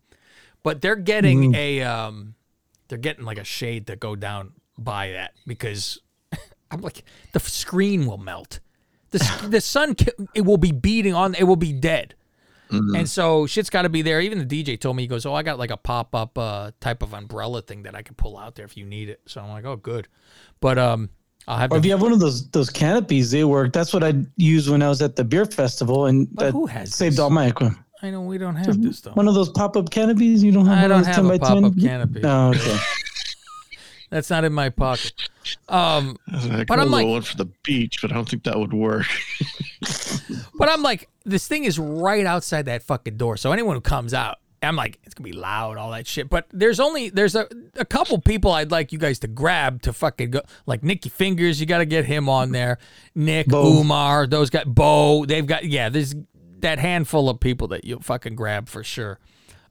But 0.64 0.82
they're 0.82 0.96
getting 0.96 1.54
a, 1.54 1.82
um, 1.82 2.34
they're 2.88 2.98
getting 2.98 3.26
like 3.26 3.38
a 3.38 3.44
shade 3.44 3.86
to 3.88 3.96
go 3.96 4.16
down 4.16 4.54
by 4.78 5.12
that 5.12 5.34
because 5.46 6.00
I'm 6.72 6.82
like 6.82 7.04
the 7.34 7.42
screen 7.42 8.08
will 8.08 8.18
melt. 8.18 8.62
The 9.12 9.48
the 9.50 9.62
sun 9.62 9.98
it 10.34 10.42
will 10.42 10.58
be 10.58 10.72
beating 10.72 11.14
on. 11.14 11.36
It 11.36 11.44
will 11.44 11.58
be 11.58 11.74
dead. 11.74 12.16
And 12.72 13.10
so 13.10 13.46
shit's 13.46 13.70
got 13.70 13.84
to 13.84 13.90
be 13.90 14.02
there. 14.02 14.20
Even 14.22 14.46
the 14.46 14.64
DJ 14.64 14.80
told 14.80 14.96
me 14.96 15.04
he 15.04 15.08
goes, 15.08 15.26
"Oh, 15.26 15.34
I 15.34 15.44
got 15.44 15.58
like 15.60 15.72
a 15.72 15.78
pop 15.78 16.14
up 16.16 16.38
uh, 16.38 16.72
type 16.80 17.02
of 17.04 17.14
umbrella 17.14 17.62
thing 17.62 17.84
that 17.84 17.96
I 17.96 18.02
can 18.02 18.16
pull 18.16 18.38
out 18.38 18.56
there 18.56 18.66
if 18.66 18.76
you 18.78 18.86
need 18.86 19.10
it." 19.10 19.22
So 19.28 19.42
I'm 19.42 19.50
like, 19.50 19.66
"Oh, 19.66 19.76
good." 19.76 20.08
But 20.60 20.78
um, 20.78 21.10
I'll 21.48 21.58
have 21.58 21.72
Or 21.72 21.78
if 21.78 21.86
you 21.86 21.92
have 21.92 22.02
one 22.02 22.12
of 22.12 22.20
those 22.20 22.50
those 22.50 22.70
canopies, 22.70 23.32
they 23.32 23.44
work. 23.44 23.72
That's 23.74 23.94
what 23.94 24.04
I 24.04 24.14
used 24.38 24.70
when 24.70 24.82
I 24.82 24.90
was 24.90 25.02
at 25.02 25.16
the 25.16 25.24
beer 25.24 25.46
festival, 25.46 26.06
and 26.08 26.28
But 26.34 26.46
that 26.46 26.52
who 26.54 26.66
has 26.66 26.94
saved 26.96 27.14
this? 27.14 27.20
all 27.20 27.30
my 27.30 27.46
equipment. 27.48 27.82
I 28.02 28.10
know 28.10 28.22
we 28.22 28.38
don't 28.38 28.56
have 28.56 28.82
this 28.82 29.02
though. 29.02 29.12
One 29.12 29.28
of 29.28 29.36
those 29.36 29.50
pop 29.50 29.78
up 29.78 29.90
canopies. 29.90 30.44
You 30.44 30.52
don't 30.52 30.66
have. 30.66 30.78
I 30.78 30.82
one 30.82 30.90
don't 30.90 31.00
of 31.02 31.06
those 31.06 31.16
have 31.16 31.26
10 31.26 31.26
a 31.26 31.30
by 31.40 31.48
10? 31.48 31.64
pop-up 31.64 31.80
canopy. 31.82 32.20
No, 32.22 32.50
okay. 32.50 32.78
That's 34.12 34.30
not 34.30 34.44
in 34.44 34.54
my 34.54 34.70
pocket. 34.70 35.14
Um, 35.68 36.18
I 36.32 36.58
But 36.60 36.68
got 36.68 36.80
I'm 36.80 36.92
like- 36.92 37.08
one 37.08 37.22
for 37.24 37.36
the 37.38 37.46
beach, 37.64 38.02
but 38.02 38.12
I 38.12 38.16
don't 38.16 38.30
think 38.30 38.44
that 38.44 38.58
would 38.58 38.74
work. 38.74 39.06
but 40.58 40.70
I'm 40.70 40.82
like, 40.82 41.10
this 41.24 41.48
thing 41.48 41.64
is 41.66 41.80
right 41.80 42.26
outside 42.26 42.66
that 42.66 42.84
fucking 42.84 43.18
door. 43.18 43.38
So 43.38 43.52
anyone 43.52 43.76
who 43.76 43.82
comes 43.82 44.14
out, 44.14 44.38
I'm 44.62 44.76
like, 44.76 45.00
it's 45.04 45.14
gonna 45.14 45.30
be 45.30 45.34
loud, 45.34 45.78
all 45.78 45.92
that 45.92 46.08
shit. 46.08 46.30
But 46.30 46.48
there's 46.52 46.80
only 46.80 47.10
there's 47.10 47.36
a, 47.36 47.48
a 47.76 47.86
couple 47.86 48.20
people 48.20 48.52
I'd 48.52 48.72
like 48.72 48.92
you 48.92 49.00
guys 49.00 49.20
to 49.20 49.28
grab 49.28 49.82
to 49.84 49.94
fucking 49.94 50.32
go, 50.32 50.42
like 50.66 50.84
Nicky 50.84 51.10
Fingers. 51.10 51.60
You 51.60 51.66
got 51.66 51.80
to 51.80 51.86
get 51.86 52.06
him 52.06 52.30
on 52.30 52.52
there. 52.52 52.80
Nick, 53.14 53.48
Bo. 53.48 53.80
Umar, 53.80 54.28
those 54.28 54.50
guys, 54.50 54.66
Bo. 54.66 55.26
They've 55.26 55.46
got 55.46 55.66
yeah. 55.66 55.90
There's 55.90 56.16
that 56.60 56.80
handful 56.80 57.30
of 57.30 57.40
people 57.40 57.68
that 57.70 57.86
you'll 57.86 58.02
fucking 58.02 58.36
grab 58.36 58.68
for 58.68 58.84
sure. 58.84 59.20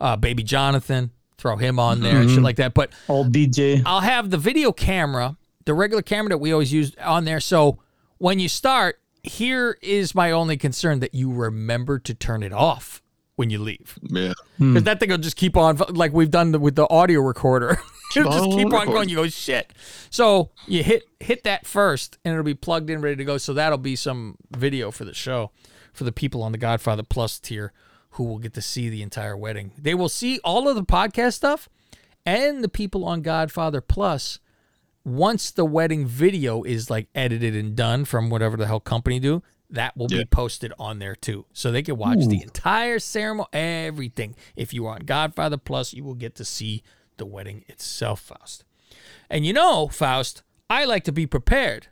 Uh, 0.00 0.16
Baby 0.16 0.42
Jonathan, 0.42 1.10
throw 1.38 1.56
him 1.56 1.78
on 1.78 2.00
there 2.00 2.20
and 2.20 2.30
shit 2.30 2.42
like 2.42 2.56
that. 2.56 2.74
But 2.74 2.90
Old 3.08 3.32
DJ. 3.32 3.82
I'll 3.84 4.00
have 4.00 4.30
the 4.30 4.38
video 4.38 4.70
camera, 4.72 5.36
the 5.64 5.74
regular 5.74 6.02
camera 6.02 6.30
that 6.30 6.38
we 6.38 6.52
always 6.52 6.72
use 6.72 6.94
on 7.02 7.24
there. 7.24 7.40
So 7.40 7.78
when 8.18 8.38
you 8.38 8.48
start, 8.48 9.00
here 9.24 9.78
is 9.82 10.14
my 10.14 10.30
only 10.30 10.56
concern 10.56 11.00
that 11.00 11.14
you 11.14 11.32
remember 11.32 11.98
to 12.00 12.14
turn 12.14 12.42
it 12.42 12.52
off 12.52 13.02
when 13.36 13.50
you 13.50 13.58
leave. 13.58 13.98
Yeah. 14.02 14.32
Hmm. 14.58 14.74
Because 14.74 14.84
that 14.84 15.00
thing 15.00 15.10
will 15.10 15.18
just 15.18 15.36
keep 15.36 15.56
on, 15.56 15.76
like 15.90 16.12
we've 16.12 16.30
done 16.30 16.52
the, 16.52 16.58
with 16.58 16.76
the 16.76 16.88
audio 16.88 17.20
recorder. 17.20 17.78
It'll 18.16 18.30
just 18.30 18.50
keep 18.56 18.72
on 18.72 18.86
going. 18.86 19.08
You 19.08 19.16
go, 19.16 19.28
shit. 19.28 19.72
So 20.10 20.50
you 20.68 20.84
hit 20.84 21.02
hit 21.18 21.42
that 21.44 21.66
first, 21.66 22.18
and 22.24 22.32
it'll 22.32 22.44
be 22.44 22.54
plugged 22.54 22.88
in, 22.88 23.00
ready 23.00 23.16
to 23.16 23.24
go. 23.24 23.38
So 23.38 23.54
that'll 23.54 23.78
be 23.78 23.96
some 23.96 24.36
video 24.56 24.92
for 24.92 25.04
the 25.04 25.14
show, 25.14 25.50
for 25.92 26.04
the 26.04 26.12
people 26.12 26.40
on 26.42 26.52
the 26.52 26.58
Godfather 26.58 27.02
Plus 27.02 27.40
tier 27.40 27.72
who 28.10 28.22
will 28.22 28.38
get 28.38 28.54
to 28.54 28.62
see 28.62 28.88
the 28.88 29.02
entire 29.02 29.36
wedding. 29.36 29.72
They 29.76 29.94
will 29.94 30.08
see 30.08 30.38
all 30.44 30.68
of 30.68 30.76
the 30.76 30.84
podcast 30.84 31.32
stuff, 31.32 31.68
and 32.24 32.62
the 32.62 32.68
people 32.68 33.04
on 33.04 33.22
Godfather 33.22 33.80
Plus. 33.80 34.38
Once 35.04 35.50
the 35.50 35.64
wedding 35.64 36.06
video 36.06 36.62
is 36.62 36.88
like 36.88 37.08
edited 37.14 37.54
and 37.54 37.76
done 37.76 38.04
from 38.04 38.30
whatever 38.30 38.56
the 38.56 38.66
hell 38.66 38.80
company 38.80 39.20
do, 39.20 39.42
that 39.68 39.96
will 39.96 40.06
Yeah. 40.10 40.18
be 40.18 40.24
posted 40.24 40.72
on 40.78 40.98
there 40.98 41.14
too. 41.14 41.46
So 41.52 41.70
they 41.70 41.82
can 41.82 41.96
watch 41.96 42.26
the 42.26 42.40
entire 42.42 42.98
ceremony, 42.98 43.48
everything. 43.52 44.34
If 44.56 44.72
you 44.72 44.86
are 44.86 44.94
on 44.94 45.00
Godfather 45.02 45.56
Plus, 45.56 45.92
you 45.92 46.04
will 46.04 46.14
get 46.14 46.34
to 46.36 46.44
see 46.44 46.82
the 47.16 47.26
wedding 47.26 47.64
itself, 47.68 48.20
Faust. 48.20 48.64
And 49.28 49.44
you 49.44 49.52
know, 49.52 49.88
Faust, 49.88 50.42
I 50.70 50.84
like 50.84 51.04
to 51.04 51.12
be 51.12 51.26
prepared 51.26 51.88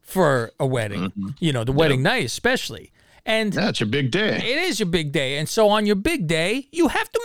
for 0.00 0.52
a 0.58 0.66
wedding, 0.66 1.10
mm-hmm. 1.10 1.28
you 1.38 1.52
know, 1.52 1.64
the 1.64 1.72
wedding 1.72 2.02
night 2.02 2.24
especially. 2.24 2.92
And 3.26 3.54
it's 3.54 3.80
your 3.80 3.88
big 3.88 4.10
day. 4.10 4.36
it 4.38 4.58
is 4.58 4.80
your 4.80 4.88
big 4.88 5.12
day. 5.12 5.36
And 5.36 5.46
so 5.48 5.68
on 5.68 5.84
your 5.84 5.96
big 5.96 6.26
day, 6.26 6.68
you 6.72 6.88
have 6.88 7.10
to 7.12 7.20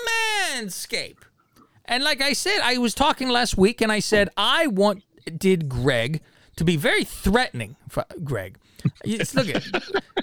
manscape. 0.52 1.20
And 1.86 2.04
like 2.04 2.22
I 2.22 2.34
said, 2.34 2.60
I 2.62 2.78
was 2.78 2.94
talking 2.94 3.30
last 3.30 3.58
week 3.58 3.80
and 3.82 3.92
I 3.92 4.00
said, 4.00 4.30
I 4.36 4.68
want 4.68 5.04
did 5.38 5.70
Greg 5.70 6.22
to 6.56 6.64
be 6.64 6.76
very 6.78 7.04
threatening. 7.04 7.76
For 7.90 8.06
Greg, 8.24 8.58
It's- 9.06 9.34
look 9.36 9.50
at 9.50 9.64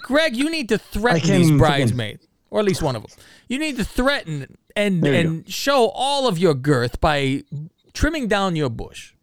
Greg. 0.02 0.36
You 0.36 0.50
need 0.50 0.68
to 0.68 0.78
threaten 0.78 1.20
can't 1.20 1.32
these 1.38 1.46
even 1.46 1.58
bridesmaids, 1.58 2.26
or 2.50 2.60
at 2.60 2.66
least 2.66 2.82
one 2.82 2.96
of 2.96 3.02
them. 3.02 3.10
You 3.48 3.58
need 3.58 3.76
to 3.76 3.84
threaten 3.84 4.56
and 4.76 5.02
There 5.02 5.12
you 5.14 5.18
and 5.30 5.50
show 5.52 5.88
all 5.88 6.28
of 6.28 6.38
your 6.38 6.54
girth 6.54 7.00
by 7.00 7.42
trimming 7.92 8.28
down 8.28 8.56
your 8.56 8.70
bush. 8.70 9.14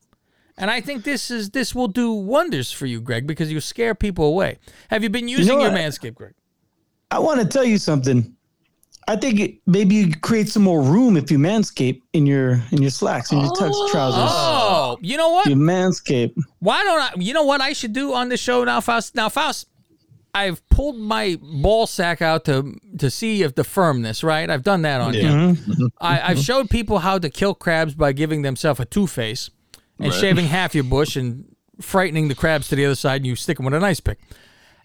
And 0.58 0.72
I 0.72 0.82
think 0.82 1.04
this 1.04 1.30
is 1.30 1.52
this 1.52 1.76
will 1.76 1.88
do 1.88 2.12
wonders 2.12 2.72
for 2.72 2.86
you, 2.88 3.00
Greg, 3.00 3.28
because 3.28 3.52
you 3.52 3.60
scare 3.62 3.94
people 3.94 4.26
away. 4.26 4.58
Have 4.90 5.04
you 5.04 5.10
been 5.10 5.28
using 5.28 5.62
your 5.62 5.70
what? 5.70 5.80
manscape, 5.80 6.16
Greg? 6.16 6.34
I 7.12 7.20
want 7.20 7.40
to 7.40 7.48
tell 7.48 7.64
you 7.64 7.78
something. 7.78 8.36
I 9.10 9.16
think 9.16 9.62
maybe 9.66 9.96
you 9.96 10.14
create 10.20 10.50
some 10.50 10.64
more 10.64 10.82
room 10.82 11.16
if 11.16 11.32
you 11.32 11.38
manscape 11.38 12.02
in 12.12 12.26
your 12.26 12.62
in 12.72 12.82
your 12.82 12.92
slacks 12.92 13.32
in 13.32 13.40
your 13.40 13.52
tux 13.52 13.72
oh. 13.74 13.90
trousers. 13.92 14.30
Oh, 14.30 14.98
you 15.02 15.16
know 15.16 15.30
what? 15.30 15.48
You 15.48 15.56
manscape. 15.56 16.36
Why 16.60 16.84
don't 16.84 17.00
I? 17.00 17.12
You 17.18 17.34
know 17.34 17.44
what 17.44 17.62
I 17.62 17.72
should 17.74 17.94
do 17.94 18.14
on 18.14 18.28
the 18.30 18.36
show 18.38 18.66
now, 18.66 18.82
Faust? 18.82 19.16
Now, 19.16 19.30
Faust, 19.30 19.68
I've 20.36 20.68
pulled 20.70 20.98
my 20.98 21.40
ball 21.42 21.88
sack 21.88 22.22
out 22.22 22.44
to 22.46 22.76
to 23.00 23.10
see 23.10 23.44
if 23.44 23.56
the 23.56 23.64
firmness, 23.64 24.24
right? 24.26 24.50
I've 24.50 24.64
done 24.64 24.82
that 24.82 25.00
on 25.00 25.14
Yeah. 25.14 25.22
you. 25.22 25.30
Mm-hmm. 25.56 25.86
I, 26.02 26.32
I've 26.32 26.40
showed 26.40 26.70
people 26.70 27.00
how 27.00 27.18
to 27.18 27.30
kill 27.30 27.56
crabs 27.56 27.96
by 27.96 28.12
giving 28.12 28.42
themselves 28.42 28.80
a 28.82 28.86
two 28.86 29.08
face 29.08 29.50
and 30.00 30.12
Right. 30.12 30.20
shaving 30.20 30.48
half 30.48 30.76
your 30.76 30.84
bush 30.84 31.16
and 31.16 31.56
frightening 31.80 32.28
the 32.28 32.36
crabs 32.36 32.68
to 32.70 32.76
the 32.76 32.86
other 32.86 32.96
side, 32.96 33.18
and 33.22 33.26
you 33.28 33.36
stick 33.36 33.58
them 33.58 33.66
with 33.66 33.74
an 33.74 33.84
ice 33.84 34.00
pick. 34.02 34.20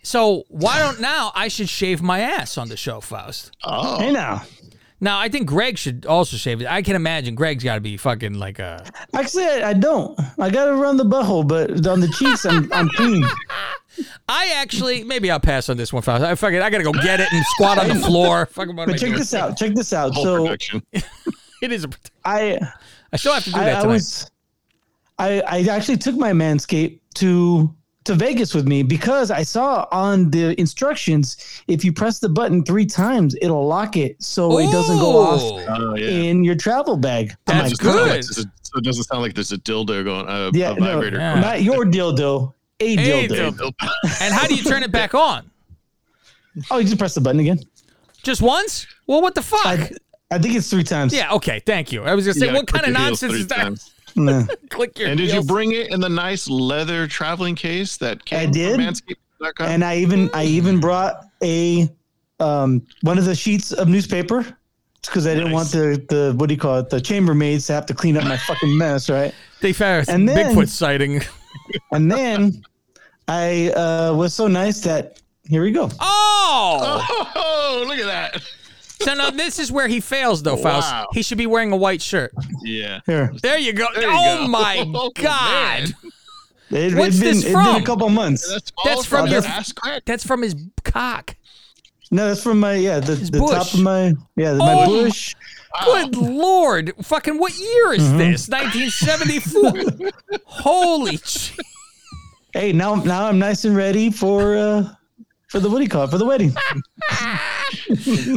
So 0.02 0.44
why 0.48 0.78
don't 0.80 1.00
now 1.00 1.30
I 1.34 1.48
should 1.48 1.68
shave 1.68 2.02
my 2.02 2.20
ass 2.20 2.58
on 2.58 2.68
the 2.68 2.76
show, 2.76 3.00
Faust? 3.00 3.52
Oh, 3.64 3.98
Hey 3.98 4.12
now. 4.12 4.42
Now 5.00 5.18
I 5.18 5.28
think 5.28 5.48
Greg 5.48 5.78
should 5.78 6.06
also 6.06 6.36
shave 6.36 6.60
it. 6.60 6.68
I 6.68 6.80
can 6.82 6.94
imagine 6.94 7.34
Greg's 7.34 7.64
got 7.64 7.74
to 7.74 7.80
be 7.80 7.96
fucking 7.96 8.34
like 8.34 8.60
a. 8.60 8.84
Actually, 9.14 9.46
I, 9.46 9.70
I 9.70 9.72
don't. 9.72 10.16
I 10.38 10.48
got 10.48 10.66
to 10.66 10.74
run 10.76 10.96
the 10.96 11.04
butthole, 11.04 11.46
but 11.46 11.84
on 11.88 11.98
the 11.98 12.06
cheeks, 12.08 12.44
I'm, 12.46 12.72
I'm 12.72 12.88
clean. 12.88 13.24
I 14.28 14.52
actually 14.56 15.02
maybe 15.04 15.28
I'll 15.30 15.40
pass 15.40 15.68
on 15.68 15.76
this 15.76 15.92
one, 15.92 16.02
Faust. 16.02 16.22
I 16.24 16.34
fucking 16.36 16.62
I 16.62 16.70
gotta 16.70 16.84
go 16.84 16.92
get 16.92 17.20
it 17.20 17.28
and 17.32 17.44
squat 17.46 17.78
on 17.78 17.88
the 17.88 17.94
floor. 17.96 18.46
Fucking 18.46 18.74
what 18.76 18.86
But 18.88 18.98
check 18.98 19.12
this 19.14 19.34
out. 19.34 19.56
Check 19.58 19.74
this 19.74 19.92
out. 19.92 20.14
whole 20.14 20.24
So 20.24 20.42
production. 20.44 20.82
It 21.62 21.70
is. 21.70 21.84
A, 21.84 21.88
I 22.24 22.58
I 23.12 23.16
still 23.16 23.32
have 23.34 23.44
to 23.44 23.52
do 23.52 23.56
I, 23.60 23.64
that 23.64 23.76
I 23.76 23.80
tonight. 23.82 23.92
was 23.92 24.30
I 25.18 25.40
I 25.42 25.60
actually 25.68 25.98
took 25.98 26.16
my 26.16 26.32
manscape 26.32 26.98
to 27.16 27.72
to 28.04 28.14
Vegas 28.14 28.54
with 28.54 28.66
me 28.66 28.82
because 28.82 29.30
I 29.30 29.42
saw 29.42 29.86
on 29.92 30.30
the 30.30 30.58
instructions 30.60 31.62
if 31.68 31.84
you 31.84 31.92
press 31.92 32.18
the 32.18 32.28
button 32.28 32.64
three 32.64 32.86
times 32.86 33.36
it'll 33.40 33.66
lock 33.66 33.96
it 33.96 34.20
so 34.22 34.58
it 34.58 34.70
doesn't 34.72 34.98
go 34.98 35.18
off 35.18 35.40
Ooh. 35.42 35.64
Oh 35.68 35.94
yeah. 35.96 36.08
in 36.08 36.42
your 36.44 36.54
travel 36.56 36.96
bag. 36.96 37.34
I'm 37.46 37.58
That's 37.58 37.70
like, 37.72 37.78
good. 37.80 38.08
Like 38.10 38.20
a- 38.20 38.22
so 38.24 38.78
it 38.78 38.84
doesn't 38.84 39.04
sound 39.04 39.22
like 39.22 39.34
there's 39.34 39.52
a 39.52 39.58
dildo 39.58 40.02
going, 40.04 40.26
uh, 40.28 40.50
Yeah, 40.54 40.72
a 40.72 40.74
no. 40.80 41.02
Yeah. 41.02 41.38
not 41.40 41.62
your 41.62 41.84
dildo, 41.84 42.54
a 42.80 42.96
Hey, 42.96 43.26
dildo. 43.28 43.50
dildo. 43.52 43.72
And 44.20 44.32
how 44.34 44.46
do 44.48 44.54
you 44.54 44.62
turn 44.64 44.82
it 44.82 44.90
back 44.90 45.14
on? 45.14 45.50
Oh, 46.70 46.78
you 46.78 46.84
just 46.84 46.98
press 46.98 47.14
the 47.14 47.20
button 47.20 47.40
again. 47.40 47.60
Just 48.22 48.40
once? 48.42 48.86
Well, 49.06 49.20
what 49.22 49.34
the 49.34 49.42
fuck? 49.42 49.64
I, 49.66 49.90
I 50.30 50.38
think 50.38 50.54
it's 50.54 50.68
three 50.70 50.84
times. 50.84 51.12
yeah. 51.14 51.32
Okay. 51.34 51.60
Thank 51.64 51.92
you. 51.92 52.02
I 52.04 52.14
was 52.14 52.24
gonna 52.24 52.34
say, 52.34 52.46
Yeah, 52.46 52.54
what 52.54 52.66
kind 52.66 52.86
of 52.86 52.92
nonsense 52.92 53.34
is 53.34 53.46
that? 53.48 53.56
times. 53.58 53.91
Nah. 54.16 54.44
Click 54.70 54.98
your. 54.98 55.08
And 55.08 55.18
did 55.18 55.32
you 55.32 55.42
bring 55.42 55.72
it 55.72 55.90
in 55.92 56.00
the 56.00 56.08
nice 56.08 56.48
leather 56.48 57.06
traveling 57.06 57.54
case 57.54 57.96
that 57.98 58.24
came 58.24 58.40
I 58.40 58.46
did. 58.46 58.78
Manscaped? 58.80 59.16
And 59.60 59.84
I 59.84 59.96
even 59.96 60.30
I 60.34 60.44
even 60.44 60.78
brought 60.80 61.24
a 61.42 61.88
um 62.40 62.86
one 63.02 63.18
of 63.18 63.24
the 63.24 63.34
sheets 63.34 63.72
of 63.72 63.88
newspaper 63.88 64.46
because 65.04 65.26
I 65.26 65.34
didn't 65.34 65.50
want 65.52 65.70
the 65.70 66.04
the 66.08 66.34
what 66.36 66.48
do 66.48 66.54
you 66.54 66.60
call 66.60 66.78
it 66.78 66.90
the 66.90 66.98
chambermaids 67.00 67.66
to 67.66 67.72
have 67.72 67.86
to 67.86 67.94
clean 67.94 68.16
up 68.16 68.24
my 68.24 68.36
fucking 68.36 68.76
mess, 68.76 69.10
right? 69.10 69.34
They 69.60 69.72
found 69.72 70.08
And 70.08 70.28
then- 70.28 70.54
Bigfoot 70.54 70.68
sighting. 70.68 71.22
And 71.92 72.10
then 72.10 72.62
I 73.28 73.70
uh 73.70 74.14
was 74.14 74.32
so 74.34 74.46
nice 74.48 74.80
that 74.80 75.20
here 75.48 75.62
we 75.62 75.72
go. 75.72 75.90
Oh! 76.00 77.30
Oh, 77.34 77.84
look 77.86 77.98
at 77.98 78.06
that. 78.06 78.42
So 79.04 79.14
now 79.14 79.30
this 79.30 79.58
is 79.58 79.70
where 79.72 79.88
he 79.88 80.00
fails, 80.00 80.42
though, 80.42 80.56
Faust. 80.56 80.92
Wow. 80.92 81.08
He 81.12 81.22
should 81.22 81.38
be 81.38 81.46
wearing 81.46 81.72
a 81.72 81.76
white 81.76 82.02
shirt. 82.02 82.32
Yeah. 82.62 83.00
Here, 83.06 83.32
There 83.42 83.58
you 83.58 83.72
go. 83.72 83.86
There 83.94 84.02
you 84.04 84.08
oh 84.10 84.36
go. 84.44 84.48
my 84.48 84.84
Oh, 84.94 85.10
God! 85.14 85.92
man. 86.70 86.82
it, 86.82 86.94
What's 86.94 87.16
it's 87.16 87.18
been, 87.20 87.28
this 87.28 87.36
it's 87.38 87.44
been 87.44 87.52
from? 87.54 87.82
a 87.82 87.84
couple 87.84 88.08
months. 88.08 88.48
That's, 88.50 88.72
That's 88.84 89.04
from 89.06 89.20
from 89.24 89.30
your- 89.32 89.40
your 89.42 89.50
ass 89.50 89.72
crack. 89.72 90.02
That's 90.06 90.24
from 90.26 90.42
his 90.42 90.54
cock. 90.84 91.36
No, 92.10 92.28
that's 92.28 92.42
from 92.42 92.60
my 92.60 92.74
yeah 92.74 93.00
the, 93.00 93.14
the 93.14 93.38
top 93.38 93.72
of 93.72 93.80
my 93.80 94.12
yeah 94.36 94.52
my 94.54 94.84
Oh. 94.84 94.86
bush. 95.04 95.34
Good 95.86 96.14
lord! 96.16 96.92
Fucking 97.02 97.38
what 97.38 97.56
year 97.58 97.92
is 97.94 98.12
this? 98.18 98.48
1974. 98.50 100.10
Holy 100.44 101.16
sh- 101.16 101.56
Hey, 102.52 102.72
now 102.74 102.96
now 102.96 103.26
I'm 103.28 103.38
nice 103.38 103.64
and 103.64 103.74
ready 103.74 104.10
for 104.10 104.56
uh 104.58 104.88
for 105.52 105.60
the 105.60 105.68
what 105.68 105.76
do 105.76 105.84
you 105.84 105.90
call 105.90 106.04
it 106.04 106.10
for 106.10 106.16
the 106.16 106.24
wedding. 106.24 106.50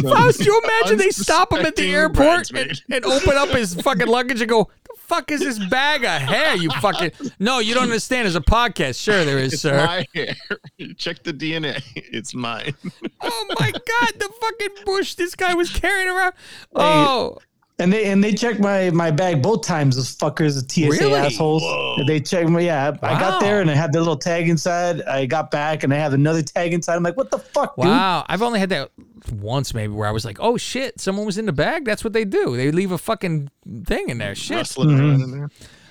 Faust, 0.01 0.45
you 0.45 0.61
imagine 0.66 0.97
they 0.97 1.11
stop 1.11 1.53
him 1.53 1.66
at 1.66 1.78
the 1.78 1.89
airport 1.93 2.51
and, 2.51 2.82
and 2.91 3.05
open 3.05 3.38
up 3.38 3.47
his 3.49 3.74
fucking 3.74 4.07
luggage 4.07 4.41
and 4.41 4.49
go, 4.49 4.70
the 4.84 4.95
fuck 4.97 5.32
is 5.32 5.39
this 5.39 5.57
bag 5.70 6.03
of 6.03 6.22
hair, 6.22 6.57
you 6.57 6.70
fucking... 6.82 7.11
No, 7.39 7.59
you 7.59 7.74
don't 7.74 7.84
understand. 7.84 8.26
There's 8.26 8.36
a 8.36 8.41
podcast. 8.41 9.01
Sure 9.01 9.24
there 9.24 9.38
is, 9.38 9.53
It's 9.53 9.61
sir. 9.61 9.78
my 9.78 10.05
hair. 10.13 10.36
Check 10.97 11.24
the 11.24 11.32
DNA. 11.32 11.82
It's 11.95 12.36
mine. 12.36 12.76
Oh 13.22 13.45
my 13.59 13.72
god, 13.72 14.13
the 14.20 14.30
fucking 14.41 14.84
bush 14.86 15.16
this 15.16 15.36
guy 15.36 15.53
was 15.53 15.70
carrying 15.70 16.09
around. 16.09 16.34
Oh, 16.76 17.38
And 17.78 17.91
they 17.91 18.05
and 18.05 18.23
they 18.23 18.34
checked 18.34 18.61
my 18.61 18.89
my 18.91 19.11
bag 19.11 19.41
both 19.41 19.63
times. 19.63 19.97
Those 19.97 20.15
fuckers, 20.15 20.55
the 20.55 20.65
TSA 20.69 20.89
Really? 21.03 21.13
assholes. 21.13 21.61
They 22.07 22.21
checked 22.21 22.49
me. 22.49 22.65
Yeah, 22.67 22.95
I 23.03 23.19
got 23.19 23.41
there 23.41 23.59
and 23.59 23.69
I 23.69 23.76
had 23.76 23.91
the 23.91 23.99
little 23.99 24.15
tag 24.15 24.47
inside. 24.47 25.01
I 25.03 25.26
got 25.26 25.51
back 25.51 25.84
and 25.84 25.93
I 25.93 25.97
had 25.97 26.13
another 26.13 26.41
tag 26.41 26.73
inside. 26.73 26.95
I'm 26.95 27.03
like, 27.03 27.17
what 27.17 27.32
the 27.32 27.38
fuck, 27.39 27.76
dude? 27.76 27.86
wow. 27.86 28.26
I've 28.30 28.41
only 28.41 28.59
had 28.61 28.69
that 28.69 28.91
once 29.30 29.73
maybe 29.73 29.91
where 29.91 30.07
I 30.07 30.11
was 30.11 30.23
like, 30.23 30.38
oh 30.39 30.55
shit, 30.55 31.01
someone 31.01 31.26
was 31.26 31.38
in 31.38 31.47
the 31.47 31.51
bag. 31.53 31.84
That's 31.84 32.03
what 32.03 32.13
they 32.13 32.23
do. 32.23 32.55
They 32.55 32.71
leave 32.71 32.93
a 32.93 32.97
fucking 32.97 33.49
thing 33.86 34.07
in 34.07 34.19
there. 34.19 34.36
Shit. 34.36 34.55
Rustling 34.57 34.97
around 34.97 35.21
in 35.21 35.32
there. 35.32 35.49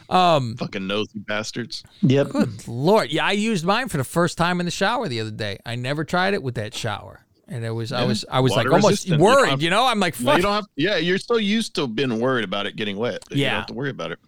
Um, 0.08 0.56
Fucking 0.56 0.86
nosy 0.86 1.18
bastards. 1.18 1.82
Yep. 2.02 2.28
good 2.28 2.68
lord. 2.68 3.10
Yeah, 3.10 3.26
I 3.26 3.32
used 3.32 3.64
mine 3.64 3.88
for 3.88 3.96
the 3.96 4.04
first 4.04 4.36
time 4.38 4.60
in 4.60 4.66
the 4.66 4.70
shower 4.70 5.08
the 5.08 5.20
other 5.20 5.30
day. 5.30 5.58
I 5.66 5.76
never 5.76 6.04
tried 6.04 6.34
it 6.34 6.42
with 6.42 6.54
that 6.56 6.74
shower. 6.74 7.23
And 7.48 7.64
it 7.64 7.70
was, 7.70 7.92
I 7.92 8.04
was, 8.04 8.24
I 8.30 8.40
was 8.40 8.52
like 8.52 8.66
almost 8.66 8.90
resistant. 8.90 9.20
Worried, 9.20 9.50
have- 9.50 9.62
you 9.62 9.70
know? 9.70 9.84
I'm 9.86 10.00
like, 10.00 10.14
fuck. 10.14 10.36
you 10.36 10.42
don't 10.42 10.54
have. 10.54 10.66
Yeah, 10.76 10.96
you're 10.96 11.18
so 11.18 11.36
used 11.36 11.74
to 11.74 11.86
being 11.86 12.18
worried 12.20 12.44
about 12.44 12.66
it 12.66 12.76
getting 12.76 12.96
wet. 12.96 13.22
That 13.28 13.36
You 13.36 13.42
Yeah. 13.42 13.50
don't 13.50 13.58
have 13.58 13.66
to 13.66 13.74
worry 13.74 13.90
about 13.90 14.12
it. 14.12 14.18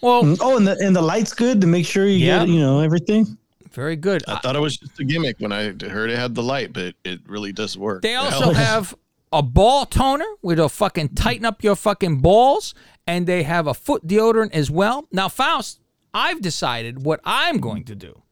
well, 0.00 0.22
mm, 0.24 0.38
Oh, 0.40 0.56
and 0.56 0.66
the 0.66 0.76
and 0.80 0.94
the 0.94 1.02
light's 1.02 1.32
good 1.32 1.60
to 1.60 1.66
make 1.66 1.86
sure 1.86 2.06
you 2.06 2.18
Yeah. 2.18 2.40
get 2.40 2.48
you 2.48 2.60
know 2.60 2.80
everything. 2.80 3.38
very 3.72 3.96
good. 3.96 4.24
I 4.26 4.36
thought 4.38 4.56
it 4.56 4.60
was 4.60 4.78
just 4.78 4.98
a 4.98 5.04
gimmick 5.04 5.36
when 5.38 5.52
I 5.52 5.64
heard 5.64 6.10
it 6.10 6.18
had 6.18 6.34
the 6.34 6.42
light, 6.42 6.72
but 6.72 6.94
it 7.04 7.20
really 7.26 7.52
does 7.52 7.76
work. 7.76 8.02
They 8.02 8.14
also 8.14 8.52
helps. 8.52 8.58
have 8.58 8.94
a 9.32 9.42
ball 9.42 9.84
toner 9.86 10.24
with 10.42 10.58
a 10.58 10.68
fucking 10.68 11.08
mm-hmm. 11.08 11.14
tighten 11.14 11.44
up 11.44 11.62
your 11.62 11.76
fucking 11.76 12.20
balls, 12.20 12.74
and 13.06 13.26
they 13.26 13.42
have 13.42 13.66
a 13.66 13.74
foot 13.74 14.06
deodorant 14.06 14.52
as 14.54 14.70
well. 14.70 15.06
Now, 15.12 15.28
Faust, 15.28 15.80
I've 16.14 16.40
decided 16.40 17.04
what 17.04 17.20
I'm 17.24 17.58
going 17.58 17.84
to 17.84 17.94
do. 17.94 18.22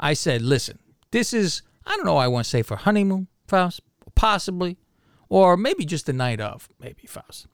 I 0.00 0.14
said, 0.14 0.40
listen, 0.40 0.78
this 1.10 1.34
is 1.34 1.62
I 1.86 1.96
don't 1.96 2.06
know. 2.06 2.16
I 2.16 2.28
want 2.28 2.44
to 2.44 2.50
say 2.50 2.62
for 2.62 2.76
honeymoon, 2.76 3.28
Faust, 3.46 3.80
possibly, 4.14 4.78
or 5.28 5.56
maybe 5.56 5.84
just 5.84 6.06
the 6.06 6.12
night 6.12 6.40
of, 6.40 6.68
maybe 6.80 7.06
Faust. 7.06 7.46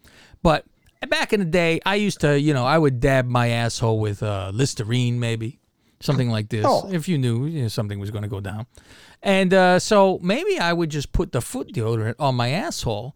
But 0.43 0.65
back 1.09 1.33
in 1.33 1.41
the 1.41 1.47
day, 1.47 1.81
I 1.87 1.97
used 1.97 2.21
to, 2.21 2.39
you 2.39 2.55
know, 2.55 2.65
I 2.67 2.79
would 2.79 3.01
dab 3.01 3.27
my 3.27 3.49
asshole 3.49 3.99
with 4.01 4.23
uh, 4.23 4.51
Listerine, 4.55 5.19
maybe 5.19 5.59
something 6.01 6.31
like 6.31 6.49
this. 6.49 6.65
Oh. 6.69 6.89
If 6.93 7.09
you 7.09 7.19
knew, 7.19 7.47
you 7.47 7.63
know, 7.63 7.69
something 7.69 7.99
was 7.99 8.11
going 8.11 8.23
to 8.23 8.29
go 8.29 8.41
down. 8.41 8.67
And 9.23 9.53
uh, 9.53 9.79
so 9.79 10.19
maybe 10.23 10.59
I 10.59 10.73
would 10.73 10.91
just 10.91 11.13
put 11.13 11.33
the 11.33 11.41
foot 11.43 11.73
deodorant 11.73 12.15
on 12.19 12.35
my 12.37 12.51
asshole 12.51 13.15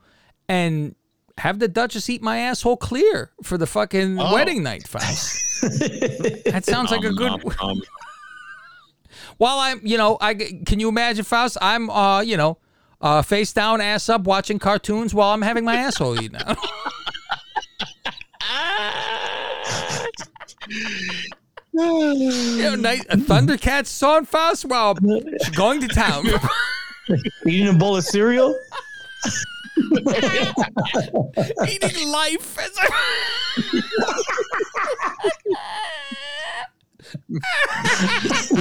and 0.49 0.95
have 1.39 1.59
the 1.59 1.69
Duchess 1.69 2.09
eat 2.11 2.23
my 2.23 2.39
asshole 2.41 2.77
clear 2.77 3.33
for 3.43 3.57
the 3.57 3.67
fucking 3.67 4.19
Oh. 4.21 4.35
wedding 4.35 4.63
night, 4.63 4.87
Faust. 4.87 5.63
that 6.45 6.63
sounds 6.65 6.91
like 6.91 7.05
a 7.05 7.09
Um, 7.09 7.15
good. 7.17 7.31
um, 7.33 7.41
um, 7.61 7.83
While 9.39 9.59
I'm, 9.59 9.81
you 9.83 9.97
know, 9.97 10.17
I 10.21 10.35
can 10.35 10.79
you 10.81 10.89
imagine, 10.89 11.25
Faust? 11.25 11.57
I'm, 11.61 11.89
uh, 11.91 12.21
you 12.21 12.37
know, 12.37 12.59
uh, 13.05 13.23
face 13.23 13.53
down, 13.53 13.81
ass 13.83 14.09
up, 14.09 14.23
watching 14.23 14.59
cartoons 14.59 15.15
while 15.15 15.31
I'm 15.31 15.43
having 15.43 15.63
my 15.63 15.77
asshole 15.77 16.19
eaten 16.21 16.37
out. 16.37 16.57
you 21.75 22.77
know, 22.77 22.91
a 23.11 23.17
Thundercats 23.19 23.89
song, 23.89 24.25
Faust, 24.25 24.65
while 24.65 24.95
going 25.55 25.83
to 25.83 25.89
town. 25.89 26.25
Eating 27.47 27.69
a 27.69 27.75
bowl 27.75 27.99
of 27.99 28.05
cereal. 28.05 28.59
eating 31.69 32.09
life. 32.09 32.59
As 37.13 38.53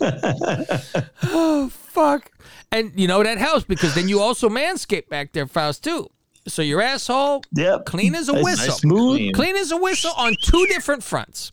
I- 0.00 1.04
oh 1.24 1.68
fuck! 1.70 2.30
And 2.72 2.92
you 2.96 3.06
know 3.08 3.22
that 3.22 3.38
helps 3.38 3.64
because 3.64 3.94
then 3.94 4.08
you 4.08 4.20
also 4.20 4.48
manscape 4.48 5.08
back 5.08 5.32
there, 5.32 5.46
Faust 5.46 5.84
too. 5.84 6.10
So 6.46 6.62
your 6.62 6.80
asshole, 6.80 7.42
Yep. 7.52 7.84
clean 7.86 8.14
as 8.14 8.28
a 8.28 8.32
Nice- 8.32 8.44
whistle, 8.44 8.66
nice 8.66 8.80
clean. 8.80 9.32
clean 9.34 9.56
as 9.56 9.70
a 9.70 9.76
whistle 9.76 10.12
on 10.16 10.34
two 10.42 10.66
different 10.66 11.02
fronts. 11.02 11.52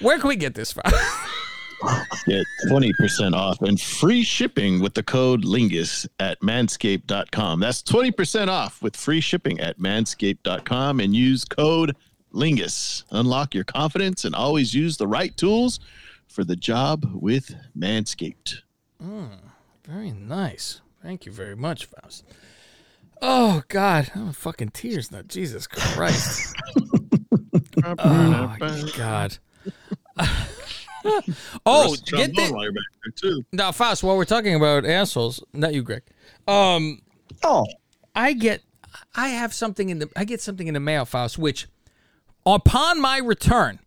Where 0.00 0.18
can 0.18 0.28
we 0.28 0.36
get 0.36 0.54
this 0.54 0.72
from? 0.72 0.84
Get 2.26 2.46
20% 2.68 3.34
off 3.34 3.60
and 3.60 3.78
free 3.78 4.22
shipping 4.24 4.80
with 4.80 4.94
the 4.94 5.02
code 5.02 5.44
LINGUS 5.44 6.06
at 6.18 6.40
manscaped.com. 6.40 7.60
That's 7.60 7.82
20% 7.82 8.48
off 8.48 8.80
with 8.80 8.96
free 8.96 9.20
shipping 9.20 9.60
at 9.60 9.78
manscaped.com 9.78 11.00
and 11.00 11.14
use 11.14 11.44
code 11.44 11.94
LINGUS. 12.34 13.04
Unlock 13.10 13.54
your 13.54 13.64
confidence 13.64 14.24
and 14.24 14.34
always 14.34 14.74
use 14.74 14.96
the 14.96 15.06
right 15.06 15.36
tools 15.36 15.80
for 16.26 16.44
the 16.44 16.56
job 16.56 17.06
with 17.14 17.54
Manscaped. 17.78 18.56
Mm, 19.02 19.28
Very 19.86 20.10
nice. 20.10 20.80
Thank 21.02 21.26
you 21.26 21.32
very 21.32 21.54
much, 21.56 21.84
Faust. 21.86 22.24
Oh 23.22 23.62
God, 23.68 24.10
oh, 24.16 24.32
fucking 24.32 24.70
tears 24.70 25.10
now. 25.12 25.22
Jesus 25.22 25.66
Christ. 25.66 26.54
oh 27.84 28.56
God. 28.96 29.38
oh, 31.66 31.96
get 32.06 32.34
this. 32.34 32.50
while 32.50 32.62
you're 32.64 32.72
back 32.72 32.82
there 33.04 33.12
too. 33.16 33.42
Now, 33.52 33.72
Faust, 33.72 34.02
while 34.02 34.16
we're 34.16 34.24
talking 34.24 34.54
about 34.54 34.84
assholes, 34.84 35.42
not 35.52 35.74
you, 35.74 35.82
Greg. 35.82 36.02
Um, 36.48 37.00
Oh, 37.42 37.66
I 38.14 38.32
get, 38.32 38.62
I 39.14 39.28
have 39.28 39.52
something 39.52 39.90
in 39.90 39.98
the, 39.98 40.08
I 40.16 40.24
get 40.24 40.40
something 40.40 40.66
in 40.66 40.74
the 40.74 40.80
mail, 40.80 41.04
Faust, 41.04 41.36
which, 41.38 41.66
upon 42.46 43.00
my 43.00 43.18
return, 43.18 43.78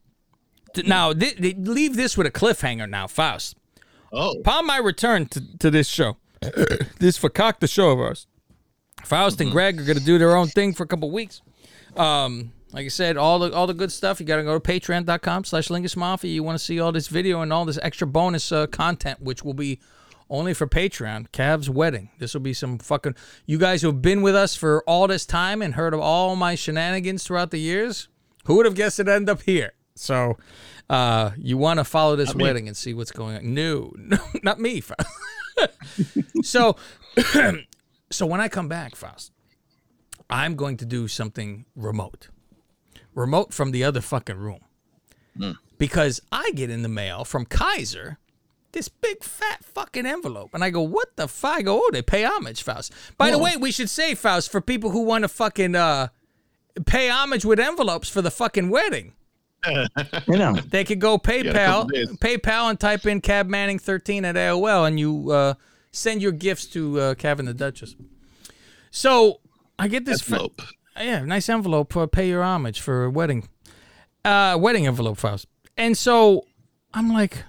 to, 0.74 0.84
now 0.84 1.14
th- 1.14 1.38
th- 1.38 1.56
leave 1.60 1.96
this 1.96 2.18
with 2.18 2.28
a 2.28 2.32
cliffhanger. 2.32 2.90
Now, 2.90 3.08
Faust, 3.08 3.56
Oh, 4.12 4.40
upon 4.40 4.66
my 4.66 4.78
return 4.78 5.26
to, 5.28 5.58
to 5.58 5.70
this 5.70 5.88
show, 5.88 6.18
this 7.00 7.20
Fakak 7.20 7.60
the 7.60 7.68
show 7.68 7.92
of 7.92 8.00
ours, 8.00 8.28
Faust 9.04 9.42
and 9.42 9.52
Greg 9.52 9.80
are 9.80 9.84
going 9.84 9.98
to 9.98 10.04
do 10.04 10.18
their 10.18 10.36
own 10.36 10.48
thing 10.48 10.74
for 10.74 10.84
a 10.84 10.88
couple 10.88 11.12
weeks. 11.12 11.42
Um, 11.96 12.52
like 12.72 12.86
I 12.86 12.90
said, 12.90 13.18
all 13.18 13.40
the 13.40 13.54
all 13.54 13.66
the 13.68 13.74
good 13.74 13.92
stuff. 13.92 14.20
You 14.20 14.26
got 14.26 14.38
to 14.38 14.44
go 14.44 14.58
to 14.58 14.60
patreon.com 14.60 15.46
slash 15.46 15.70
Lingus 15.70 15.96
Mafia. 15.96 16.32
You 16.32 16.44
want 16.44 16.58
to 16.60 16.64
see 16.64 16.80
all 16.80 16.92
this 16.92 17.08
video 17.08 17.42
and 17.42 17.52
all 17.54 17.66
this 17.66 17.80
extra 17.82 18.06
bonus 18.08 18.52
uh, 18.52 18.68
content, 18.68 19.22
which 19.22 19.44
will 19.44 19.54
be 19.54 19.80
only 20.30 20.54
for 20.54 20.68
Patreon. 20.68 21.32
Cav's 21.32 21.70
wedding. 21.70 22.10
This 22.20 22.34
will 22.34 22.42
be 22.42 22.54
some 22.54 22.78
fucking. 22.78 23.16
You 23.46 23.58
guys 23.58 23.82
who 23.82 23.88
have 23.88 24.02
been 24.02 24.22
with 24.22 24.36
us 24.36 24.56
for 24.56 24.84
all 24.84 25.08
this 25.08 25.26
time 25.26 25.62
and 25.62 25.76
heard 25.76 25.94
of 25.94 26.02
all 26.02 26.36
my 26.36 26.56
shenanigans 26.56 27.24
throughout 27.24 27.52
the 27.52 27.60
years, 27.60 28.10
who 28.48 28.56
would 28.56 28.66
have 28.66 28.76
guessed 28.76 29.00
it'd 29.00 29.14
end 29.14 29.30
up 29.30 29.42
here? 29.44 29.74
So, 29.96 30.38
uh, 30.90 31.32
you 31.38 31.58
want 31.58 31.80
to 31.80 31.84
follow 31.84 32.16
this 32.16 32.34
wedding 32.34 32.68
and 32.68 32.76
see 32.76 32.94
what's 32.94 33.12
going 33.12 33.38
on? 33.38 33.54
No, 33.54 33.94
no, 33.98 34.18
not 34.42 34.60
me. 34.60 34.82
So, 36.44 36.76
so 38.12 38.26
when 38.28 38.40
I 38.40 38.48
come 38.48 38.68
back, 38.68 38.96
Faust, 38.96 39.32
I'm 40.30 40.56
going 40.56 40.78
to 40.78 40.86
do 40.86 41.08
something 41.08 41.66
remote, 41.76 42.30
remote 43.16 43.54
from 43.54 43.72
the 43.72 43.84
other 43.84 44.00
fucking 44.00 44.38
room, 44.38 44.60
because 45.80 46.22
I 46.32 46.52
get 46.52 46.70
in 46.70 46.84
the 46.84 46.90
mail 46.90 47.26
from 47.26 47.46
Kaiser 47.46 48.20
this 48.74 48.88
big 48.88 49.24
fat 49.24 49.64
fucking 49.64 50.06
envelope, 50.06 50.52
and 50.54 50.64
I 50.64 50.70
go, 50.70 50.82
"What 50.82 51.16
the 51.16 51.28
fuck?" 51.28 51.58
I 51.58 51.62
go, 51.64 51.82
"Oh, 51.82 51.90
they 51.92 52.04
pay 52.04 52.24
homage, 52.24 52.62
Faust." 52.62 52.94
By 53.18 53.32
the 53.32 53.40
way, 53.40 53.58
we 53.58 53.72
should 53.72 53.90
say, 53.90 54.14
Faust, 54.14 54.52
for 54.52 54.62
people 54.62 54.92
who 54.92 55.02
want 55.02 55.24
to 55.24 55.28
fucking 55.28 55.74
uh, 55.76 56.10
pay 56.86 57.10
homage 57.10 57.44
with 57.46 57.60
envelopes 57.60 58.10
for 58.10 58.22
the 58.22 58.32
fucking 58.32 58.70
wedding. 58.70 59.14
You 60.28 60.38
know. 60.38 60.54
They 60.54 60.84
could 60.86 61.00
go 61.02 61.18
PayPal. 61.18 61.90
PayPal, 62.20 62.70
and 62.70 62.80
type 62.80 63.06
in 63.06 63.22
Cav 63.22 63.48
Manning 63.48 63.80
thirteen 63.80 64.24
at 64.24 64.36
AOL, 64.36 64.88
and 64.88 65.00
you 65.00 65.32
uh, 65.32 65.54
send 65.92 66.22
your 66.22 66.32
gifts 66.32 66.68
to 66.68 67.00
uh, 67.00 67.16
Cav 67.16 67.40
and 67.40 67.48
the 67.48 67.54
Duchess. 67.54 67.96
So 68.92 69.42
I 69.78 69.88
get 69.88 70.06
this. 70.06 70.22
fa- 70.22 70.34
Envelope. 70.36 70.62
yeah, 70.98 71.24
nice 71.26 71.50
envelope 71.50 71.92
for 71.94 72.08
pay 72.08 72.30
your 72.30 72.44
homage 72.44 72.80
for 72.80 73.06
a 73.06 73.10
wedding, 73.10 73.50
uh, 74.24 74.58
wedding 74.60 74.88
envelope 74.88 75.18
for 75.18 75.28
us. 75.32 75.46
And 75.76 75.98
so 75.98 76.46
I'm 76.94 77.12
like, 77.12 77.44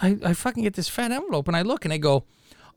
I, 0.00 0.16
I 0.24 0.32
fucking 0.32 0.62
get 0.62 0.74
this 0.74 0.88
fat 0.88 1.12
envelope, 1.12 1.48
and 1.48 1.56
I 1.56 1.62
look, 1.62 1.84
and 1.84 1.92
I 1.92 1.98
go, 1.98 2.24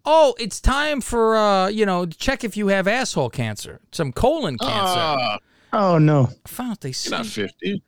"Oh, 0.04 0.36
it's 0.40 0.60
time 0.60 1.00
for 1.00 1.38
uh, 1.38 1.68
you 1.68 1.86
know, 1.86 2.06
check 2.06 2.44
if 2.44 2.58
you 2.58 2.68
have 2.68 2.88
asshole 2.88 3.30
cancer, 3.30 3.80
some 3.92 4.12
colon 4.12 4.58
cancer." 4.58 5.00
Ah, 5.00 5.38
Oh 5.74 5.98
no. 5.98 6.30
I 6.46 6.50
found 6.50 6.78
they 6.82 6.90
you're 6.90 7.12
not 7.18 7.26
sent 7.26 7.52
50. 7.52 7.84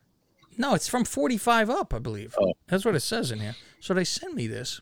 no, 0.57 0.73
it's 0.73 0.88
from 0.88 1.03
45 1.05 1.69
up, 1.69 1.93
I 1.93 1.99
believe. 1.99 2.36
Oh. 2.39 2.53
That's 2.67 2.86
what 2.86 2.95
it 2.95 3.01
says 3.01 3.31
in 3.31 3.39
here. 3.39 3.55
So 3.79 3.93
they 3.93 4.03
send 4.03 4.36
me 4.36 4.47
this. 4.47 4.81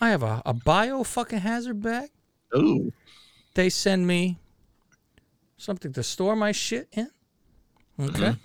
I 0.00 0.10
have 0.10 0.22
a, 0.22 0.42
a 0.44 0.52
bio 0.52 1.04
fucking 1.04 1.38
hazard 1.40 1.82
bag. 1.82 2.10
Oh, 2.52 2.90
They 3.54 3.70
send 3.70 4.06
me 4.06 4.38
something 5.56 5.92
to 5.92 6.02
store 6.02 6.36
my 6.36 6.52
shit 6.52 6.88
in. 6.92 7.08
Okay. 7.98 8.36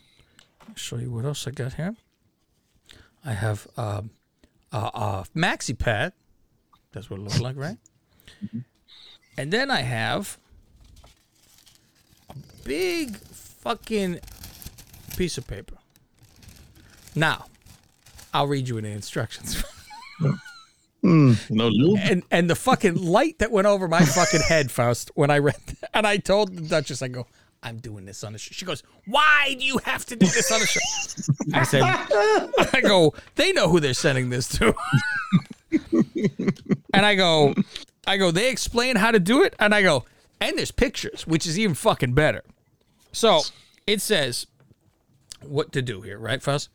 I'll 0.68 0.76
show 0.76 0.98
you 0.98 1.12
what 1.12 1.26
else 1.26 1.46
I 1.48 1.52
got 1.52 1.74
here. 1.74 1.96
I 3.26 3.34
have 3.34 3.68
um, 3.76 4.12
a, 4.72 4.78
a 4.78 5.26
maxi 5.36 5.78
pad. 5.78 6.14
That's 6.94 7.10
what 7.10 7.20
it 7.20 7.24
looks 7.24 7.40
like, 7.42 7.56
right? 7.58 7.78
And 9.38 9.52
then 9.52 9.70
I 9.70 9.82
have 9.82 10.38
a 10.38 10.41
big 12.64 13.16
fucking 13.18 14.20
piece 15.18 15.38
of 15.38 15.48
paper. 15.48 15.76
Now, 17.16 17.46
I'll 18.34 18.48
read 18.48 18.68
you 18.68 18.80
the 18.82 18.90
instructions. 18.90 19.64
Mm. 21.04 21.50
no 21.50 21.68
lube. 21.68 21.98
and 22.00 22.22
and 22.30 22.48
the 22.48 22.54
fucking 22.54 22.94
light 22.94 23.40
that 23.40 23.50
went 23.52 23.66
over 23.66 23.88
my 23.88 24.06
fucking 24.06 24.42
head, 24.42 24.70
Faust, 24.70 25.10
when 25.16 25.32
I 25.32 25.40
read 25.40 25.56
that. 25.66 25.90
And 25.96 26.06
I 26.06 26.18
told 26.18 26.56
the 26.56 26.62
Duchess, 26.62 27.02
I 27.02 27.08
go, 27.08 27.26
I'm 27.64 27.78
doing 27.78 28.06
this 28.06 28.24
on 28.24 28.34
the 28.34 28.38
show. 28.38 28.52
She 28.54 28.66
goes, 28.66 28.84
Why 29.08 29.56
do 29.58 29.66
you 29.66 29.80
have 29.80 30.06
to 30.06 30.16
do 30.16 30.28
this 30.28 30.52
on 30.52 30.60
the 30.60 30.68
show? 30.68 31.34
I 31.56 31.64
said, 31.64 31.82
I 32.76 32.82
go, 32.82 33.16
they 33.34 33.52
know 33.52 33.68
who 33.68 33.80
they're 33.80 33.96
sending 33.96 34.30
this 34.30 34.48
to. 34.60 34.76
and 36.94 37.04
I 37.04 37.16
go, 37.16 37.56
I 38.06 38.18
go, 38.18 38.30
they 38.30 38.52
explain 38.52 38.96
how 38.96 39.10
to 39.10 39.20
do 39.20 39.44
it. 39.44 39.56
And 39.60 39.74
I 39.74 39.82
go, 39.82 40.06
and 40.42 40.58
there's 40.58 40.72
pictures, 40.72 41.26
which 41.26 41.46
is 41.48 41.58
even 41.58 41.76
fucking 41.76 42.14
better. 42.14 42.44
So 43.14 43.42
it 43.88 44.02
says 44.02 44.48
what 45.42 45.72
to 45.72 45.82
do 45.82 46.02
here, 46.02 46.18
right, 46.18 46.42
Faust? 46.42 46.70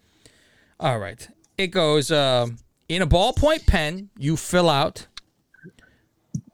All 0.79 0.99
right. 0.99 1.29
It 1.59 1.69
goes 1.69 2.11
um, 2.11 2.59
in 2.89 3.03
a 3.03 3.07
ballpoint 3.07 3.67
pen. 3.67 4.11
You 4.17 4.37
fill 4.37 4.71
out 4.71 5.07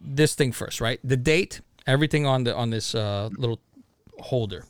this 0.00 0.34
thing 0.34 0.52
first, 0.52 0.80
right? 0.80 1.00
The 1.04 1.16
date, 1.16 1.60
everything 1.86 2.26
on 2.26 2.44
the 2.44 2.54
on 2.54 2.70
this 2.70 2.94
uh, 2.94 3.30
little 3.36 3.60
holder, 4.18 4.64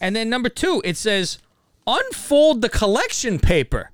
and 0.00 0.14
then 0.14 0.28
number 0.28 0.48
two, 0.48 0.82
it 0.84 0.96
says 0.96 1.38
unfold 1.86 2.62
the 2.62 2.68
collection 2.68 3.38
paper. 3.38 3.90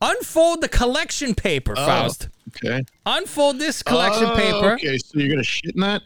Unfold 0.00 0.60
the 0.62 0.68
collection 0.68 1.34
paper, 1.34 1.76
Faust. 1.76 2.28
Okay. 2.48 2.82
Unfold 3.06 3.58
this 3.58 3.82
collection 3.82 4.24
Oh, 4.30 4.36
paper, 4.36 4.72
Okay, 4.74 4.96
so 4.98 5.18
you're 5.18 5.28
gonna 5.28 5.42
shit 5.42 5.74
in 5.74 5.80
that? 5.82 6.02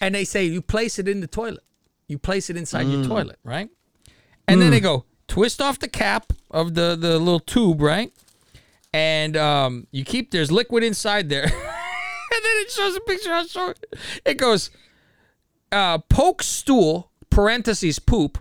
and 0.00 0.14
they 0.14 0.24
say 0.24 0.44
you 0.44 0.60
place 0.62 0.98
it 0.98 1.08
in 1.08 1.20
the 1.20 1.26
toilet. 1.26 1.62
You 2.08 2.18
place 2.18 2.50
it 2.50 2.56
inside 2.56 2.86
your 2.88 3.04
toilet, 3.04 3.38
right? 3.44 3.68
And 4.46 4.60
then 4.62 4.70
they 4.70 4.80
go 4.80 5.04
twist 5.26 5.60
off 5.60 5.78
the 5.78 5.88
cap 5.88 6.32
of 6.50 6.74
the 6.74 6.96
the 6.96 7.18
little 7.18 7.40
tube, 7.40 7.80
right? 7.82 8.12
And 8.94 9.36
um, 9.36 9.86
you 9.90 10.04
keep 10.04 10.30
there's 10.30 10.50
liquid 10.50 10.82
inside 10.82 11.28
there, 11.28 11.44
and 11.44 11.52
then 11.52 12.56
it 12.62 12.70
shows 12.70 12.96
a 12.96 13.00
picture. 13.00 13.32
I'll 13.32 13.46
show 13.46 13.68
it. 13.70 13.84
It 14.24 14.34
goes 14.38 14.70
uh, 15.72 15.98
poke 15.98 16.42
stool 16.42 17.10
parentheses 17.30 17.98
poop. 17.98 18.38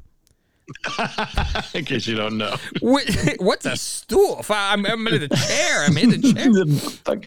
In 1.74 1.86
case 1.86 2.08
you 2.08 2.16
don't 2.16 2.38
know. 2.38 2.56
Wh- 2.82 3.08
What's 3.40 3.66
a 3.66 3.78
stool? 3.78 4.40
If 4.40 4.52
I, 4.52 4.74
I'm, 4.74 4.86
I'm 4.86 5.08
in 5.08 5.22
the 5.22 5.30
chair. 5.30 5.86
I'm 5.86 5.98
in 5.98 6.10
the 6.10 7.00
chair. 7.06 7.20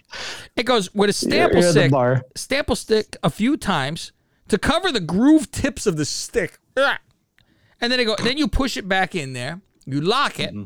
It 0.57 0.65
goes 0.65 0.95
with 0.95 1.11
a 1.11 1.13
staple 1.13 1.61
you're 1.61 1.71
stick. 1.71 1.91
bar. 1.91 2.23
Staple 2.37 2.77
stick 2.77 3.17
a 3.23 3.31
few 3.31 3.57
times 3.57 4.13
to 4.49 4.59
cover 4.59 4.93
the 4.93 5.01
groove 5.01 5.51
tips 5.51 5.87
of 5.87 5.97
the 5.97 6.05
stick. 6.05 6.59
And 7.81 7.91
then 7.91 7.99
they 7.99 8.05
go. 8.05 8.17
Then 8.17 8.37
you 8.37 8.47
push 8.47 8.77
it 8.77 8.89
back 8.89 9.15
in 9.15 9.33
there. 9.33 9.61
You 9.87 10.01
lock 10.01 10.39
it. 10.39 10.55
Mm-hmm. 10.55 10.65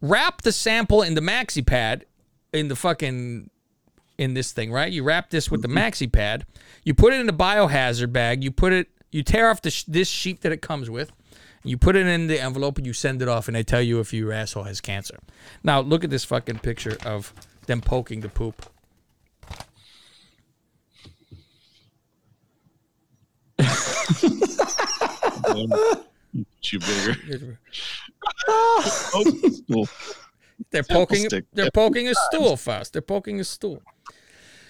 Wrap 0.00 0.42
the 0.42 0.52
sample 0.52 1.02
in 1.02 1.14
the 1.14 1.20
maxi 1.20 1.64
pad, 1.64 2.06
in 2.52 2.68
the 2.68 2.76
fucking, 2.76 3.50
in 4.16 4.34
this 4.34 4.52
thing, 4.52 4.72
right? 4.72 4.90
You 4.90 5.02
wrap 5.02 5.30
this 5.30 5.50
with 5.50 5.60
the 5.60 5.68
mm-hmm. 5.68 5.78
maxi 5.78 6.10
pad. 6.10 6.46
You 6.84 6.94
put 6.94 7.12
it 7.12 7.20
in 7.20 7.26
the 7.26 7.32
biohazard 7.32 8.12
bag. 8.12 8.42
You 8.42 8.50
put 8.50 8.72
it. 8.72 8.88
You 9.10 9.22
tear 9.22 9.50
off 9.50 9.62
the 9.62 9.70
sh- 9.70 9.84
this 9.84 10.08
sheet 10.08 10.42
that 10.42 10.52
it 10.52 10.62
comes 10.62 10.88
with. 10.88 11.12
You 11.64 11.76
put 11.76 11.96
it 11.96 12.06
in 12.06 12.28
the 12.28 12.40
envelope 12.40 12.78
and 12.78 12.86
you 12.86 12.92
send 12.92 13.20
it 13.22 13.28
off, 13.28 13.48
and 13.48 13.54
they 13.54 13.62
tell 13.62 13.82
you 13.82 14.00
if 14.00 14.12
your 14.12 14.32
asshole 14.32 14.64
has 14.64 14.80
cancer. 14.80 15.18
Now 15.62 15.80
look 15.80 16.04
at 16.04 16.10
this 16.10 16.24
fucking 16.24 16.60
picture 16.60 16.96
of 17.04 17.32
them 17.66 17.80
poking 17.80 18.20
the 18.20 18.28
poop. 18.28 18.70
You 26.62 26.78
bigger. 26.80 27.58
They're 30.70 30.82
poking. 30.82 31.28
They're 31.52 31.70
poking 31.70 32.08
a 32.08 32.14
stool, 32.14 32.56
Faust. 32.56 32.92
They're 32.92 33.02
poking 33.02 33.40
a 33.40 33.44
stool. 33.44 33.82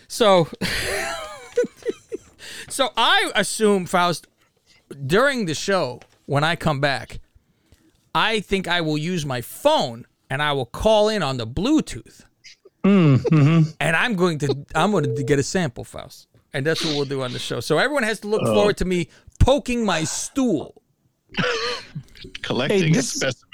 So, 0.07 0.49
so 2.69 2.91
I 2.97 3.33
assume 3.35 3.87
Faust 3.87 4.27
during 5.07 5.47
the 5.47 5.55
show 5.55 6.01
when 6.29 6.45
I 6.45 6.57
come 6.57 6.79
back, 6.81 7.21
I 8.15 8.41
think 8.41 8.69
I 8.69 8.81
will 8.83 8.99
use 8.99 9.25
my 9.25 9.41
phone 9.41 10.05
and 10.31 10.43
I 10.43 10.53
will 10.53 10.67
call 10.67 11.09
in 11.09 11.23
on 11.23 11.39
the 11.39 11.47
Bluetooth, 11.47 12.23
Mm-hmm. 12.85 13.71
and 13.81 13.97
I'm 13.97 14.15
going 14.15 14.39
to 14.41 14.55
I'm 14.75 14.91
going 14.93 15.15
to 15.17 15.23
get 15.25 15.39
a 15.39 15.43
sample, 15.43 15.85
Faust, 15.85 16.29
and 16.53 16.65
that's 16.67 16.85
what 16.85 16.95
we'll 16.95 17.05
do 17.07 17.23
on 17.23 17.33
the 17.33 17.39
show. 17.39 17.61
So 17.61 17.79
everyone 17.79 18.03
has 18.05 18.21
to 18.21 18.29
look 18.29 18.43
Oh. 18.45 18.55
forward 18.55 18.77
to 18.79 18.85
me 18.85 19.09
poking 19.41 19.85
my 19.85 20.05
stool. 20.05 20.78
collecting 22.43 22.93
Hey, 22.95 22.99
a 22.99 23.03
specimen. 23.03 23.45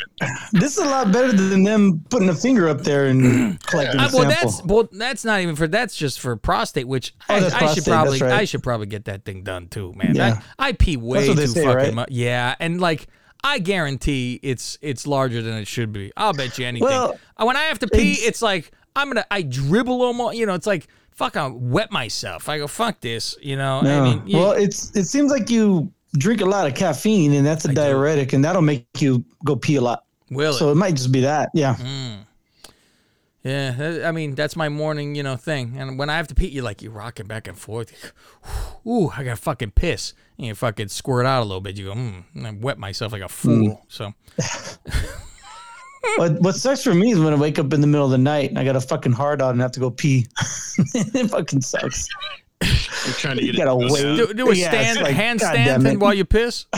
This 0.53 0.79
is 0.79 0.85
a 0.85 0.89
lot 0.89 1.13
better 1.13 1.33
than 1.33 1.65
them 1.65 2.05
putting 2.09 2.29
a 2.29 2.35
finger 2.35 2.69
up 2.69 2.81
there 2.83 3.07
and 3.07 3.61
collecting 3.67 4.01
Uh, 4.01 4.09
a 4.13 4.17
well, 4.17 4.31
sample. 4.31 4.51
that's 4.51 4.65
well, 4.65 4.89
that's 4.93 5.25
not 5.25 5.41
even 5.41 5.57
for 5.57 5.67
that's 5.69 5.97
just 5.97 6.21
for 6.21 6.37
prostate, 6.37 6.87
which 6.89 7.15
Oh, 7.29 7.35
I, 7.35 7.41
that's 7.41 7.55
I 7.55 7.75
should 7.75 7.85
probably 7.85 8.19
right. 8.21 8.33
I 8.33 8.45
should 8.45 8.63
probably 8.63 8.87
get 8.87 9.07
that 9.07 9.25
thing 9.25 9.43
done 9.43 9.69
too, 9.69 9.93
man. 9.95 10.15
Yeah. 10.15 10.41
I, 10.59 10.69
I 10.69 10.73
pee 10.73 10.97
way 10.97 11.27
too 11.35 11.47
say, 11.47 11.65
fucking 11.65 11.77
right? 11.77 11.95
much. 11.95 12.11
Yeah, 12.11 12.55
and 12.59 12.81
like 12.81 13.07
I 13.43 13.59
guarantee 13.59 14.41
it's 14.43 14.79
it's 14.81 15.07
larger 15.07 15.43
than 15.43 15.55
it 15.55 15.67
should 15.67 15.93
be. 15.93 16.13
I'll 16.17 16.33
bet 16.33 16.59
you 16.59 16.67
anything. 16.67 16.89
Well, 16.89 17.19
Uh, 17.37 17.45
when 17.45 17.57
I 17.57 17.65
have 17.65 17.79
to 17.81 17.89
pee, 17.89 18.13
it's- 18.13 18.27
it's, 18.29 18.43
like 18.43 18.71
I'm 18.97 19.09
gonna 19.09 19.27
I 19.31 19.43
dribble 19.43 20.01
almost. 20.03 20.37
You 20.37 20.47
know, 20.47 20.55
it's 20.55 20.67
like 20.67 20.87
fuck. 21.11 21.37
I 21.37 21.49
wet 21.49 21.91
myself. 21.93 22.49
I 22.49 22.59
go 22.59 22.67
fuck 22.67 23.01
this. 23.01 23.37
You 23.43 23.57
know. 23.57 23.81
I 23.81 24.01
mean, 24.01 24.23
you- 24.27 24.39
well, 24.39 24.53
it's 24.53 24.95
it 24.97 25.05
seems 25.05 25.31
like 25.31 25.51
you 25.51 25.93
drink 26.15 26.41
a 26.41 26.47
lot 26.47 26.67
of 26.67 26.75
caffeine, 26.75 27.33
and 27.33 27.47
that's 27.47 27.65
a 27.65 27.69
I 27.71 27.75
do. 27.75 27.81
diuretic, 27.81 28.33
and 28.33 28.45
that'll 28.45 28.63
make 28.63 28.87
you 28.99 29.25
go 29.45 29.57
pee 29.57 29.77
a 29.77 29.81
lot. 29.81 30.05
will 30.31 30.53
So 30.53 30.69
it? 30.69 30.73
it 30.73 30.77
might 30.77 30.95
just 30.95 31.13
be 31.13 31.21
that. 31.21 31.51
Yeah. 31.55 31.77
Yeah, 33.43 34.03
I 34.07 34.11
mean 34.11 34.35
that's 34.35 34.57
my 34.57 34.71
morning, 34.71 35.15
you 35.15 35.23
know, 35.23 35.37
thing. 35.37 35.75
And 35.77 35.99
when 35.99 36.09
I 36.09 36.17
have 36.17 36.29
to 36.29 36.35
pee, 36.35 36.49
you're 36.49 36.65
like 36.65 36.81
you're 36.81 36.93
rocking 36.93 37.27
back 37.27 37.47
and 37.47 37.59
forth. 37.59 38.13
Ooh, 38.87 39.11
I 39.15 39.23
got 39.23 39.39
fucking 39.39 39.73
piss. 39.73 40.15
And 40.39 40.47
you 40.47 40.55
fucking 40.55 40.89
squirt 40.89 41.27
out 41.27 41.43
a 41.43 41.45
little 41.45 41.61
bit. 41.61 41.77
You 41.77 41.85
go, 41.87 41.93
mm, 41.93 42.25
and 42.35 42.47
I 42.47 42.53
wet 42.53 42.79
myself 42.79 43.13
like 43.13 43.21
a 43.23 43.29
fool. 43.29 43.85
So 43.89 44.15
But 46.17 46.41
what 46.41 46.55
sucks 46.55 46.83
for 46.83 46.95
me 46.95 47.13
is 47.13 47.19
when 47.19 47.33
I 47.33 47.37
wake 47.37 47.59
up 47.59 47.73
in 47.73 47.81
the 47.81 47.87
middle 47.87 48.05
of 48.05 48.13
the 48.13 48.19
night 48.19 48.51
and 48.51 48.59
I 48.59 48.65
got 48.65 48.77
a 48.77 48.81
fucking 48.81 49.13
hard 49.13 49.43
on 49.43 49.53
and 49.53 49.61
have 49.61 49.73
to 49.73 49.81
go 49.81 49.91
pee. 49.91 50.27
it 50.95 51.29
fucking 51.31 51.61
sucks. 51.61 52.09
You're 52.63 53.15
trying 53.15 53.37
to 53.37 53.45
You 53.45 53.53
gotta 53.53 53.73
it. 53.73 53.93
wait. 53.93 54.03
do, 54.17 54.33
do 54.35 54.51
a 54.51 54.55
Yeah, 54.55 54.71
stand 54.71 55.01
like, 55.01 55.15
handstand 55.15 55.67
God 55.67 55.83
thing 55.83 55.99
while 55.99 56.15
you 56.15 56.25
piss. 56.25 56.65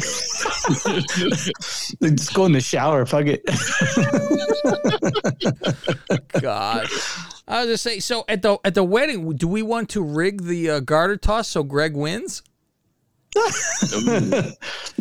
Just 2.03 2.35
go 2.35 2.47
in 2.47 2.53
the 2.53 2.61
shower. 2.61 3.07
Fuck 3.07 3.27
it. 3.27 3.43
God, 6.41 6.87
I 7.47 7.61
was 7.61 7.69
just 7.71 7.83
say. 7.85 8.01
So 8.01 8.25
at 8.29 8.43
the 8.43 8.59
at 8.65 8.75
the 8.75 8.83
wedding, 8.85 9.37
do 9.37 9.47
we 9.49 9.63
want 9.63 9.89
to 9.91 10.03
rig 10.03 10.43
the 10.45 10.71
uh, 10.71 10.81
garter 10.81 11.17
toss 11.17 11.49
so 11.49 11.63
Greg 11.63 11.95
wins? 11.97 12.43
no, 13.37 13.47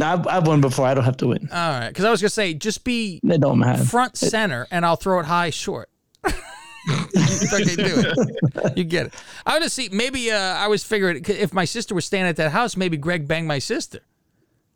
I've, 0.06 0.28
I've 0.28 0.48
won 0.48 0.62
before. 0.62 0.86
I 0.86 0.94
don't 0.94 1.06
have 1.06 1.18
to 1.18 1.28
win. 1.28 1.48
All 1.52 1.58
right, 1.58 1.90
because 1.90 2.06
I 2.06 2.12
was 2.12 2.22
gonna 2.22 2.30
say 2.30 2.54
just 2.54 2.84
be 2.84 3.20
They 3.24 3.38
don't 3.38 3.60
matter. 3.60 3.84
front 3.84 4.18
center, 4.18 4.68
and 4.72 4.86
I'll 4.86 4.96
throw 4.98 5.20
it 5.20 5.26
high 5.26 5.50
short. 5.50 5.90
It's 6.88 7.52
like 7.52 7.66
do 7.66 7.74
it. 7.78 8.78
You 8.78 8.84
get 8.84 9.08
it. 9.08 9.14
I 9.46 9.54
want 9.54 9.64
to 9.64 9.70
see. 9.70 9.90
Maybe 9.92 10.32
uh, 10.32 10.38
I 10.38 10.68
was 10.68 10.84
figuring 10.84 11.24
if 11.28 11.54
my 11.54 11.66
sister 11.66 11.96
was 11.96 12.06
staying 12.06 12.26
at 12.26 12.36
that 12.38 12.52
house, 12.52 12.78
maybe 12.78 12.98
Greg 12.98 13.28
banged 13.28 13.48
my 13.48 13.60
sister. 13.60 14.00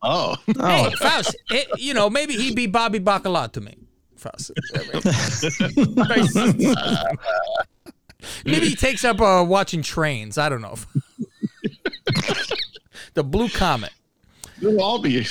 Oh. 0.02 0.36
Hey, 0.46 0.92
Faust, 1.00 1.36
eh, 1.52 1.66
you 1.78 1.94
know, 1.94 2.10
maybe 2.10 2.34
he'd 2.34 2.56
be 2.56 2.68
Bobby 2.68 3.00
Bacala 3.00 3.52
to 3.52 3.62
me. 3.62 3.76
Faust. 4.16 4.52
maybe 8.46 8.70
he 8.70 8.76
takes 8.76 9.04
up 9.04 9.20
uh, 9.20 9.44
watching 9.46 9.82
trains. 9.82 10.38
I 10.38 10.48
don't 10.50 10.62
know. 10.62 10.76
the 13.14 13.24
Blue 13.24 13.50
Comet. 13.50 13.92
They'll 14.62 14.82
all 14.82 15.00
be 15.00 15.26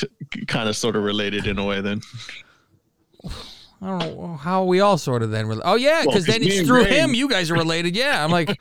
kind 0.46 0.68
of 0.68 0.76
sort 0.76 0.96
of 0.96 1.02
related 1.02 1.46
in 1.46 1.58
a 1.58 1.64
way 1.64 1.80
then. 1.80 2.00
I 3.80 3.86
don't 3.98 4.18
know 4.18 4.36
how 4.36 4.64
we 4.64 4.80
all 4.80 4.98
sort 4.98 5.22
of 5.22 5.30
then. 5.30 5.46
Rel- 5.46 5.62
oh 5.64 5.76
yeah, 5.76 6.04
Well, 6.04 6.18
then 6.20 6.42
it's 6.42 6.66
through 6.66 6.82
Greg- 6.84 6.92
him. 6.92 7.14
You 7.14 7.28
guys 7.28 7.50
are 7.50 7.54
related. 7.54 7.94
Yeah, 7.96 8.24
I'm 8.24 8.30
like, 8.32 8.60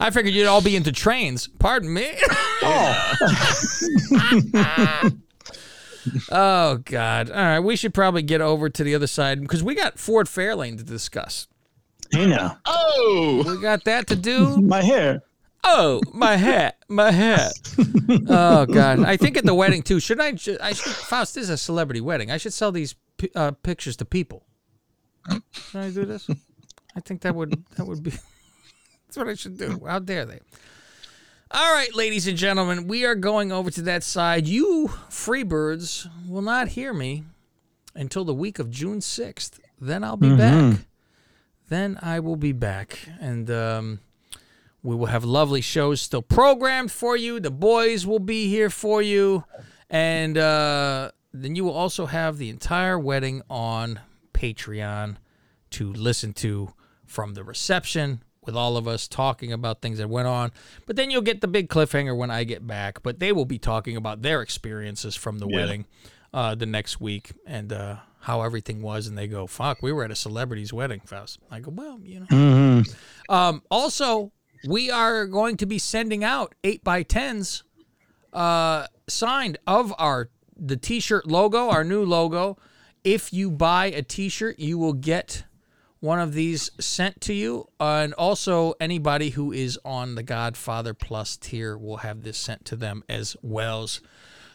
I 0.00 0.10
figured 0.10 0.34
you'd 0.34 0.46
all 0.46 0.62
be 0.62 0.76
into 0.76 0.92
trains. 0.92 1.48
Pardon 1.58 1.92
me. 1.92 2.12
oh 2.62 3.14
oh 6.30 6.78
God! 6.84 7.30
All 7.30 7.36
right, 7.36 7.60
we 7.60 7.76
should 7.76 7.92
probably 7.94 8.22
get 8.22 8.40
over 8.40 8.68
to 8.70 8.84
the 8.84 8.94
other 8.94 9.06
side 9.06 9.40
because 9.40 9.62
we 9.62 9.74
got 9.74 9.98
Ford 9.98 10.26
Fairlane 10.26 10.78
to 10.78 10.84
discuss. 10.84 11.46
Hey 12.10 12.26
now, 12.26 12.58
Oh. 12.64 13.44
We 13.46 13.60
got 13.60 13.84
that 13.84 14.06
to 14.08 14.16
do. 14.16 14.56
my 14.56 14.82
hair. 14.82 15.22
Oh, 15.64 16.00
my 16.14 16.36
hat, 16.36 16.78
my 16.88 17.10
hat. 17.10 17.52
oh 18.28 18.64
God! 18.64 19.00
I 19.04 19.16
think 19.18 19.36
at 19.36 19.44
the 19.44 19.54
wedding 19.54 19.82
too. 19.82 20.00
Should 20.00 20.20
I? 20.20 20.28
I 20.28 20.34
should, 20.36 20.60
Faust 20.94 21.34
this 21.34 21.44
is 21.44 21.50
a 21.50 21.58
celebrity 21.58 22.00
wedding. 22.00 22.30
I 22.30 22.38
should 22.38 22.54
sell 22.54 22.72
these 22.72 22.94
pi- 23.18 23.30
uh, 23.34 23.50
pictures 23.62 23.96
to 23.96 24.04
people. 24.04 24.44
Should 25.52 25.80
I 25.80 25.90
do 25.90 26.04
this? 26.04 26.28
I 26.96 27.00
think 27.00 27.20
that 27.22 27.34
would 27.34 27.64
that 27.76 27.86
would 27.86 28.02
be. 28.02 28.10
That's 29.06 29.16
what 29.16 29.28
I 29.28 29.34
should 29.34 29.58
do. 29.58 29.82
How 29.86 29.98
dare 29.98 30.24
they? 30.24 30.40
All 31.50 31.72
right, 31.72 31.94
ladies 31.94 32.26
and 32.26 32.36
gentlemen, 32.36 32.88
we 32.88 33.04
are 33.06 33.14
going 33.14 33.52
over 33.52 33.70
to 33.70 33.82
that 33.82 34.02
side. 34.04 34.46
You 34.46 34.88
freebirds 35.08 36.06
will 36.28 36.42
not 36.42 36.68
hear 36.68 36.92
me 36.92 37.24
until 37.94 38.24
the 38.24 38.34
week 38.34 38.58
of 38.58 38.70
June 38.70 39.00
sixth. 39.00 39.58
Then 39.80 40.04
I'll 40.04 40.16
be 40.16 40.34
back. 40.34 40.80
Then 41.68 41.98
I 42.02 42.20
will 42.20 42.36
be 42.36 42.52
back, 42.52 42.98
and 43.20 43.50
um, 43.50 44.00
we 44.82 44.94
will 44.94 45.06
have 45.06 45.24
lovely 45.24 45.60
shows 45.60 46.00
still 46.00 46.22
programmed 46.22 46.90
for 46.92 47.16
you. 47.16 47.40
The 47.40 47.50
boys 47.50 48.06
will 48.06 48.18
be 48.18 48.48
here 48.48 48.70
for 48.70 49.02
you. 49.02 49.44
And 49.90 50.36
uh, 50.36 51.12
then 51.44 51.54
you 51.56 51.64
will 51.64 51.72
also 51.74 52.06
have 52.06 52.38
the 52.38 52.48
entire 52.50 52.98
wedding 52.98 53.42
on 53.50 54.00
Patreon 54.32 55.16
to 55.70 55.92
listen 55.92 56.32
to 56.34 56.72
from 57.06 57.34
the 57.34 57.44
reception 57.44 58.22
with 58.44 58.56
all 58.56 58.76
of 58.78 58.88
us 58.88 59.06
talking 59.08 59.52
about 59.52 59.82
things 59.82 59.98
that 59.98 60.08
went 60.08 60.26
on. 60.28 60.50
But 60.86 60.96
then 60.96 61.10
you'll 61.10 61.20
get 61.22 61.40
the 61.42 61.48
big 61.48 61.68
cliffhanger 61.68 62.16
when 62.16 62.30
I 62.30 62.44
get 62.44 62.66
back. 62.66 63.02
But 63.02 63.18
they 63.18 63.32
will 63.32 63.44
be 63.44 63.58
talking 63.58 63.96
about 63.96 64.22
their 64.22 64.40
experiences 64.40 65.14
from 65.16 65.38
the 65.38 65.46
Yeah. 65.48 65.56
wedding 65.56 65.86
uh, 66.32 66.54
the 66.54 66.64
next 66.66 67.00
week 67.00 67.32
and 67.46 67.72
uh, 67.72 67.96
how 68.20 68.40
everything 68.42 68.80
was. 68.80 69.06
And 69.06 69.18
they 69.18 69.26
go, 69.26 69.46
fuck, 69.46 69.82
we 69.82 69.92
were 69.92 70.04
at 70.04 70.10
a 70.10 70.16
celebrity's 70.16 70.72
wedding, 70.72 71.00
Faust. 71.04 71.38
I 71.50 71.60
go, 71.60 71.70
well, 71.70 72.00
you 72.02 72.26
know. 72.30 72.82
Um, 73.28 73.62
also, 73.70 74.32
we 74.66 74.90
are 74.90 75.26
going 75.26 75.56
to 75.58 75.66
be 75.66 75.78
sending 75.78 76.24
out 76.24 76.54
eight 76.64 76.82
by 76.82 77.02
tens 77.02 77.64
uh, 78.32 78.86
signed 79.08 79.58
of 79.66 79.92
our 79.98 80.30
the 80.58 80.76
t-shirt 80.76 81.26
logo, 81.26 81.68
our 81.70 81.84
new 81.84 82.04
logo. 82.04 82.58
If 83.04 83.32
you 83.32 83.50
buy 83.50 83.86
a 83.86 84.02
t-shirt, 84.02 84.58
you 84.58 84.78
will 84.78 84.92
get 84.92 85.44
one 86.00 86.20
of 86.20 86.32
these 86.32 86.70
sent 86.78 87.20
to 87.22 87.34
you, 87.34 87.68
and 87.80 88.14
also 88.14 88.74
anybody 88.80 89.30
who 89.30 89.52
is 89.52 89.78
on 89.84 90.14
the 90.14 90.22
Godfather 90.22 90.94
Plus 90.94 91.36
tier 91.36 91.76
will 91.76 91.98
have 91.98 92.22
this 92.22 92.38
sent 92.38 92.64
to 92.66 92.76
them 92.76 93.02
as 93.08 93.36
well. 93.42 93.88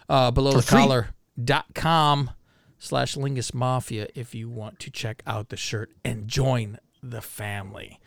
Uh, 0.08 0.32
below 0.32 0.54
the 0.54 1.64
com 1.74 2.32
slash 2.78 3.16
lingus 3.16 3.54
mafia 3.54 4.08
if 4.16 4.36
you 4.36 4.49
want 4.49 4.80
to 4.80 4.91
check 4.91 5.24
out 5.26 5.49
the 5.49 5.58
shirt 5.58 5.91
and 6.04 6.28
join 6.28 6.78
the 7.01 7.22
family. 7.22 7.99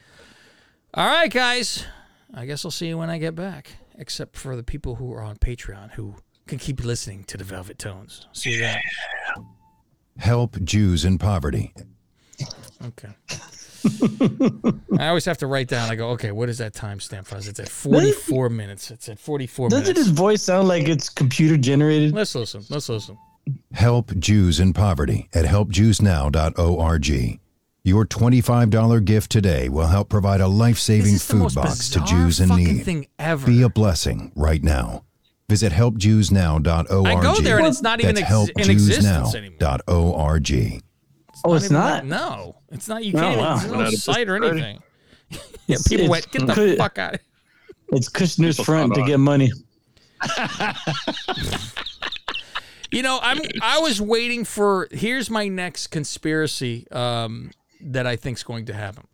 All 0.94 1.06
right, 1.06 1.30
guys. 1.30 1.84
I 2.32 2.46
guess 2.46 2.64
I'll 2.64 2.70
see 2.70 2.88
you 2.88 2.98
when 2.98 3.10
I 3.10 3.18
get 3.18 3.34
back. 3.34 3.76
Except 3.98 4.36
for 4.36 4.56
the 4.56 4.62
people 4.62 4.96
who 4.96 5.12
are 5.12 5.22
on 5.22 5.36
Patreon 5.36 5.92
who 5.92 6.16
can 6.46 6.58
keep 6.58 6.84
listening 6.84 7.24
to 7.24 7.36
the 7.36 7.44
Velvet 7.44 7.78
Tones. 7.78 8.26
See 8.32 8.52
you 8.52 8.58
then. 8.60 8.78
Help 10.18 10.60
Jews 10.62 11.04
in 11.04 11.18
poverty. 11.18 11.74
Okay. 12.84 13.08
I 14.98 15.08
always 15.08 15.24
have 15.26 15.38
to 15.38 15.46
write 15.46 15.68
down. 15.68 15.90
I 15.90 15.94
go, 15.94 16.10
okay, 16.10 16.32
what 16.32 16.48
is 16.48 16.58
that 16.58 16.72
timestamp? 16.74 17.26
Fuzz? 17.26 17.48
It's 17.48 17.60
at 17.60 17.68
44 17.68 18.48
minutes. 18.48 18.90
It's 18.90 19.08
at 19.08 19.18
44 19.18 19.68
Doesn't 19.68 19.84
minutes. 19.84 19.98
his 20.00 20.08
voice 20.08 20.42
sound 20.42 20.68
like 20.68 20.88
it's 20.88 21.08
computer 21.08 21.56
generated? 21.56 22.12
Let's 22.14 22.34
listen. 22.34 22.64
Let's 22.70 22.88
listen. 22.88 23.16
Help 23.72 24.16
Jews 24.18 24.58
in 24.58 24.72
poverty 24.72 25.28
at 25.32 25.44
helpjewsnow.org. 25.44 27.40
Your 27.84 28.04
$25 28.04 29.04
gift 29.04 29.30
today 29.30 29.68
will 29.68 29.86
help 29.86 30.08
provide 30.08 30.40
a 30.40 30.48
life 30.48 30.78
saving 30.78 31.12
This 31.12 31.22
is 31.22 31.26
the 31.28 31.34
food 31.34 31.54
box 31.54 31.88
to 31.90 32.00
Jews 32.00 32.40
in 32.40 32.48
fucking 32.48 32.64
need. 32.78 32.84
thing 32.84 33.06
ever. 33.20 33.46
Be 33.46 33.62
a 33.62 33.68
blessing 33.68 34.32
right 34.34 34.62
now. 34.62 35.04
Visit 35.48 35.72
helpjewsnow.org. 35.72 37.06
I 37.06 37.22
go 37.22 37.40
there 37.40 37.58
and 37.58 37.66
it's 37.68 37.80
not 37.82 38.00
even 38.00 38.16
That's 38.16 38.30
ex- 38.50 38.66
in 38.66 38.70
existence 38.70 39.34
anymore. 39.34 39.58
helpjewsnow.org. 39.60 40.82
Oh, 41.44 41.54
it's 41.54 41.66
even 41.66 41.76
not. 41.76 41.92
like- 41.94 42.04
no, 42.04 42.56
it's 42.72 42.88
not. 42.88 43.04
You 43.04 43.12
Oh, 43.16 43.20
can't. 43.20 43.38
wow. 43.38 43.56
Even, 43.56 43.60
there's 43.68 43.72
no 43.78 43.84
Not 43.84 43.92
a 43.92 43.96
site 43.96 44.28
or 44.28 44.36
anything. 44.44 44.82
yeah, 45.66 45.76
people 45.86 46.06
it's 46.06 46.08
went, 46.08 46.30
get 46.32 46.46
the 46.46 46.54
good. 46.54 46.78
fuck 46.78 46.98
out. 46.98 47.14
of 47.14 47.20
here. 47.20 47.28
It's 47.92 48.08
Kushner's 48.08 48.58
front 48.58 48.94
to 48.94 49.02
on 49.02 49.06
get 49.06 49.20
money. 49.20 49.52
You 52.92 53.02
know, 53.02 53.18
I'm 53.20 53.40
I 53.60 53.78
was 53.80 54.00
waiting 54.00 54.44
for 54.44 54.86
here's 54.92 55.28
my 55.28 55.48
next 55.48 55.88
conspiracy 55.88 56.86
um, 56.92 57.50
that 57.80 58.06
I 58.06 58.14
think's 58.14 58.44
going 58.44 58.66
to 58.66 58.72
happen. 58.72 59.06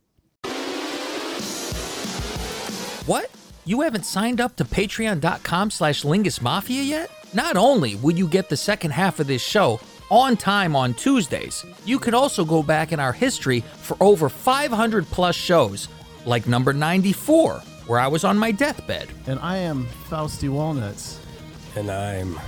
What? 3.07 3.31
You 3.65 3.83
haven't 3.83 4.07
signed 4.07 4.41
up 4.41 4.57
to 4.57 4.65
patreon.com 4.65 5.71
slash 5.71 6.03
lingus 6.03 6.43
mafia 6.43 6.83
yet? 6.83 7.11
Not 7.33 7.57
only 7.57 7.95
will 7.95 8.15
you 8.15 8.27
get 8.27 8.49
the 8.49 8.57
second 8.57 8.91
half 8.91 9.21
of 9.21 9.29
this 9.29 9.41
show 9.41 9.79
on 10.11 10.37
time 10.37 10.75
on 10.75 10.95
Tuesdays, 10.95 11.65
you 11.85 12.01
could 12.01 12.13
also 12.13 12.45
go 12.45 12.65
back 12.65 12.91
in 12.91 12.99
our 12.99 13.13
history 13.13 13.61
for 13.61 13.97
over 14.01 14.29
500 14.29 15.07
plus 15.07 15.37
shows, 15.37 15.87
like 16.27 16.49
number 16.49 16.73
94, 16.73 17.61
where 17.87 18.01
I 18.01 18.09
was 18.09 18.25
on 18.25 18.37
my 18.37 18.51
deathbed. 18.51 19.09
And 19.29 19.39
I 19.39 19.59
am 19.59 19.87
Fausty 20.09 20.49
Walnuts. 20.49 21.21
And 21.77 21.89
I'm 21.89 22.41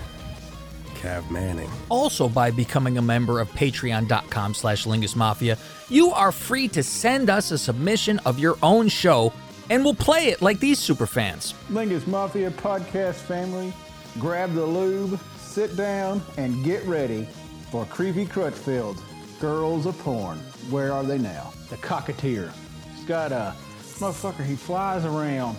Cav 0.96 1.30
Manning. 1.30 1.70
Also, 1.90 2.28
by 2.28 2.50
becoming 2.50 2.98
a 2.98 3.02
member 3.02 3.38
of 3.38 3.48
patreon.com 3.52 4.52
slash 4.52 4.84
lingus 4.84 5.14
mafia, 5.14 5.58
you 5.88 6.10
are 6.10 6.32
free 6.32 6.66
to 6.68 6.82
send 6.82 7.30
us 7.30 7.52
a 7.52 7.58
submission 7.58 8.18
of 8.26 8.40
your 8.40 8.58
own 8.64 8.88
show 8.88 9.32
and 9.70 9.84
we'll 9.84 9.94
play 9.94 10.28
it 10.28 10.42
like 10.42 10.60
these 10.60 10.80
superfans. 10.80 11.54
Lingus 11.70 12.06
Mafia 12.06 12.50
podcast 12.50 13.14
family, 13.14 13.72
grab 14.18 14.54
the 14.54 14.64
lube, 14.64 15.18
sit 15.38 15.76
down, 15.76 16.22
and 16.36 16.64
get 16.64 16.84
ready 16.84 17.28
for 17.70 17.84
Creepy 17.86 18.26
Crutchfield. 18.26 19.02
Girls 19.40 19.84
of 19.86 19.98
Porn. 19.98 20.38
Where 20.70 20.92
are 20.92 21.02
they 21.02 21.18
now? 21.18 21.52
The 21.68 21.76
Cocketeer. 21.76 22.50
He's 22.94 23.04
got 23.04 23.32
a 23.32 23.54
motherfucker, 23.98 24.44
he 24.44 24.56
flies 24.56 25.04
around 25.04 25.56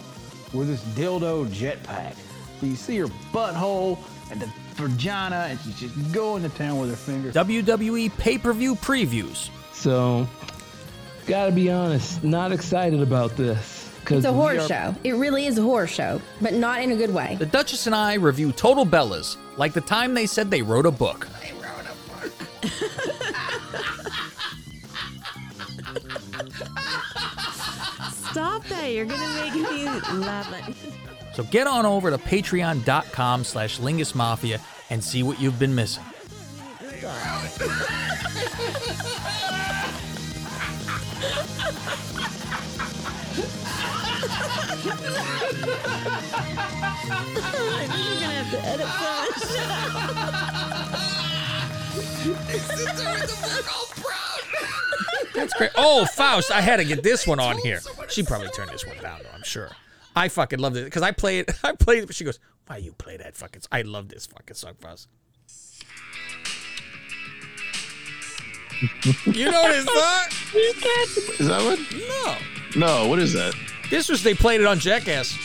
with 0.53 0.67
this 0.67 0.81
dildo 0.95 1.47
jetpack. 1.47 2.15
So 2.59 2.65
you 2.65 2.75
see 2.75 2.97
her 2.97 3.07
butthole 3.33 3.99
and 4.31 4.41
the 4.41 4.49
vagina, 4.75 5.47
and 5.49 5.59
she's 5.59 5.79
just 5.79 6.11
going 6.13 6.43
to 6.43 6.49
town 6.49 6.79
with 6.79 6.89
her 6.89 6.95
fingers. 6.95 7.35
WWE 7.35 8.17
pay 8.17 8.37
per 8.37 8.53
view 8.53 8.75
previews. 8.75 9.49
So, 9.73 10.27
gotta 11.27 11.51
be 11.51 11.69
honest, 11.69 12.23
not 12.23 12.51
excited 12.51 13.01
about 13.01 13.35
this. 13.35 13.74
It's 14.11 14.25
a 14.25 14.31
horror 14.33 14.59
are- 14.59 14.67
show. 14.67 14.95
It 15.03 15.13
really 15.13 15.45
is 15.45 15.57
a 15.57 15.61
horror 15.61 15.87
show, 15.87 16.21
but 16.41 16.53
not 16.53 16.81
in 16.81 16.91
a 16.91 16.95
good 16.95 17.13
way. 17.13 17.35
The 17.39 17.45
Duchess 17.45 17.85
and 17.87 17.95
I 17.95 18.15
review 18.15 18.51
Total 18.51 18.85
Bellas, 18.85 19.37
like 19.57 19.73
the 19.73 19.81
time 19.81 20.13
they 20.13 20.25
said 20.25 20.49
they 20.51 20.61
wrote 20.61 20.85
a 20.85 20.91
book. 20.91 21.27
They 21.41 21.53
wrote 21.53 21.85
a 21.85 22.21
book. 22.27 23.35
Stop 28.31 28.65
that. 28.67 28.87
You're 28.87 29.05
going 29.05 29.19
to 29.19 29.35
make 29.35 29.53
me 29.53 29.85
laugh. 29.85 30.51
So 31.35 31.43
get 31.43 31.67
on 31.67 31.85
over 31.85 32.09
to 32.11 32.17
patreon.com 32.17 33.43
slash 33.43 33.79
lingus 33.79 34.15
mafia 34.15 34.59
and 34.89 35.03
see 35.03 35.23
what 35.23 35.39
you've 35.39 35.59
been 35.59 35.75
missing. 35.75 36.03
I 44.87 44.91
think 47.89 48.05
you're 48.09 48.19
going 48.19 48.29
to 48.29 48.37
have 48.37 48.51
to 48.51 48.59
edit 48.67 48.87
That's 55.33 55.53
great. 55.53 55.71
Oh, 55.75 56.05
Faust, 56.05 56.51
I 56.51 56.61
had 56.61 56.77
to 56.77 56.85
get 56.85 57.03
this 57.03 57.27
one 57.27 57.39
on 57.39 57.57
here. 57.59 57.79
She 58.09 58.23
probably 58.23 58.49
turned 58.49 58.69
this 58.71 58.85
one 58.85 58.97
down, 58.97 59.19
though, 59.23 59.29
I'm 59.33 59.43
sure. 59.43 59.69
I 60.15 60.29
fucking 60.29 60.59
love 60.59 60.77
it 60.77 60.85
because 60.85 61.01
I 61.01 61.11
play 61.11 61.39
it. 61.39 61.51
I 61.63 61.73
played 61.73 62.03
it. 62.03 62.07
But 62.07 62.15
she 62.15 62.23
goes, 62.23 62.39
Why 62.67 62.77
you 62.77 62.93
play 62.93 63.17
that 63.17 63.35
fucking? 63.35 63.63
I 63.71 63.81
love 63.81 64.07
this 64.09 64.25
fucking 64.27 64.55
song 64.55 64.75
Faust. 64.79 65.09
you 69.25 69.51
know 69.51 69.69
this 69.71 69.85
song? 69.85 70.27
Is 71.39 71.47
that 71.47 71.61
what? 71.63 71.79
No. 72.07 72.37
No, 73.03 73.07
what 73.07 73.19
is 73.19 73.33
that? 73.33 73.53
This 73.89 74.09
was 74.09 74.23
they 74.23 74.33
played 74.33 74.61
it 74.61 74.67
on 74.67 74.79
Jackass. 74.79 75.37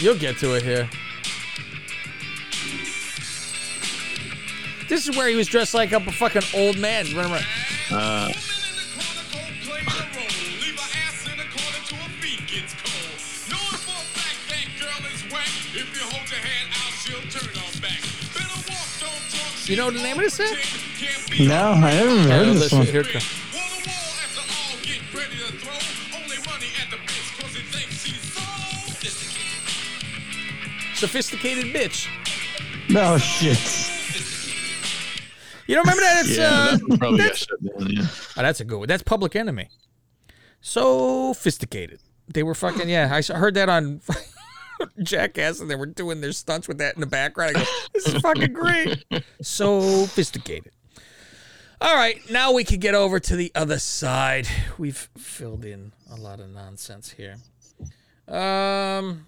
You'll 0.00 0.18
get 0.18 0.38
to 0.38 0.54
it 0.54 0.62
here. 0.62 0.88
This 4.88 5.08
is 5.08 5.16
where 5.16 5.28
he 5.28 5.34
was 5.34 5.48
dressed 5.48 5.74
like 5.74 5.92
a 5.92 6.00
fucking 6.00 6.42
old 6.54 6.78
man. 6.78 7.06
Remember? 7.06 7.40
Uh, 7.90 8.32
You 19.66 19.76
know 19.76 19.90
the 19.90 20.00
name 20.00 20.16
of 20.16 20.22
this 20.22 20.34
song? 20.34 20.46
No, 21.40 21.72
I 21.72 21.80
never 21.92 22.14
Yeah, 22.14 22.22
heard 22.38 22.48
of 22.48 22.54
this 22.60 22.72
one. 22.72 22.86
Here 22.86 23.00
it 23.00 23.08
comes. 23.08 23.45
Sophisticated 30.96 31.66
bitch. 31.74 32.08
No 32.90 33.18
shit. 33.18 33.58
You 35.66 35.74
don't 35.74 35.84
remember 35.84 36.02
that? 36.02 36.24
It's, 36.26 36.38
yeah, 36.38 36.48
uh, 36.48 36.76
that 36.88 36.98
probably 36.98 37.18
that's- 37.18 37.46
down. 37.46 37.90
Yeah. 37.90 38.02
Oh, 38.36 38.42
that's 38.42 38.60
a 38.60 38.64
good 38.64 38.78
one. 38.78 38.88
That's 38.88 39.02
Public 39.02 39.36
Enemy. 39.36 39.68
Sophisticated. 40.60 42.00
They 42.32 42.42
were 42.42 42.54
fucking 42.54 42.88
yeah. 42.88 43.08
I 43.12 43.22
heard 43.36 43.54
that 43.54 43.68
on 43.68 44.00
Jackass, 45.02 45.60
and 45.60 45.70
they 45.70 45.76
were 45.76 45.86
doing 45.86 46.20
their 46.20 46.32
stunts 46.32 46.66
with 46.68 46.78
that 46.78 46.94
in 46.94 47.00
the 47.00 47.06
background. 47.06 47.56
I 47.56 47.60
go, 47.60 47.66
this 47.94 48.06
is 48.08 48.14
fucking 48.20 48.52
great. 48.52 49.04
Sophisticated. 49.42 50.72
All 51.80 51.94
right, 51.94 52.18
now 52.30 52.52
we 52.52 52.64
can 52.64 52.80
get 52.80 52.94
over 52.94 53.20
to 53.20 53.36
the 53.36 53.52
other 53.54 53.78
side. 53.78 54.48
We've 54.78 55.08
filled 55.16 55.64
in 55.64 55.92
a 56.10 56.16
lot 56.16 56.40
of 56.40 56.48
nonsense 56.50 57.10
here. 57.12 57.36
Um, 58.26 59.26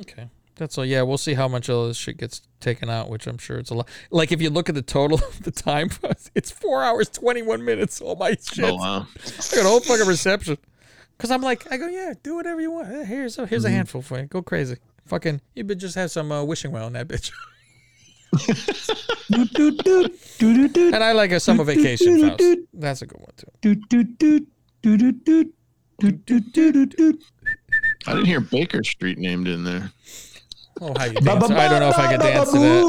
okay, 0.00 0.28
that's 0.56 0.76
all. 0.78 0.84
Yeah, 0.84 1.02
we'll 1.02 1.18
see 1.18 1.34
how 1.34 1.48
much 1.48 1.68
of 1.70 1.88
this 1.88 1.96
shit 1.96 2.18
gets 2.18 2.42
taken 2.60 2.90
out, 2.90 3.08
which 3.08 3.26
I'm 3.26 3.38
sure 3.38 3.58
it's 3.58 3.70
a 3.70 3.74
lot. 3.74 3.88
Like 4.10 4.32
if 4.32 4.42
you 4.42 4.50
look 4.50 4.68
at 4.68 4.74
the 4.74 4.82
total 4.82 5.18
of 5.26 5.42
the 5.44 5.50
time, 5.50 5.90
it's 6.34 6.50
four 6.50 6.82
hours 6.82 7.08
twenty 7.08 7.42
one 7.42 7.64
minutes. 7.64 8.00
All 8.00 8.16
my 8.16 8.36
shit. 8.42 8.64
Oh 8.64 8.74
wow. 8.76 9.06
I 9.16 9.56
got 9.56 9.64
a 9.64 9.68
whole 9.68 9.80
fucking 9.80 10.06
reception. 10.06 10.58
Cause 11.18 11.30
I'm 11.30 11.40
like, 11.40 11.70
I 11.72 11.78
go, 11.78 11.88
yeah, 11.88 12.12
do 12.22 12.34
whatever 12.34 12.60
you 12.60 12.70
want. 12.70 13.06
Here's 13.06 13.38
a, 13.38 13.46
here's 13.46 13.64
a 13.64 13.68
Mhm. 13.68 13.72
handful 13.72 14.02
for 14.02 14.18
you. 14.18 14.26
Go 14.26 14.42
crazy. 14.42 14.76
Fucking, 15.06 15.40
you 15.54 15.64
but 15.64 15.78
just 15.78 15.94
have 15.94 16.10
some 16.10 16.30
uh, 16.30 16.44
wishing 16.44 16.72
well 16.72 16.86
in 16.88 16.92
that 16.92 17.08
bitch. 17.08 17.32
and 20.92 21.02
I 21.02 21.12
like 21.12 21.32
a 21.32 21.40
summer 21.40 21.64
vacation, 21.64 22.20
Faust. 22.28 22.42
That's 22.74 23.00
a 23.02 23.06
good 23.06 23.20
one 23.20 23.30
too. 23.36 23.50
I 28.06 28.12
didn't 28.12 28.26
hear 28.26 28.40
Baker 28.40 28.84
Street 28.84 29.18
named 29.18 29.48
in 29.48 29.64
there. 29.64 29.90
Oh, 30.80 30.92
how 30.96 31.04
you 31.06 31.12
dance? 31.14 31.50
I 31.58 31.68
don't 31.68 31.80
know 31.80 31.88
if 31.88 31.98
I 31.98 32.06
could 32.12 32.20
dance 32.20 32.52
to 32.52 32.58
that. 32.58 32.82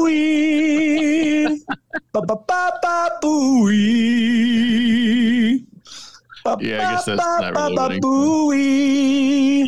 Yeah, 6.62 6.76
I 6.88 6.92
guess 6.92 7.04
that's 7.06 7.18
not 7.40 7.54
really 7.62 7.74
what 7.76 7.92
I- 7.92 7.98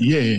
Yeah. 0.03 0.37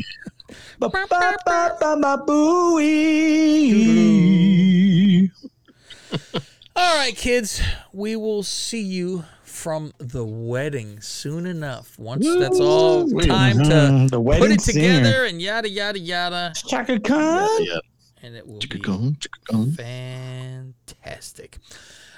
All 6.76 6.98
right, 6.98 7.16
kids. 7.16 7.62
We 7.94 8.16
will 8.16 8.44
see 8.44 8.82
you 8.82 9.24
from 9.62 9.94
the 10.00 10.26
wedding 10.26 11.00
soon 11.02 11.46
enough. 11.46 11.98
Once 12.00 12.26
that's 12.40 12.60
all 12.60 13.06
Woo. 13.06 13.22
time 13.22 13.58
to 13.60 13.64
Mhm, 13.64 14.10
the 14.10 14.20
put 14.22 14.52
it 14.52 14.60
together 14.60 15.04
singer. 15.12 15.24
and 15.26 15.42
yada 15.42 15.70
yada 15.70 16.00
yada. 16.00 16.54
Chaka 16.68 17.00
Khan. 17.00 17.48
Yeah. 17.64 17.78
And 18.24 18.36
it 18.36 18.46
will 18.48 18.60
chicka-gong. 18.60 19.18
be 19.52 19.76
fantastic. 19.76 21.58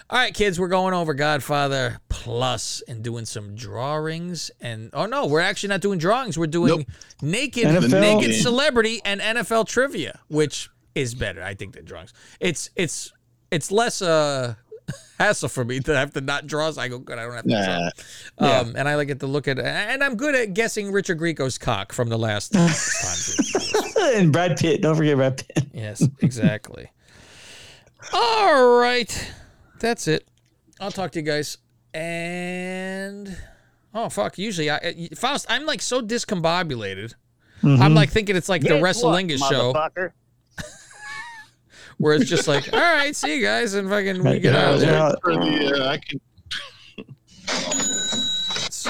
All 0.09 0.19
right, 0.19 0.33
kids, 0.33 0.59
we're 0.59 0.67
going 0.67 0.93
over 0.93 1.13
Godfather 1.13 1.99
Plus 2.09 2.83
and 2.87 3.03
doing 3.03 3.25
some 3.25 3.55
drawings. 3.55 4.51
And 4.61 4.89
oh 4.93 5.05
no, 5.05 5.25
we're 5.25 5.39
actually 5.39 5.69
not 5.69 5.81
doing 5.81 5.97
drawings. 5.99 6.37
We're 6.37 6.47
doing 6.47 6.79
Nope. 6.79 6.87
naked, 7.21 7.65
NFL. 7.65 7.99
naked 8.01 8.35
celebrity 8.35 9.01
and 9.05 9.21
NFL 9.21 9.65
trivia, 9.67 10.19
which 10.27 10.69
is 10.93 11.15
better, 11.15 11.41
I 11.43 11.55
think, 11.55 11.73
than 11.75 11.85
drawings. 11.85 12.13
It's 12.39 12.69
it's 12.75 13.11
it's 13.49 13.71
less 13.71 14.01
uh 14.01 14.55
hassle 15.19 15.49
for 15.49 15.63
me 15.65 15.79
to 15.81 15.95
have 15.95 16.11
to 16.13 16.21
not 16.21 16.47
draw. 16.47 16.71
So 16.71 16.81
I 16.81 16.87
go 16.87 16.99
good. 16.99 17.17
I 17.17 17.23
don't 17.23 17.33
have 17.33 17.43
to 17.43 17.49
Nah. 17.49 17.89
draw. 18.39 18.59
Um, 18.61 18.73
and 18.77 18.87
I 18.89 18.95
like 18.95 19.09
it 19.09 19.19
to 19.21 19.27
look 19.27 19.47
at, 19.47 19.59
and 19.59 20.03
I'm 20.03 20.15
good 20.15 20.35
at 20.35 20.53
guessing 20.53 20.91
Richard 20.91 21.19
Grieco's 21.19 21.57
cock 21.57 21.93
from 21.93 22.09
the 22.09 22.17
last 22.17 22.49
time. 22.53 22.71
and 24.15 24.31
Brad 24.33 24.57
Pitt. 24.57 24.81
Don't 24.81 24.95
forget 24.95 25.15
Brad 25.15 25.37
Pitt. 25.37 25.65
Yes, 25.73 26.07
exactly. 26.19 26.89
All 28.13 28.77
right. 28.79 29.31
That's 29.79 30.07
it. 30.07 30.27
I'll 30.79 30.91
talk 30.91 31.11
to 31.11 31.19
you 31.19 31.25
guys. 31.25 31.57
And 31.93 33.37
oh 33.93 34.09
fuck, 34.09 34.37
usually 34.37 34.69
I 34.71 35.09
Faust, 35.15 35.45
I'm 35.49 35.65
like 35.65 35.81
so 35.81 36.01
discombobulated. 36.01 37.13
I'm 37.63 37.93
like 37.95 38.09
thinking 38.09 38.35
it's 38.35 38.49
like 38.49 38.61
the 38.61 38.79
Guess 38.79 39.01
what, 39.01 39.29
show 39.29 39.73
motherfucker? 39.73 40.11
Where 41.97 42.13
it's 42.15 42.29
just 42.29 42.47
like, 42.47 42.71
all 42.73 42.79
right, 42.79 43.15
see 43.15 43.35
you 43.37 43.41
guys, 43.43 43.73
and 43.73 43.89
fucking 43.89 44.23
we 44.23 44.39
get 44.39 44.55
out 44.55 44.75
of 44.75 44.79
there. 44.81 44.91
yeah. 44.91 45.11
For 45.21 45.33
the, 45.35 45.83
uh, 45.83 45.89
I 45.89 45.97
can 45.97 46.19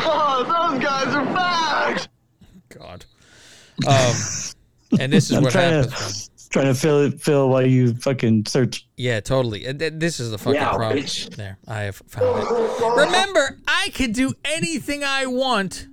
Oh, 0.05 0.43
those 0.43 0.83
guys 0.83 1.07
are 1.13 1.25
back! 1.33 2.07
God. 2.69 3.05
Um, 3.87 4.15
and 4.99 5.11
this 5.13 5.29
is 5.29 5.37
I'm 5.37 5.43
what 5.43 5.51
trying 5.51 5.73
happens. 5.83 6.29
to 6.29 6.49
trying 6.49 6.65
to 6.67 6.75
fill 6.75 7.01
it 7.01 7.21
fill 7.21 7.49
while 7.49 7.65
you 7.65 7.93
fucking 7.95 8.45
search. 8.45 8.87
Yeah, 8.97 9.19
totally. 9.19 9.65
And 9.65 9.79
th- 9.79 9.93
This 9.97 10.19
is 10.19 10.31
the 10.31 10.37
fucking 10.37 10.55
Yeah, 10.55 10.73
problem. 10.73 10.99
bitch. 11.03 11.35
There, 11.35 11.57
I 11.67 11.81
have 11.81 11.95
found 12.07 12.43
it. 12.43 12.95
Remember, 13.05 13.59
I 13.67 13.89
could 13.93 14.13
do 14.13 14.33
anything 14.45 15.03
I 15.03 15.25
want, 15.25 15.87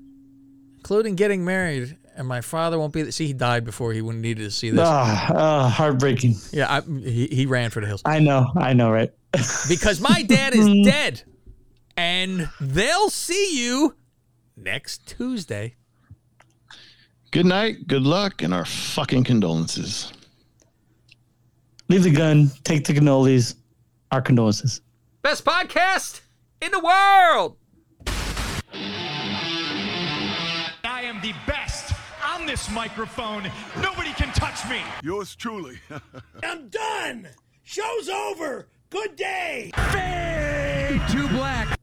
including 0.78 1.14
getting 1.14 1.44
married, 1.44 1.96
and 2.20 2.28
my 2.28 2.42
father 2.42 2.78
won't 2.78 2.92
be. 2.92 3.00
there. 3.02 3.10
See, 3.10 3.28
he 3.28 3.32
died 3.32 3.64
before 3.64 3.94
he 3.94 4.02
wouldn't 4.02 4.22
needed 4.22 4.44
to 4.44 4.50
see 4.50 4.68
this. 4.68 4.80
Ah, 4.84 5.32
ah, 5.34 5.68
heartbreaking. 5.70 6.34
Yeah, 6.52 6.70
I, 6.70 6.82
he, 6.82 7.26
he 7.28 7.46
ran 7.46 7.70
for 7.70 7.80
the 7.80 7.86
hills 7.86 8.02
I 8.04 8.18
know, 8.18 8.52
I 8.54 8.74
know, 8.74 8.90
right? 8.92 9.10
because 9.68 10.02
my 10.02 10.22
dad 10.22 10.54
is 10.54 10.68
dead, 10.84 11.22
and 11.96 12.50
they'll 12.60 13.08
see 13.08 13.58
you 13.58 13.96
next 14.54 15.06
Tuesday. 15.06 15.76
good 17.30 17.46
night, 17.46 17.86
good 17.86 18.02
luck, 18.02 18.42
and 18.42 18.52
our 18.52 18.66
fucking 18.66 19.24
condolences. 19.24 20.12
Leave 21.88 22.02
the 22.02 22.10
gun, 22.10 22.50
take 22.64 22.84
the 22.84 22.92
cannolis. 22.92 23.54
Our 24.12 24.20
condolences. 24.20 24.82
Best 25.22 25.44
podcast 25.44 26.20
in 26.60 26.70
the 26.72 26.80
world. 26.80 27.56
I 30.84 31.02
am 31.04 31.20
the 31.22 31.32
best 31.46 31.59
on 31.59 31.59
this 32.50 32.68
microphone. 32.68 33.48
Nobody 33.80 34.12
can 34.14 34.32
touch 34.32 34.68
me. 34.68 34.80
Yours 35.04 35.36
truly. 35.36 35.78
I'm 36.42 36.68
done. 36.68 37.28
Show's 37.62 38.08
over. 38.08 38.66
Good 38.90 39.14
day. 39.14 39.70
Fade 39.92 41.00
to 41.10 41.28
black. 41.28 41.79